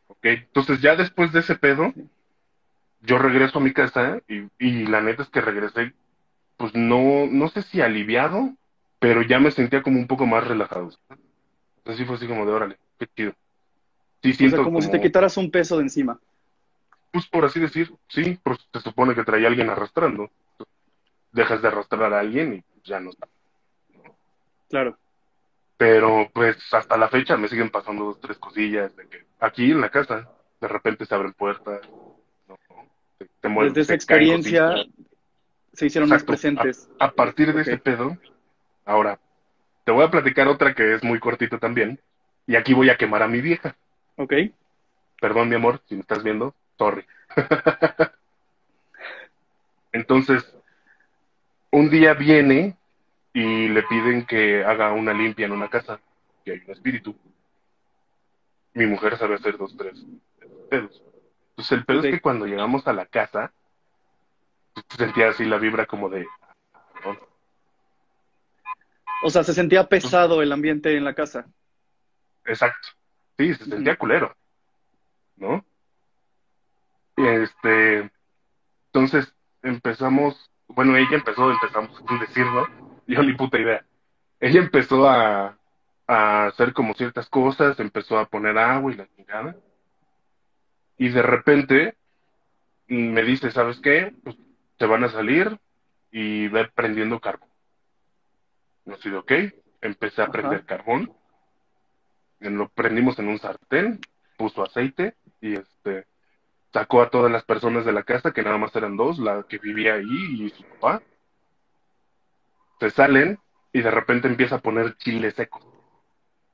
ok. 0.07 0.25
Entonces, 0.25 0.81
ya 0.81 0.95
después 0.95 1.31
de 1.31 1.41
ese 1.41 1.55
pedo, 1.55 1.93
yo 3.01 3.17
regreso 3.17 3.59
a 3.59 3.61
mi 3.61 3.73
casa 3.73 4.21
y, 4.27 4.43
y 4.57 4.87
la 4.87 5.01
neta 5.01 5.23
es 5.23 5.29
que 5.29 5.41
regresé, 5.41 5.93
pues 6.57 6.73
no, 6.73 7.27
no 7.29 7.49
sé 7.49 7.61
si 7.63 7.81
aliviado, 7.81 8.53
pero 8.99 9.21
ya 9.21 9.39
me 9.39 9.51
sentía 9.51 9.83
como 9.83 9.99
un 9.99 10.07
poco 10.07 10.25
más 10.25 10.47
relajado. 10.47 10.89
Entonces, 11.77 11.97
sí 11.99 12.05
fue 12.05 12.15
así 12.15 12.27
como 12.27 12.45
de, 12.45 12.51
órale, 12.53 12.77
qué 12.97 13.07
chido. 13.15 13.33
Sí, 14.23 14.31
O 14.31 14.33
siento 14.33 14.63
como 14.63 14.81
si 14.81 14.89
te 14.89 15.01
quitaras 15.01 15.37
un 15.37 15.51
peso 15.51 15.77
de 15.77 15.83
encima. 15.83 16.19
pues 17.11 17.27
por 17.27 17.45
así 17.45 17.59
decir, 17.59 17.93
sí, 18.07 18.39
pues 18.43 18.57
se 18.73 18.79
supone 18.79 19.13
que 19.13 19.23
traía 19.23 19.47
a 19.47 19.49
alguien 19.49 19.69
arrastrando. 19.69 20.31
Dejas 21.35 21.61
de 21.61 21.67
arrastrar 21.67 22.13
a 22.13 22.19
alguien 22.21 22.53
y 22.53 22.63
ya 22.89 22.97
no 23.01 23.09
está. 23.09 23.27
Claro. 24.69 24.97
Pero 25.75 26.29
pues 26.33 26.55
hasta 26.73 26.95
la 26.95 27.09
fecha 27.09 27.35
me 27.35 27.49
siguen 27.49 27.69
pasando 27.69 28.05
dos, 28.05 28.21
tres 28.21 28.37
cosillas 28.37 28.95
de 28.95 29.05
que 29.09 29.25
aquí 29.41 29.71
en 29.71 29.81
la 29.81 29.89
casa 29.89 30.29
de 30.61 30.67
repente 30.69 31.05
se 31.05 31.13
abren 31.13 31.33
puertas, 31.33 31.81
¿no? 32.47 32.57
Te- 33.17 33.27
te 33.41 33.49
mueven, 33.49 33.73
Desde 33.73 33.81
esa 33.81 33.95
experiencia 33.95 34.85
se 35.73 35.87
hicieron 35.87 36.07
Exacto. 36.09 36.31
más 36.31 36.41
presentes. 36.41 36.89
A 36.99 37.11
partir 37.11 37.53
de 37.53 37.63
ese 37.63 37.77
pedo, 37.79 38.17
ahora, 38.85 39.19
te 39.83 39.91
voy 39.91 40.05
a 40.05 40.09
platicar 40.11 40.47
otra 40.47 40.73
que 40.73 40.93
es 40.93 41.03
muy 41.03 41.19
cortito 41.19 41.59
también. 41.59 41.99
Y 42.47 42.55
aquí 42.55 42.73
voy 42.73 42.89
a 42.89 42.95
quemar 42.95 43.23
a 43.23 43.27
mi 43.27 43.41
vieja. 43.41 43.75
¿Ok? 44.15 44.33
Perdón, 45.19 45.49
mi 45.49 45.55
amor, 45.55 45.81
si 45.89 45.95
me 45.95 46.01
estás 46.01 46.23
viendo, 46.23 46.55
sorry. 46.77 47.05
Entonces, 49.91 50.54
un 51.75 51.89
día 51.89 52.13
viene 52.13 52.77
y 53.33 53.67
le 53.67 53.83
piden 53.83 54.25
que 54.25 54.63
haga 54.63 54.93
una 54.93 55.13
limpia 55.13 55.45
en 55.45 55.51
una 55.51 55.69
casa, 55.69 55.99
que 56.45 56.53
hay 56.53 56.61
un 56.65 56.71
espíritu. 56.71 57.13
Mi 58.73 58.85
mujer 58.85 59.17
sabe 59.17 59.35
hacer 59.35 59.57
dos, 59.57 59.75
tres 59.75 60.01
pedos. 60.69 61.03
Entonces, 61.49 61.71
el 61.77 61.85
pedo 61.85 61.99
es 62.03 62.15
que 62.15 62.21
cuando 62.21 62.45
llegamos 62.45 62.87
a 62.87 62.93
la 62.93 63.05
casa, 63.05 63.51
sentía 64.97 65.29
así 65.29 65.43
la 65.43 65.57
vibra 65.57 65.85
como 65.85 66.09
de. 66.09 66.25
O 69.23 69.29
sea, 69.29 69.43
se 69.43 69.53
sentía 69.53 69.87
pesado 69.87 70.41
el 70.41 70.53
ambiente 70.53 70.95
en 70.95 71.03
la 71.03 71.13
casa. 71.13 71.45
Exacto. 72.45 72.87
Sí, 73.37 73.53
se 73.53 73.65
sentía 73.65 73.93
Ujú. 73.93 73.99
culero. 73.99 74.35
¿No? 75.35 75.65
Este. 77.17 78.09
Entonces 78.93 79.33
empezamos. 79.61 80.49
Bueno, 80.67 80.95
ella 80.97 81.13
empezó, 81.13 81.51
empezamos 81.51 82.01
a 82.07 82.17
decir, 82.19 82.45
¿no? 82.45 82.67
Yo 83.07 83.23
ni 83.23 83.33
puta 83.33 83.59
idea. 83.59 83.85
Ella 84.39 84.59
empezó 84.59 85.07
a, 85.07 85.57
a 86.07 86.45
hacer 86.47 86.73
como 86.73 86.93
ciertas 86.95 87.29
cosas, 87.29 87.79
empezó 87.79 88.17
a 88.17 88.25
poner 88.25 88.57
agua 88.57 88.91
y 88.91 88.95
la 88.95 89.07
chingada. 89.15 89.55
Y 90.97 91.09
de 91.09 91.21
repente 91.21 91.95
me 92.87 93.23
dice, 93.23 93.51
¿sabes 93.51 93.79
qué? 93.79 94.13
Pues 94.23 94.35
te 94.77 94.85
van 94.85 95.03
a 95.03 95.09
salir 95.09 95.59
y 96.11 96.47
ve 96.47 96.69
prendiendo 96.73 97.19
carbón. 97.19 97.49
No 98.85 98.97
sé, 98.97 99.13
ok. 99.13 99.31
Empecé 99.81 100.21
a 100.21 100.25
Ajá. 100.25 100.31
prender 100.33 100.65
carbón 100.65 101.11
lo 102.39 102.69
prendimos 102.69 103.17
en 103.19 103.27
un 103.27 103.39
sartén, 103.39 103.99
puso 104.37 104.63
aceite 104.63 105.15
y 105.41 105.53
este 105.53 106.05
sacó 106.75 107.01
a 107.01 107.09
todas 107.09 107.31
las 107.31 107.45
personas 107.45 107.85
de 107.85 107.93
la 107.93 108.03
casa, 108.03 108.33
que 108.33 108.43
nada 108.43 108.57
más 108.57 108.75
eran 108.75 108.97
dos, 108.97 109.17
la 109.17 109.45
que 109.47 109.59
vivía 109.59 109.93
ahí 109.93 110.43
y 110.43 110.49
su 110.49 110.61
papá. 110.63 111.01
Se 112.81 112.89
salen 112.89 113.39
y 113.71 113.81
de 113.81 113.89
repente 113.89 114.27
empieza 114.27 114.55
a 114.55 114.59
poner 114.61 114.97
chiles 114.97 115.35
secos. 115.35 115.65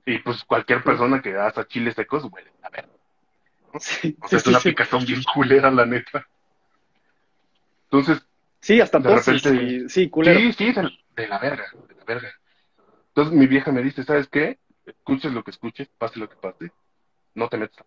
Y 0.05 0.19
pues 0.19 0.43
cualquier 0.43 0.83
persona 0.83 1.23
que 1.23 1.35
haga 1.35 1.67
chiles 1.67 1.95
secos 1.95 2.23
huele 2.31 2.51
a 2.61 2.69
ver. 2.69 2.87
Sí, 3.79 4.15
O 4.21 4.27
sí, 4.27 4.29
sea, 4.29 4.37
es 4.37 4.43
sí, 4.43 4.49
una 4.51 4.59
sí. 4.59 4.69
picazón 4.69 5.05
bien 5.07 5.23
culera, 5.33 5.71
la 5.71 5.87
neta. 5.87 6.27
Entonces, 7.85 8.23
Sí, 8.59 8.79
hasta 8.79 8.99
de 8.99 9.15
repente- 9.15 9.55
y- 9.55 9.89
sí, 9.89 10.07
culero. 10.07 10.39
Sí, 10.39 10.53
sí, 10.53 10.71
de, 10.71 10.87
de 11.15 11.27
la 11.27 11.39
verga, 11.39 11.65
de 11.89 11.95
la 11.95 12.03
verga. 12.03 12.29
Entonces 13.07 13.33
mi 13.33 13.47
vieja 13.47 13.71
me 13.71 13.81
dice, 13.81 14.03
¿sabes 14.03 14.27
qué? 14.27 14.59
Escuches 14.85 15.33
lo 15.33 15.43
que 15.43 15.49
escuches, 15.49 15.87
pase 15.97 16.19
lo 16.19 16.29
que 16.29 16.35
pase, 16.35 16.71
no 17.33 17.49
te 17.49 17.57
metas. 17.57 17.83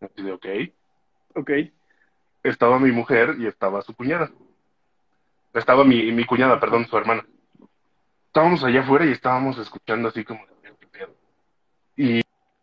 Así 0.00 0.22
de, 0.22 0.30
ok. 0.32 0.46
Ok. 1.34 1.50
Estaba 2.42 2.78
mi 2.78 2.90
mujer 2.92 3.36
y 3.38 3.46
estaba 3.46 3.82
su 3.82 3.94
cuñada. 3.94 4.30
Estaba 5.54 5.84
mi, 5.84 6.10
mi 6.12 6.24
cuñada, 6.24 6.58
perdón, 6.58 6.86
su 6.86 6.96
hermana. 6.96 7.24
Estábamos 8.26 8.64
allá 8.64 8.80
afuera 8.80 9.04
y 9.04 9.12
estábamos 9.12 9.58
escuchando 9.58 10.08
así 10.08 10.24
como. 10.24 10.44
Y, 11.96 12.22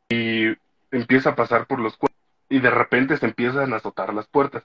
y 0.10 0.56
empieza 0.92 1.30
a 1.32 1.36
pasar 1.36 1.68
por 1.68 1.80
los 1.80 1.96
cuartos 1.96 2.18
y 2.50 2.60
de 2.60 2.72
repente 2.72 3.16
se 3.18 3.26
empiezan 3.28 3.72
a 3.74 3.78
azotar 3.78 4.14
las 4.14 4.28
puertas. 4.28 4.64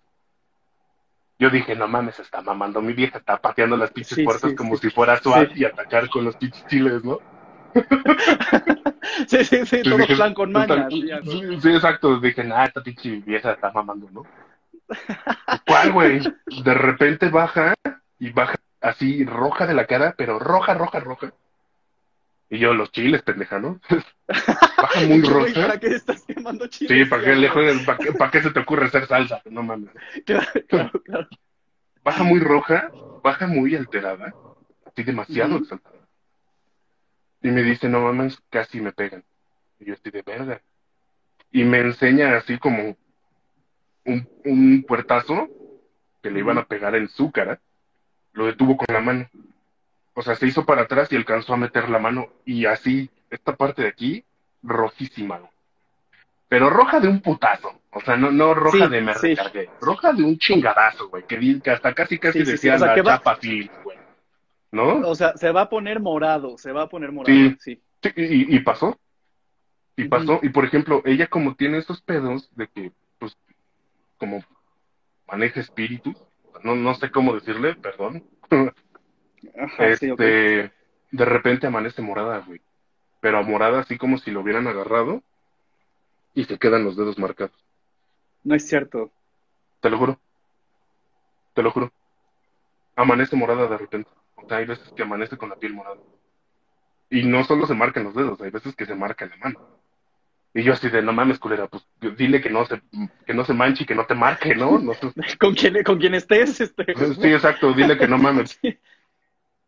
Yo 1.38 1.50
dije, 1.50 1.74
no 1.76 1.86
mames, 1.86 2.18
está 2.20 2.40
mamando 2.40 2.80
mi 2.80 2.94
vieja, 2.94 3.18
está 3.18 3.36
pateando 3.40 3.76
las 3.76 3.90
pinches 3.90 4.16
Sí, 4.16 4.24
puertas 4.24 4.50
sí, 4.50 4.56
como 4.56 4.76
sí. 4.76 4.88
si 4.88 4.94
fuera 4.94 5.18
Sí. 5.18 5.30
y 5.56 5.64
atacar 5.64 6.08
con 6.08 6.24
los 6.24 6.36
pinches 6.36 6.66
chiles, 6.68 7.04
¿no? 7.04 7.18
Sí, 9.28 9.44
sí, 9.44 9.66
sí, 9.66 9.82
todo 9.82 9.98
dije, 9.98 10.16
plan 10.16 10.34
con 10.34 10.50
mañas. 10.50 10.88
¿no? 10.90 11.60
sí, 11.60 11.68
exacto. 11.68 12.18
Dije, 12.18 12.42
nah, 12.44 12.64
esta 12.64 12.82
pinche 12.82 13.20
vieja 13.24 13.52
está 13.52 13.70
mamando, 13.70 14.08
¿no? 14.10 14.22
¿Cuál, 15.66 15.92
güey? 15.92 16.20
De 16.64 16.74
repente 16.74 17.28
baja 17.28 17.74
y 18.18 18.30
baja 18.30 18.56
así 18.80 19.24
roja 19.24 19.66
de 19.66 19.74
la 19.74 19.86
cara, 19.86 20.14
pero 20.16 20.38
roja, 20.38 20.74
roja, 20.74 21.00
roja. 21.00 21.32
Y 22.50 22.58
yo, 22.58 22.74
los 22.74 22.92
chiles, 22.92 23.22
pendeja, 23.22 23.58
¿no? 23.58 23.80
Baja 24.28 25.00
muy 25.08 25.22
roja. 25.28 25.66
¿Para 25.66 25.80
qué 25.80 25.88
estás 25.88 26.24
quemando 26.26 26.66
chiles? 26.66 27.04
Sí, 27.04 27.10
¿para 27.10 27.24
qué, 27.24 27.34
le 27.34 27.48
para, 27.84 27.98
qué, 27.98 28.12
para 28.12 28.30
qué 28.30 28.42
se 28.42 28.50
te 28.50 28.60
ocurre 28.60 28.86
hacer 28.86 29.06
salsa? 29.06 29.42
No 29.46 29.62
mames. 29.62 29.90
Claro, 30.26 30.46
claro, 30.68 31.02
claro. 31.02 31.28
Baja 32.04 32.22
muy 32.22 32.40
roja, 32.40 32.92
baja 33.22 33.46
muy 33.46 33.74
alterada, 33.74 34.34
así 34.86 35.02
demasiado 35.02 35.56
exaltada. 35.56 35.93
Y 37.44 37.50
me 37.50 37.62
dice, 37.62 37.88
no 37.88 38.00
mames, 38.00 38.38
casi 38.50 38.80
me 38.80 38.90
pegan. 38.92 39.22
Y 39.78 39.84
yo 39.84 39.94
estoy 39.94 40.10
de 40.12 40.22
verga. 40.22 40.60
Y 41.52 41.62
me 41.64 41.78
enseña 41.78 42.36
así 42.36 42.58
como 42.58 42.96
un, 44.06 44.28
un 44.44 44.82
puertazo 44.88 45.48
que 46.22 46.30
le 46.30 46.40
iban 46.40 46.58
a 46.58 46.64
pegar 46.64 46.94
en 46.96 47.08
su 47.08 47.30
cara. 47.30 47.60
Lo 48.32 48.46
detuvo 48.46 48.76
con 48.78 48.92
la 48.92 49.00
mano. 49.00 49.28
O 50.14 50.22
sea, 50.22 50.34
se 50.36 50.46
hizo 50.46 50.64
para 50.64 50.82
atrás 50.82 51.12
y 51.12 51.16
alcanzó 51.16 51.54
a 51.54 51.58
meter 51.58 51.88
la 51.90 51.98
mano. 51.98 52.28
Y 52.46 52.64
así, 52.66 53.10
esta 53.30 53.54
parte 53.54 53.82
de 53.82 53.88
aquí, 53.88 54.24
rojísima. 54.62 55.40
Pero 56.48 56.70
roja 56.70 56.98
de 56.98 57.08
un 57.08 57.20
putazo. 57.20 57.78
O 57.90 58.00
sea, 58.00 58.16
no, 58.16 58.30
no 58.30 58.54
roja 58.54 58.86
Sí, 58.86 58.90
de 58.90 59.00
me 59.02 59.14
sí. 59.14 59.34
Roja 59.80 60.12
de 60.12 60.22
un 60.24 60.38
chingadazo, 60.38 61.08
güey. 61.10 61.24
Que, 61.26 61.60
que 61.62 61.70
hasta 61.70 61.92
casi 61.94 62.18
casi 62.18 62.44
Sí, 62.44 62.52
decía 62.52 62.76
o 62.76 62.78
sea, 62.78 62.88
la 62.88 62.94
que 62.94 63.02
va- 63.02 63.18
chapa 63.18 63.38
güey. 63.84 63.98
¿No? 64.74 65.08
O 65.08 65.14
sea, 65.14 65.36
se 65.36 65.52
va 65.52 65.62
a 65.62 65.68
poner 65.68 66.00
morado, 66.00 66.58
se 66.58 66.72
va 66.72 66.82
a 66.82 66.88
poner 66.88 67.12
morado, 67.12 67.32
Sí. 67.36 67.56
sí. 67.60 67.82
Sí, 68.02 68.10
y, 68.16 68.56
y 68.56 68.58
pasó. 68.60 68.98
Y 69.96 70.08
pasó. 70.08 70.40
Y 70.42 70.48
por 70.48 70.64
ejemplo, 70.64 71.00
ella 71.04 71.28
como 71.28 71.54
tiene 71.54 71.78
esos 71.78 72.02
pedos 72.02 72.50
de 72.56 72.66
que, 72.66 72.92
pues, 73.20 73.38
como 74.18 74.44
maneja 75.28 75.60
espíritus, 75.60 76.16
no, 76.64 76.74
no 76.74 76.92
sé 76.96 77.12
cómo 77.12 77.34
decirle, 77.34 77.76
perdón. 77.76 78.24
Ajá, 78.50 79.86
este, 79.86 80.66
sí, 80.66 80.70
de 81.12 81.24
repente 81.24 81.68
amanece 81.68 82.02
morada, 82.02 82.40
güey. 82.40 82.60
Pero 83.20 83.44
morada 83.44 83.78
así 83.78 83.96
como 83.96 84.18
si 84.18 84.32
lo 84.32 84.40
hubieran 84.40 84.66
agarrado 84.66 85.22
y 86.34 86.44
se 86.46 86.58
quedan 86.58 86.82
los 86.84 86.96
dedos 86.96 87.16
marcados. 87.16 87.56
No 88.42 88.56
es 88.56 88.66
cierto. 88.66 89.12
Te 89.80 89.88
lo 89.88 89.98
juro. 89.98 90.18
Te 91.54 91.62
lo 91.62 91.70
juro. 91.70 91.92
Amanece 92.96 93.36
morada 93.36 93.68
de 93.68 93.78
repente. 93.78 94.10
O 94.44 94.48
sea, 94.48 94.58
hay 94.58 94.66
veces 94.66 94.92
que 94.94 95.02
amanece 95.02 95.36
con 95.36 95.48
la 95.48 95.56
piel 95.56 95.74
morada. 95.74 95.96
Y 97.10 97.24
no 97.24 97.44
solo 97.44 97.66
se 97.66 97.74
marcan 97.74 98.04
los 98.04 98.14
dedos, 98.14 98.40
hay 98.40 98.50
veces 98.50 98.74
que 98.76 98.86
se 98.86 98.94
marca 98.94 99.26
la 99.26 99.36
mano. 99.36 99.60
Y 100.52 100.62
yo 100.62 100.72
así 100.72 100.88
de, 100.88 101.02
no 101.02 101.12
mames, 101.12 101.38
culera, 101.38 101.66
pues 101.66 101.84
dile 102.16 102.40
que 102.40 102.50
no 102.50 102.64
se, 102.64 102.80
que 103.26 103.34
no 103.34 103.44
se 103.44 103.54
manche 103.54 103.82
y 103.82 103.86
que 103.86 103.94
no 103.94 104.06
te 104.06 104.14
marque, 104.14 104.54
¿no? 104.54 104.78
no 104.78 104.94
sé. 104.94 105.12
Con 105.40 105.54
quien, 105.54 105.82
con 105.82 105.98
quien 105.98 106.14
estés, 106.14 106.60
este. 106.60 106.84
sí, 106.94 107.32
exacto, 107.32 107.72
dile 107.72 107.98
que 107.98 108.08
no 108.08 108.18
mames. 108.18 108.58
Sí. 108.62 108.78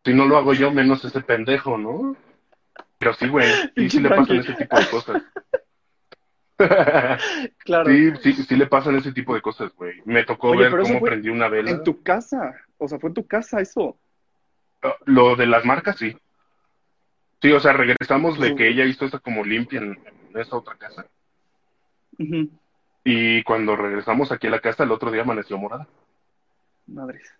Si 0.05 0.13
no 0.13 0.25
lo 0.25 0.37
hago 0.37 0.53
yo, 0.53 0.71
menos 0.71 1.03
ese 1.03 1.19
pendejo, 1.19 1.77
¿no? 1.77 2.15
Pero 2.97 3.13
sí, 3.15 3.27
güey, 3.27 3.51
sí, 3.75 3.89
sí 3.89 3.99
le 3.99 4.07
pasan 4.07 4.37
ese 4.37 4.53
tipo 4.53 4.79
de 4.79 4.89
cosas. 4.89 5.23
Claro. 7.59 7.91
Sí, 7.91 8.13
sí, 8.23 8.33
sí 8.33 8.55
le 8.55 8.65
pasan 8.65 8.95
ese 8.95 9.11
tipo 9.11 9.35
de 9.35 9.41
cosas, 9.41 9.71
güey. 9.75 10.01
Me 10.05 10.23
tocó 10.23 10.49
Oye, 10.49 10.69
ver 10.69 10.81
cómo 10.81 11.01
prendí 11.01 11.29
una 11.29 11.49
vela. 11.49 11.69
En 11.69 11.83
tu 11.83 12.01
casa. 12.01 12.55
O 12.77 12.87
sea, 12.87 12.97
fue 12.99 13.09
en 13.09 13.13
tu 13.13 13.27
casa 13.27 13.61
eso. 13.61 13.97
Lo 15.05 15.35
de 15.35 15.45
las 15.47 15.65
marcas, 15.65 15.97
sí. 15.97 16.15
Sí, 17.41 17.51
o 17.51 17.59
sea, 17.59 17.73
regresamos 17.73 18.39
de 18.39 18.55
que 18.55 18.67
ella 18.69 18.85
hizo 18.85 19.05
esa 19.05 19.19
como 19.19 19.43
limpia 19.43 19.79
en, 19.79 19.93
en 19.93 20.39
esa 20.39 20.55
otra 20.57 20.75
casa. 20.75 21.05
Y 23.03 23.43
cuando 23.43 23.75
regresamos 23.75 24.31
aquí 24.31 24.47
a 24.47 24.51
la 24.51 24.59
casa, 24.59 24.83
el 24.83 24.91
otro 24.91 25.11
día 25.11 25.21
amaneció 25.21 25.57
morada. 25.57 25.87
Madres. 26.87 27.31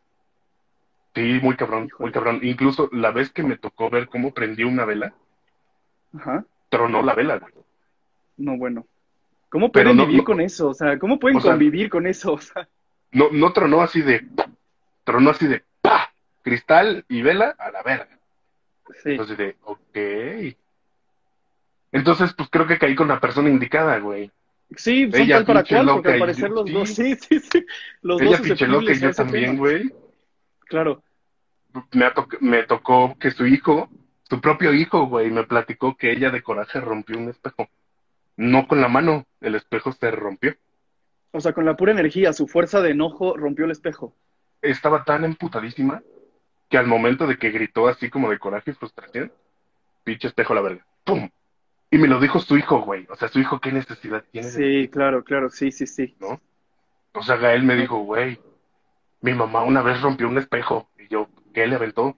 Sí, 1.16 1.40
muy 1.42 1.56
cabrón, 1.56 1.86
Híjole. 1.86 2.04
muy 2.06 2.12
cabrón. 2.12 2.40
Incluso 2.44 2.90
la 2.92 3.12
vez 3.12 3.32
que 3.32 3.44
me 3.44 3.58
tocó 3.58 3.90
ver 3.90 4.08
cómo 4.08 4.34
prendió 4.34 4.68
una 4.68 4.86
vela, 4.86 5.14
Ajá. 6.16 6.46
tronó 6.70 7.02
la 7.02 7.16
vela, 7.16 7.40
güey. 7.40 7.54
No, 8.38 8.56
bueno. 8.58 8.86
¿Cómo 9.50 9.72
Pero 9.72 9.86
pueden 9.86 9.98
no- 9.98 10.06
vivir 10.06 10.20
no- 10.20 10.26
con 10.26 10.42
eso? 10.42 10.70
O 10.70 10.74
sea, 10.74 11.00
¿cómo 11.00 11.18
pueden 11.20 11.42
sea- 11.42 11.52
convivir 11.52 11.90
con 11.90 12.06
eso? 12.06 12.34
O 12.34 12.38
sea, 12.40 12.68
No, 13.12 13.30
no 13.32 13.52
tronó 13.54 13.82
así 13.82 14.02
de, 14.02 14.28
tronó 15.06 15.32
así 15.32 15.48
de, 15.48 15.64
¡pa! 15.82 16.12
Cristal 16.48 17.04
y 17.10 17.22
vela 17.22 17.56
a 17.60 17.72
la 17.72 17.84
verga. 17.84 18.08
sí. 19.04 19.12
Entonces 19.12 19.38
de, 19.38 19.56
ok. 19.64 20.56
Entonces, 21.92 22.34
pues 22.34 22.48
creo 22.50 22.66
que 22.66 22.78
caí 22.78 22.96
con 22.96 23.10
la 23.10 23.20
persona 23.20 23.50
indicada, 23.50 24.00
güey. 24.00 24.32
Sí, 24.78 25.12
son 25.12 25.22
Ella 25.22 25.38
tal 25.38 25.46
para 25.46 25.64
cual, 25.64 25.88
porque 25.88 26.12
al 26.14 26.20
parecer 26.20 26.50
los 26.52 26.68
sí. 26.68 26.74
dos, 26.74 26.90
sí, 26.90 27.16
sí, 27.16 27.40
sí. 27.40 27.66
Los 28.02 28.22
Ella 28.22 28.38
pinche 28.42 28.66
loca 28.66 28.94
y 28.94 29.00
yo 29.00 29.12
también, 29.14 29.46
tema. 29.46 29.58
güey. 29.60 29.94
Claro. 30.68 31.04
me, 31.92 32.06
me 32.40 32.64
tocó 32.64 33.18
que 33.20 33.32
su 33.32 33.46
hijo, 33.46 33.90
su 34.30 34.40
propio 34.40 34.74
hijo, 34.74 35.06
güey, 35.08 35.30
me 35.32 35.44
platicó 35.44 35.98
que 35.98 36.12
ella 36.14 36.30
de 36.30 36.42
coraje 36.42 36.80
rompió 36.80 37.18
un 37.18 37.28
espejo. 37.30 37.68
No 38.38 38.68
con 38.70 38.80
la 38.80 38.88
mano, 38.88 39.26
el 39.42 39.56
espejo 39.56 39.92
se 39.92 40.12
rompió. 40.12 40.56
O 41.32 41.42
sea, 41.42 41.52
con 41.52 41.66
la 41.66 41.76
pura 41.76 41.92
energía, 41.92 42.32
su 42.32 42.48
fuerza 42.48 42.82
de 42.82 42.92
enojo 42.92 43.36
rompió 43.36 43.66
el 43.66 43.72
espejo. 43.72 44.16
Estaba 44.62 45.04
tan 45.04 45.26
emputadísima 45.26 46.02
que 46.70 46.78
al 46.78 46.88
momento 46.88 47.28
de 47.28 47.38
que 47.38 47.52
gritó 47.52 47.88
así 47.88 48.10
como 48.10 48.30
de 48.30 48.40
coraje 48.40 48.72
y 48.72 48.74
frustración, 48.74 49.32
pinche 50.04 50.28
espejo 50.28 50.54
a 50.54 50.56
la 50.58 50.62
verga. 50.62 50.86
¡Pum! 51.04 51.30
Y 51.90 51.98
me 51.98 52.08
lo 52.08 52.20
dijo 52.20 52.40
su 52.40 52.58
hijo, 52.58 52.82
güey. 52.82 53.06
O 53.10 53.16
sea, 53.16 53.30
su 53.30 53.40
hijo, 53.40 53.60
¿qué 53.60 53.72
necesidad 53.72 54.24
tiene? 54.32 54.50
Sí, 54.50 54.90
claro, 54.90 55.24
claro, 55.24 55.50
sí, 55.50 55.72
sí, 55.72 55.88
sí. 55.88 56.16
¿No? 56.20 56.42
O 57.14 57.24
sea, 57.24 57.38
Gael 57.38 57.64
me 57.64 57.76
dijo, 57.76 58.00
güey, 58.00 58.40
mi 59.22 59.34
mamá 59.34 59.64
una 59.64 59.82
vez 59.82 60.02
rompió 60.02 60.28
un 60.28 60.38
espejo. 60.38 60.90
Y 61.00 61.08
yo, 61.08 61.30
¿qué 61.54 61.66
le 61.66 61.76
aventó? 61.76 62.18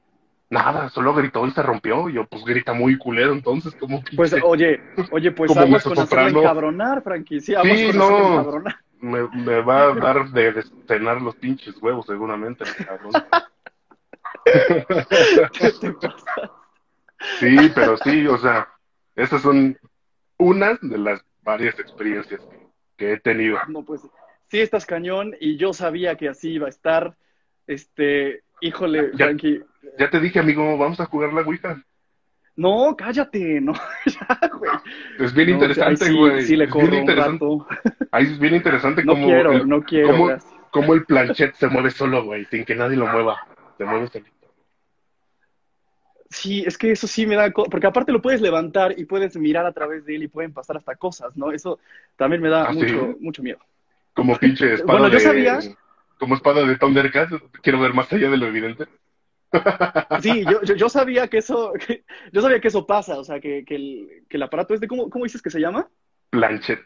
Nada, 0.50 0.90
solo 0.90 1.14
gritó 1.14 1.46
y 1.46 1.52
se 1.52 1.62
rompió. 1.62 2.10
Y 2.10 2.14
yo, 2.14 2.26
pues 2.26 2.44
grita 2.44 2.74
muy 2.74 2.98
culero, 2.98 3.32
entonces, 3.34 3.76
como 3.76 4.02
Pues, 4.16 4.34
oye, 4.44 4.82
oye, 5.12 5.32
pues 5.32 5.56
aguas 5.56 5.84
con 5.84 6.00
hacerlo 6.00 6.40
encabronar, 6.42 7.04
Frankie. 7.04 7.40
Sí, 7.40 7.54
aguas 7.54 7.78
Sí, 7.78 7.88
con 7.90 7.98
no. 7.98 8.34
encabronar. 8.34 8.76
Me, 9.02 9.28
me 9.30 9.62
va 9.62 9.84
a 9.84 9.94
dar 9.94 10.30
de 10.32 10.52
descenar 10.52 11.22
los 11.22 11.36
pinches 11.36 11.78
huevos, 11.82 12.08
seguramente. 12.08 12.66
cabrón. 12.86 13.12
¿Qué 15.54 15.72
te 15.80 15.92
pasa? 15.94 16.52
Sí, 17.40 17.56
pero 17.76 17.98
sí, 17.98 18.26
o 18.28 18.38
sea, 18.38 18.68
esas 19.16 19.42
son 19.42 19.78
unas 20.38 20.80
de 20.82 20.98
las 20.98 21.24
varias 21.42 21.78
experiencias 21.80 22.40
que, 22.42 22.58
que 22.98 23.14
he 23.14 23.20
tenido. 23.20 23.58
No, 23.68 23.84
pues, 23.84 24.02
sí 24.48 24.60
estás 24.60 24.86
cañón 24.86 25.36
y 25.40 25.58
yo 25.58 25.74
sabía 25.74 26.16
que 26.16 26.30
así 26.30 26.52
iba 26.52 26.68
a 26.68 26.70
estar. 26.70 27.16
Este, 27.68 28.44
híjole, 28.62 29.12
Ya. 29.14 29.26
Frankie. 29.26 29.62
Ya 29.98 30.10
te 30.10 30.20
dije, 30.20 30.40
amigo, 30.40 30.78
vamos 30.78 31.00
a 31.00 31.06
jugar 31.06 31.34
la 31.34 31.42
Ouija. 31.42 31.82
No, 32.56 32.96
cállate, 32.98 33.62
no, 33.62 33.74
ya, 34.06 34.50
güey. 34.58 34.72
Es 35.20 35.34
bien 35.34 35.50
No, 35.50 35.54
interesante, 35.56 36.06
ay, 36.06 36.12
sí, 36.12 36.18
güey. 36.18 36.42
Sí, 36.44 36.56
le 36.58 36.66
es 36.66 36.74
bien 36.74 36.88
un 36.90 36.94
interesante. 36.96 37.46
rato. 37.46 37.68
Ahí 38.12 38.24
es 38.26 38.40
bien 38.40 38.56
interesante 38.56 39.04
No 39.04 39.14
cómo, 39.14 39.26
quiero, 39.28 39.52
el, 39.54 39.68
no 39.70 39.82
quiero. 39.84 40.08
cómo- 40.10 40.38
cómo 40.72 40.94
el 40.94 41.06
planchet 41.06 41.56
se 41.56 41.68
mueve 41.68 41.90
solo, 41.92 42.24
güey, 42.24 42.46
sin 42.46 42.66
que 42.66 42.76
nadie 42.76 42.98
lo 42.98 43.08
mueva. 43.08 43.38
Se 43.78 43.86
mueve 43.86 44.08
solito. 44.08 44.39
Sí, 46.30 46.64
es 46.66 46.78
que 46.78 46.92
eso 46.92 47.08
sí 47.08 47.26
me 47.26 47.36
da, 47.36 47.50
porque 47.52 47.88
aparte 47.88 48.12
lo 48.12 48.22
puedes 48.22 48.40
levantar 48.42 48.94
y 49.00 49.06
puedes 49.06 49.36
mirar 49.36 49.66
a 49.66 49.74
través 49.74 50.06
de 50.06 50.16
él 50.16 50.24
y 50.24 50.28
pueden 50.28 50.54
pasar 50.54 50.78
hasta 50.78 50.96
cosas, 50.96 51.36
¿no? 51.36 51.52
Eso 51.52 51.80
también 52.18 52.42
me 52.42 52.50
da 52.50 52.66
¿Ah, 52.66 52.74
sí? 52.74 52.80
mucho, 52.80 53.18
mucho 53.20 53.42
miedo. 53.44 53.60
Como 54.14 54.38
pinche 54.38 54.74
espada 54.76 55.00
Bueno, 55.00 55.08
yo 55.12 55.18
de... 55.20 55.24
sabía- 55.26 55.60
Como 56.20 56.36
espada 56.36 56.66
de 56.66 56.78
Thundercat. 56.78 57.30
Quiero 57.64 57.80
ver 57.80 57.94
más 57.94 58.12
allá 58.14 58.30
de 58.30 58.38
lo 58.38 58.46
evidente. 58.48 58.86
Sí, 60.22 60.44
yo, 60.46 60.62
yo, 60.64 60.76
yo 60.76 60.90
sabía 60.90 61.28
que 61.28 61.38
eso, 61.40 61.74
que- 61.74 62.04
yo 62.32 62.42
sabía 62.42 62.60
que 62.60 62.68
eso 62.68 62.86
pasa, 62.86 63.18
o 63.18 63.24
sea, 63.24 63.40
que, 63.40 63.64
que 63.66 63.76
el, 63.76 64.24
que 64.30 64.38
el 64.38 64.44
aparato 64.44 64.74
este, 64.74 64.88
¿cómo, 64.88 65.10
cómo 65.10 65.24
dices 65.24 65.42
que 65.42 65.50
se 65.50 65.60
llama? 65.60 65.88
Planchet. 66.30 66.86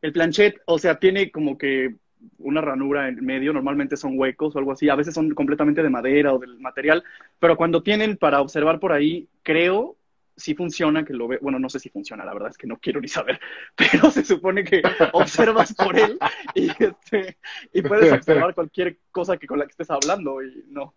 El 0.00 0.12
planchet, 0.12 0.60
o 0.66 0.78
sea, 0.78 0.98
tiene 0.98 1.30
como 1.30 1.56
que 1.56 1.94
una 2.38 2.60
ranura 2.60 3.08
en 3.08 3.24
medio, 3.24 3.52
normalmente 3.52 3.96
son 3.96 4.18
huecos 4.18 4.54
o 4.54 4.58
algo 4.58 4.72
así, 4.72 4.88
a 4.88 4.94
veces 4.94 5.14
son 5.14 5.30
completamente 5.30 5.82
de 5.82 5.90
madera 5.90 6.32
o 6.32 6.38
del 6.38 6.58
material, 6.58 7.02
pero 7.38 7.56
cuando 7.56 7.82
tienen 7.82 8.16
para 8.16 8.40
observar 8.40 8.80
por 8.80 8.92
ahí, 8.92 9.28
creo, 9.42 9.96
sí 10.36 10.54
funciona, 10.54 11.04
que 11.04 11.12
lo 11.12 11.28
ve, 11.28 11.38
bueno, 11.40 11.58
no 11.58 11.68
sé 11.68 11.78
si 11.78 11.88
funciona, 11.88 12.24
la 12.24 12.32
verdad 12.32 12.50
es 12.50 12.58
que 12.58 12.66
no 12.66 12.78
quiero 12.78 13.00
ni 13.00 13.08
saber, 13.08 13.40
pero 13.76 14.10
se 14.10 14.24
supone 14.24 14.64
que 14.64 14.82
observas 15.12 15.74
por 15.74 15.98
él 15.98 16.18
y, 16.54 16.70
este, 16.70 17.38
y 17.72 17.82
puedes 17.82 18.12
observar 18.12 18.54
cualquier 18.54 18.98
cosa 19.10 19.36
que 19.36 19.46
con 19.46 19.58
la 19.58 19.66
que 19.66 19.72
estés 19.72 19.90
hablando 19.90 20.42
y 20.42 20.64
no. 20.68 20.94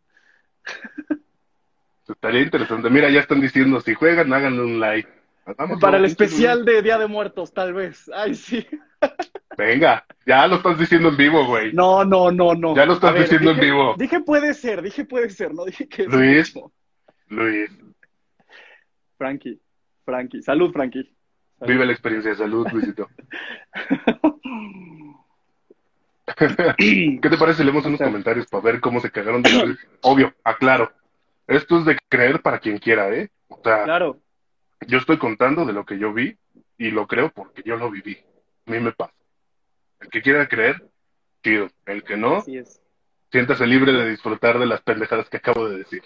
Estaría 2.08 2.42
interesante. 2.42 2.90
Mira, 2.90 3.10
ya 3.10 3.22
están 3.22 3.42
diciendo, 3.42 3.82
si 3.82 3.94
juegan, 3.96 4.32
háganle 4.32 4.62
un 4.62 4.80
like. 4.80 5.10
Para 5.80 5.98
el 5.98 6.06
especial 6.06 6.66
de 6.66 6.82
Día 6.82 6.98
de 6.98 7.08
Muertos, 7.08 7.54
tal 7.54 7.74
vez. 7.74 8.10
Ay, 8.14 8.36
sí. 8.36 8.66
Venga, 9.58 10.06
ya 10.26 10.48
lo 10.48 10.56
estás 10.58 10.78
diciendo 10.78 11.10
en 11.10 11.18
vivo, 11.18 11.46
güey. 11.46 11.72
No, 11.74 12.04
no, 12.04 12.32
no, 12.32 12.54
no. 12.54 12.76
Ya 12.76 12.86
lo 12.86 12.94
estás 12.94 13.14
ver, 13.14 13.24
diciendo 13.24 13.52
en 13.52 13.60
vivo. 13.60 13.96
Dije 13.98 14.20
puede 14.20 14.54
ser, 14.54 14.82
dije 14.82 15.06
puede 15.06 15.30
ser, 15.30 15.54
no 15.54 15.64
dije 15.66 15.88
que 15.88 16.04
es 16.04 16.08
Luis. 16.10 16.56
mucho. 16.56 16.72
Luis, 17.30 17.72
Frankie, 19.18 19.60
Frankie. 20.04 20.42
Salud, 20.42 20.72
Frankie. 20.72 21.04
Salud. 21.58 21.72
vive 21.72 21.86
la 21.86 21.92
experiencia 21.94 22.36
salud, 22.36 22.68
Luisito. 22.72 23.10
¿Qué 26.38 27.20
te 27.30 27.38
parece 27.38 27.60
si 27.60 27.64
leemos 27.64 27.86
unos 27.86 28.00
comentarios 28.00 28.48
para 28.48 28.64
ver 28.64 28.80
cómo 28.82 29.00
se 29.00 29.12
cagaron 29.12 29.42
de? 29.44 29.50
Obvio, 30.02 30.34
aclaro. 30.44 30.92
Esto 31.48 31.80
es 31.80 31.86
de 31.86 31.98
creer 32.10 32.42
para 32.42 32.60
quien 32.60 32.78
quiera, 32.80 33.14
¿eh? 33.14 33.30
O 33.48 33.62
sea, 33.64 33.84
Claro. 33.84 34.20
yo 34.88 34.98
estoy 34.98 35.18
contando 35.18 35.64
de 35.66 35.74
lo 35.74 35.86
que 35.86 36.00
yo 36.00 36.12
vi 36.14 36.36
y 36.78 36.90
lo 36.92 37.08
creo 37.08 37.30
porque 37.32 37.62
yo 37.64 37.78
lo 37.78 37.90
viví. 37.92 38.18
A 38.66 38.72
mí 38.72 38.80
me 38.80 38.92
pasa. 38.92 39.14
El 40.00 40.10
que 40.10 40.22
quiera 40.22 40.48
creer, 40.48 40.84
chido. 41.44 41.68
El 41.86 42.04
que 42.04 42.18
no, 42.18 42.38
Así 42.38 42.58
es. 42.58 42.82
siéntase 43.32 43.66
libre 43.66 43.92
de 43.92 44.10
disfrutar 44.10 44.60
de 44.60 44.66
las 44.66 44.82
pendejadas 44.82 45.30
que 45.30 45.38
acabo 45.38 45.68
de 45.70 45.80
decir. 45.80 46.04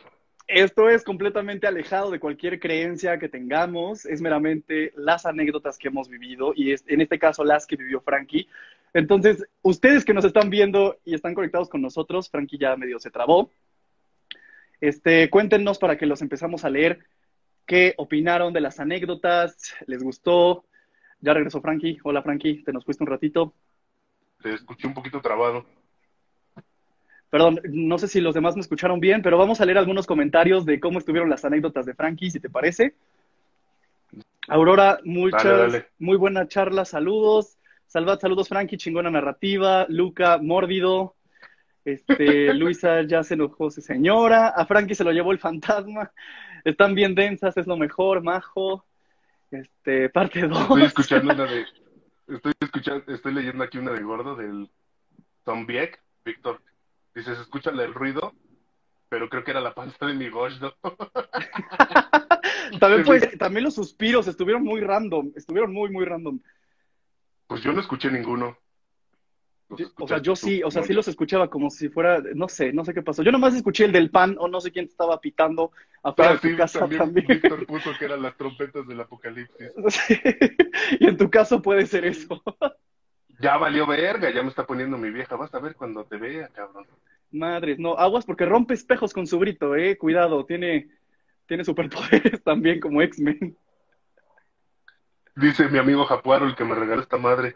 Esto 0.48 0.90
es 0.90 1.04
completamente 1.04 1.68
alejado 1.68 2.10
de 2.10 2.20
cualquier 2.20 2.60
creencia 2.60 3.20
que 3.20 3.30
tengamos, 3.30 4.06
es 4.06 4.20
meramente 4.20 4.92
las 4.96 5.28
anécdotas 5.28 5.78
que 5.78 5.90
hemos 5.90 6.10
vivido 6.10 6.54
y 6.56 6.72
es, 6.72 6.84
en 6.88 7.02
este 7.02 7.20
caso 7.20 7.44
las 7.44 7.68
que 7.68 7.76
vivió 7.76 8.02
Frankie. 8.02 8.48
Entonces, 8.94 9.46
ustedes 9.62 10.04
que 10.04 10.14
nos 10.16 10.26
están 10.26 10.50
viendo 10.50 10.98
y 11.06 11.14
están 11.14 11.36
conectados 11.36 11.70
con 11.70 11.84
nosotros, 11.84 12.32
Frankie 12.32 12.58
ya 12.58 12.76
medio 12.76 13.00
se 13.00 13.12
trabó. 13.12 13.52
Este, 14.82 15.30
cuéntenos 15.30 15.78
para 15.78 15.98
que 15.98 16.08
los 16.08 16.24
empezamos 16.24 16.66
a 16.66 16.72
leer 16.72 17.00
qué 17.68 17.94
opinaron 17.98 18.52
de 18.52 18.62
las 18.62 18.80
anécdotas, 18.80 19.76
les 19.86 20.02
gustó. 20.02 20.66
Ya 21.22 21.34
regresó 21.34 21.62
Frankie. 21.62 22.00
Hola 22.04 22.22
Frankie, 22.22 22.64
te 22.64 22.72
nos 22.72 22.86
fuiste 22.86 23.04
un 23.04 23.10
ratito. 23.10 23.54
Te 24.42 24.54
escuché 24.54 24.88
un 24.88 24.94
poquito 24.94 25.22
trabado. 25.22 25.66
Perdón, 27.30 27.62
no 27.70 27.98
sé 27.98 28.08
si 28.08 28.22
los 28.22 28.34
demás 28.34 28.56
me 28.56 28.62
escucharon 28.62 29.00
bien, 29.00 29.22
pero 29.22 29.38
vamos 29.38 29.62
a 29.62 29.66
leer 29.66 29.78
algunos 29.78 30.08
comentarios 30.08 30.66
de 30.66 30.80
cómo 30.80 30.98
estuvieron 30.98 31.30
las 31.30 31.46
anécdotas 31.46 31.86
de 31.86 31.94
Frankie, 31.94 32.32
si 32.32 32.40
te 32.40 32.50
parece. 32.50 32.96
Aurora, 34.48 35.00
muchas, 35.04 35.44
Dale, 35.44 35.58
dale. 35.60 35.88
muy 36.00 36.18
buena 36.18 36.48
charla, 36.48 36.86
saludos. 36.86 37.58
Salvad, 37.86 38.20
saludos 38.20 38.48
Frankie, 38.48 38.78
chingona 38.78 39.12
narrativa. 39.12 39.86
Luca, 39.90 40.40
mórbido. 40.42 41.16
Este, 41.86 42.54
Luisa 42.56 43.04
ya 43.04 43.24
se 43.24 43.36
enojó, 43.36 43.70
su 43.70 43.82
señora. 43.82 44.48
A 44.48 44.66
Frankie 44.66 44.96
se 44.96 45.04
lo 45.04 45.12
llevó 45.12 45.32
el 45.32 45.40
fantasma. 45.40 46.12
Están 46.64 46.96
bien 46.96 47.14
densas, 47.14 47.58
es 47.58 47.68
lo 47.68 47.78
mejor, 47.78 48.24
majo. 48.24 48.86
Este, 49.52 50.10
parte 50.10 50.48
2. 50.48 50.62
Estoy 50.62 50.84
escuchando 50.84 51.34
una 51.34 51.46
de. 51.46 51.66
Estoy 52.28 52.54
escuchando, 52.60 53.12
estoy 53.12 53.34
leyendo 53.34 53.64
aquí 53.64 53.78
una 53.78 53.92
de 53.92 54.04
gordo 54.04 54.36
del 54.36 54.70
Tom 55.44 55.66
Bieck, 55.66 56.00
Víctor. 56.24 56.62
Dice, 57.16 57.36
se 57.36 57.42
escucha 57.42 57.72
el 57.72 57.94
ruido, 57.94 58.34
pero 59.10 59.30
creo 59.30 59.44
que 59.44 59.52
era 59.52 59.62
la 59.62 59.74
panza 59.74 60.06
de 60.06 60.14
mi 60.14 60.30
gosh, 60.30 60.60
¿no? 60.60 60.74
También, 62.80 63.04
pues, 63.04 63.38
también 63.40 63.64
los 63.64 63.74
suspiros 63.74 64.28
estuvieron 64.28 64.64
muy 64.64 64.82
random, 64.82 65.32
estuvieron 65.36 65.74
muy, 65.74 65.90
muy 65.90 66.06
random. 66.06 66.40
Pues 67.48 67.64
yo 67.64 67.74
no 67.74 67.82
escuché 67.82 68.12
ninguno. 68.12 68.56
O 69.98 70.08
sea, 70.08 70.20
yo 70.20 70.36
sí, 70.36 70.64
o 70.64 70.72
sea, 70.72 70.82
sí 70.84 70.94
los 70.94 71.08
escuchaba 71.08 71.48
como 71.48 71.70
si 71.70 71.90
fuera, 71.90 72.22
no 72.34 72.48
sé, 72.50 72.74
no 72.74 72.84
sé 72.84 72.94
qué 72.94 73.04
pasó. 73.04 73.22
Yo 73.22 73.32
nomás 73.32 73.54
escuché 73.54 73.86
el 73.86 73.92
del 73.92 74.10
pan 74.10 74.36
o 74.40 74.48
no 74.48 74.60
sé 74.60 74.72
quién 74.72 74.86
estaba 74.86 75.22
pitando 75.22 75.72
afuera 76.02 76.32
Ah, 76.32 76.34
de 76.34 76.40
tu 76.40 76.48
sí, 76.48 76.56
casa 76.56 76.80
también, 76.80 77.00
también. 77.00 77.28
Víctor 77.28 77.66
puso 77.68 77.92
que 77.98 78.06
eran 78.06 78.24
las 78.24 78.36
trompetas 78.36 78.88
del 78.88 79.00
apocalipsis. 79.00 79.72
Sí. 79.90 80.20
Y 81.00 81.08
en 81.08 81.18
tu 81.18 81.30
caso 81.30 81.62
puede 81.62 81.86
ser 81.86 82.06
eso. 82.06 82.42
Ya 83.40 83.58
valió 83.58 83.86
verga, 83.86 84.32
ya 84.34 84.42
me 84.42 84.50
está 84.50 84.66
poniendo 84.66 84.98
mi 84.98 85.12
vieja. 85.12 85.36
Vas 85.36 85.54
a 85.54 85.60
ver 85.60 85.76
cuando 85.76 86.04
te 86.04 86.18
vea, 86.18 86.48
cabrón. 86.50 86.88
Madres, 87.32 87.78
no, 87.78 87.96
aguas 87.96 88.26
porque 88.26 88.46
rompe 88.46 88.74
espejos 88.74 89.14
con 89.14 89.28
su 89.28 89.38
grito, 89.38 89.76
eh, 89.76 89.98
cuidado, 89.98 90.46
tiene, 90.46 90.90
tiene 91.46 91.64
superpoderes 91.64 92.44
también 92.44 92.80
como 92.80 93.04
X-Men. 93.04 93.56
Dice 95.36 95.70
mi 95.70 95.78
amigo 95.78 96.06
Japuaro, 96.06 96.48
el 96.48 96.56
que 96.56 96.66
me 96.66 96.76
regaló 96.76 97.02
esta 97.02 97.18
madre. 97.18 97.56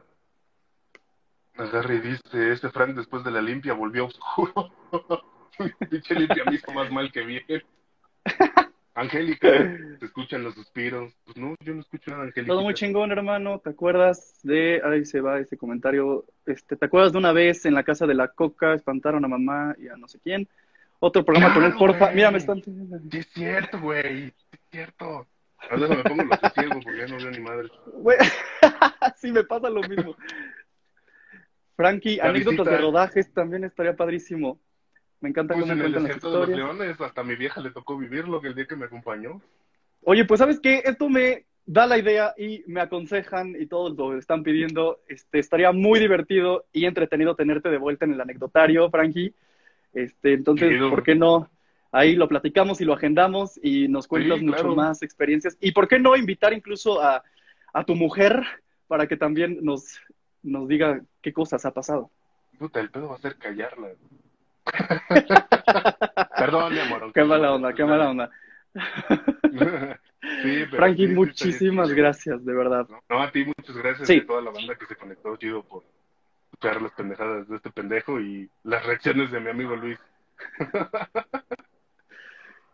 Agarra 1.58 1.94
y 1.94 2.00
dice, 2.00 2.52
este 2.52 2.70
Frank 2.70 2.96
después 2.96 3.24
de 3.24 3.32
la 3.32 3.42
limpia 3.42 3.74
volvió 3.74 4.06
oscuro. 4.08 4.72
Pinche 5.90 6.16
limpia 6.16 6.44
me 6.46 6.56
hizo 6.56 6.72
más 6.72 6.92
mal 6.92 7.12
que 7.12 7.22
bien. 7.22 7.64
Angélica, 8.96 9.50
¿te 10.00 10.06
escuchan 10.06 10.44
los 10.44 10.54
suspiros? 10.54 11.12
Pues 11.26 11.36
no, 11.36 11.56
yo 11.62 11.74
no 11.74 11.82
escucho 11.82 12.12
nada, 12.12 12.24
Angélica. 12.24 12.54
Todo 12.54 12.62
muy 12.62 12.76
chingón, 12.76 13.12
hermano. 13.12 13.60
¿Te 13.60 13.72
acuerdas 13.72 14.40
de, 14.44 14.82
ahí 14.84 15.04
se 15.04 15.20
va 15.20 15.40
ese 15.40 15.58
comentario, 15.58 16.26
este, 16.46 16.76
¿te 16.76 16.86
acuerdas 16.86 17.12
de 17.12 17.18
una 17.18 17.32
vez 17.32 17.66
en 17.66 17.74
la 17.74 17.84
casa 17.84 18.06
de 18.06 18.14
la 18.14 18.28
coca 18.28 18.74
espantaron 18.74 19.26
a 19.26 19.28
mamá 19.28 19.76
y 19.80 19.88
a 19.88 19.98
no 19.98 20.08
sé 20.08 20.20
quién? 20.20 20.48
Otro 21.00 21.26
programa 21.26 21.54
con 21.54 21.64
él, 21.64 21.72
Claro, 21.72 21.94
porfa. 21.94 22.12
Mira, 22.12 22.32
me 22.32 22.38
están... 22.38 22.64
Sí 22.64 23.18
es 23.18 23.28
cierto, 23.34 23.80
güey. 23.80 24.30
Sí 24.30 24.36
es 24.54 24.62
cierto. 24.72 25.28
A 25.70 25.76
veces 25.76 25.98
me 25.98 26.04
pongo 26.04 26.24
los 26.24 26.42
de 26.42 26.50
ciego 26.52 26.80
porque 26.84 26.98
ya 26.98 27.08
no 27.08 27.18
veo 27.18 27.32
ni 27.32 27.40
madre. 27.40 27.70
Güey, 27.94 28.18
sí, 29.18 29.32
me 29.32 29.44
pasa 29.44 29.70
lo 29.70 29.82
mismo. 29.82 30.16
Frankie, 31.76 32.18
La 32.18 32.26
anécdotas 32.30 32.60
visita. 32.60 32.72
de 32.72 32.78
rodajes 32.82 33.34
también 33.34 33.64
estaría 33.64 33.96
padrísimo. 33.96 34.60
Me 35.22 35.30
encanta 35.30 35.54
Pues 35.54 35.64
cómo 35.64 35.74
en 35.74 35.80
el 35.80 35.92
cuentan 35.94 36.04
las 36.04 36.16
desierto 36.16 36.32
de 36.42 36.48
los 36.48 36.58
leones, 36.58 37.02
hasta 37.02 37.22
a 37.22 37.24
mi 37.24 37.36
vieja 37.36 37.62
le 37.62 37.72
tocó 37.72 37.98
vivirlo 37.98 38.42
que 38.42 38.50
el 38.50 38.56
día 38.56 38.66
que 38.66 38.76
me 38.76 38.86
acompañó. 38.86 39.42
Oye, 40.04 40.26
pues 40.26 40.40
sabes 40.40 40.60
qué, 40.60 40.82
esto 40.84 41.08
me 41.10 41.46
da 41.66 41.88
la 41.88 41.98
idea 41.98 42.34
y 42.38 42.62
me 42.68 42.82
aconsejan 42.82 43.56
y 43.58 43.68
todos 43.68 43.96
lo 43.98 44.18
están 44.18 44.44
pidiendo. 44.44 45.00
Este, 45.08 45.40
estaría 45.40 45.72
muy 45.72 46.00
divertido 46.00 46.66
y 46.74 46.86
entretenido 46.86 47.36
tenerte 47.36 47.70
de 47.70 47.78
vuelta 47.78 48.04
en 48.06 48.14
el 48.14 48.22
anecdotario, 48.22 48.90
Frankie. 48.90 49.34
Este, 49.94 50.34
entonces. 50.34 50.78
¿por 50.90 51.04
qué 51.04 51.16
no? 51.16 51.50
Ahí 51.92 52.16
lo 52.16 52.28
platicamos 52.28 52.82
y 52.82 52.86
lo 52.86 52.94
agendamos 52.94 53.60
y 53.64 53.88
nos 53.88 54.08
cuentas 54.08 54.40
Sí, 54.40 54.46
mucho 54.46 54.76
más 54.76 55.04
experiencias. 55.04 55.58
Y 55.62 55.72
¿por 55.72 55.88
qué 55.88 56.00
no 56.00 56.16
invitar 56.18 56.52
incluso 56.52 57.02
a, 57.02 57.24
a 57.72 57.84
tu 57.86 57.96
mujer 57.96 58.44
para 58.88 59.08
que 59.08 59.16
también 59.16 59.60
nos, 59.62 60.00
nos 60.44 60.68
diga 60.68 61.02
qué 61.22 61.34
cosas 61.34 61.66
ha 61.66 61.72
pasado? 61.72 62.12
Puta, 62.60 62.80
el 62.80 62.90
pedo 62.92 63.10
va 63.10 63.16
a 63.16 63.20
ser 63.20 63.36
callarla. 63.38 63.90
Perdón, 66.38 66.74
mi 66.74 66.80
amor. 66.80 67.12
Qué 67.14 67.24
mala 67.24 67.54
onda, 67.54 67.74
qué 67.74 67.84
mala 67.86 68.10
onda. 68.10 68.30
Sí, 70.42 70.66
Frankie, 70.68 71.08
sí, 71.08 71.14
muchísimas 71.14 71.92
gracias, 71.92 72.46
de 72.46 72.54
verdad. 72.54 72.88
No, 73.10 73.22
a 73.22 73.30
ti 73.30 73.44
muchas 73.46 73.76
gracias 73.76 74.10
a 74.10 74.26
toda 74.26 74.42
la 74.42 74.52
banda 74.52 74.74
que 74.76 74.86
se 74.86 74.96
conectó, 74.96 75.36
chido, 75.36 75.64
por 75.64 75.84
escuchar 76.46 76.82
las 76.82 76.94
pendejadas 76.94 77.50
de 77.50 77.58
este 77.58 77.70
pendejo 77.72 78.22
y 78.22 78.50
las 78.64 78.86
reacciones 78.86 79.32
de 79.32 79.42
mi 79.42 79.50
amigo 79.50 79.76
Luis. 79.76 80.00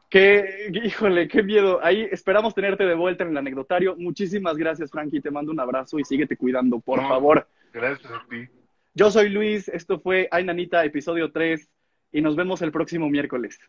Qué, 0.10 0.72
híjole, 0.84 1.28
qué 1.28 1.44
miedo. 1.44 1.80
Ahí 1.84 2.08
esperamos 2.12 2.56
tenerte 2.56 2.84
de 2.86 2.96
vuelta 2.96 3.24
en 3.24 3.30
el 3.32 3.38
anecdotario. 3.38 3.96
Muchísimas 3.96 4.58
gracias, 4.58 4.90
Frankie. 4.90 5.22
Te 5.22 5.30
mando 5.30 5.52
un 5.52 5.60
abrazo 5.60 6.00
y 6.00 6.04
síguete 6.04 6.36
cuidando, 6.36 6.80
por 6.80 7.00
No. 7.02 7.08
favor. 7.08 7.48
Gracias 7.74 8.12
a 8.12 8.26
ti. 8.30 8.48
Yo 8.94 9.12
soy 9.12 9.30
Luis, 9.30 9.68
esto 9.70 10.00
fue 10.00 10.28
Ay 10.32 10.44
Nanita, 10.44 10.84
episodio 10.84 11.32
3, 11.32 11.70
y 12.12 12.22
nos 12.22 12.36
vemos 12.36 12.62
el 12.62 12.72
próximo 12.72 13.10
miércoles. 13.10 13.60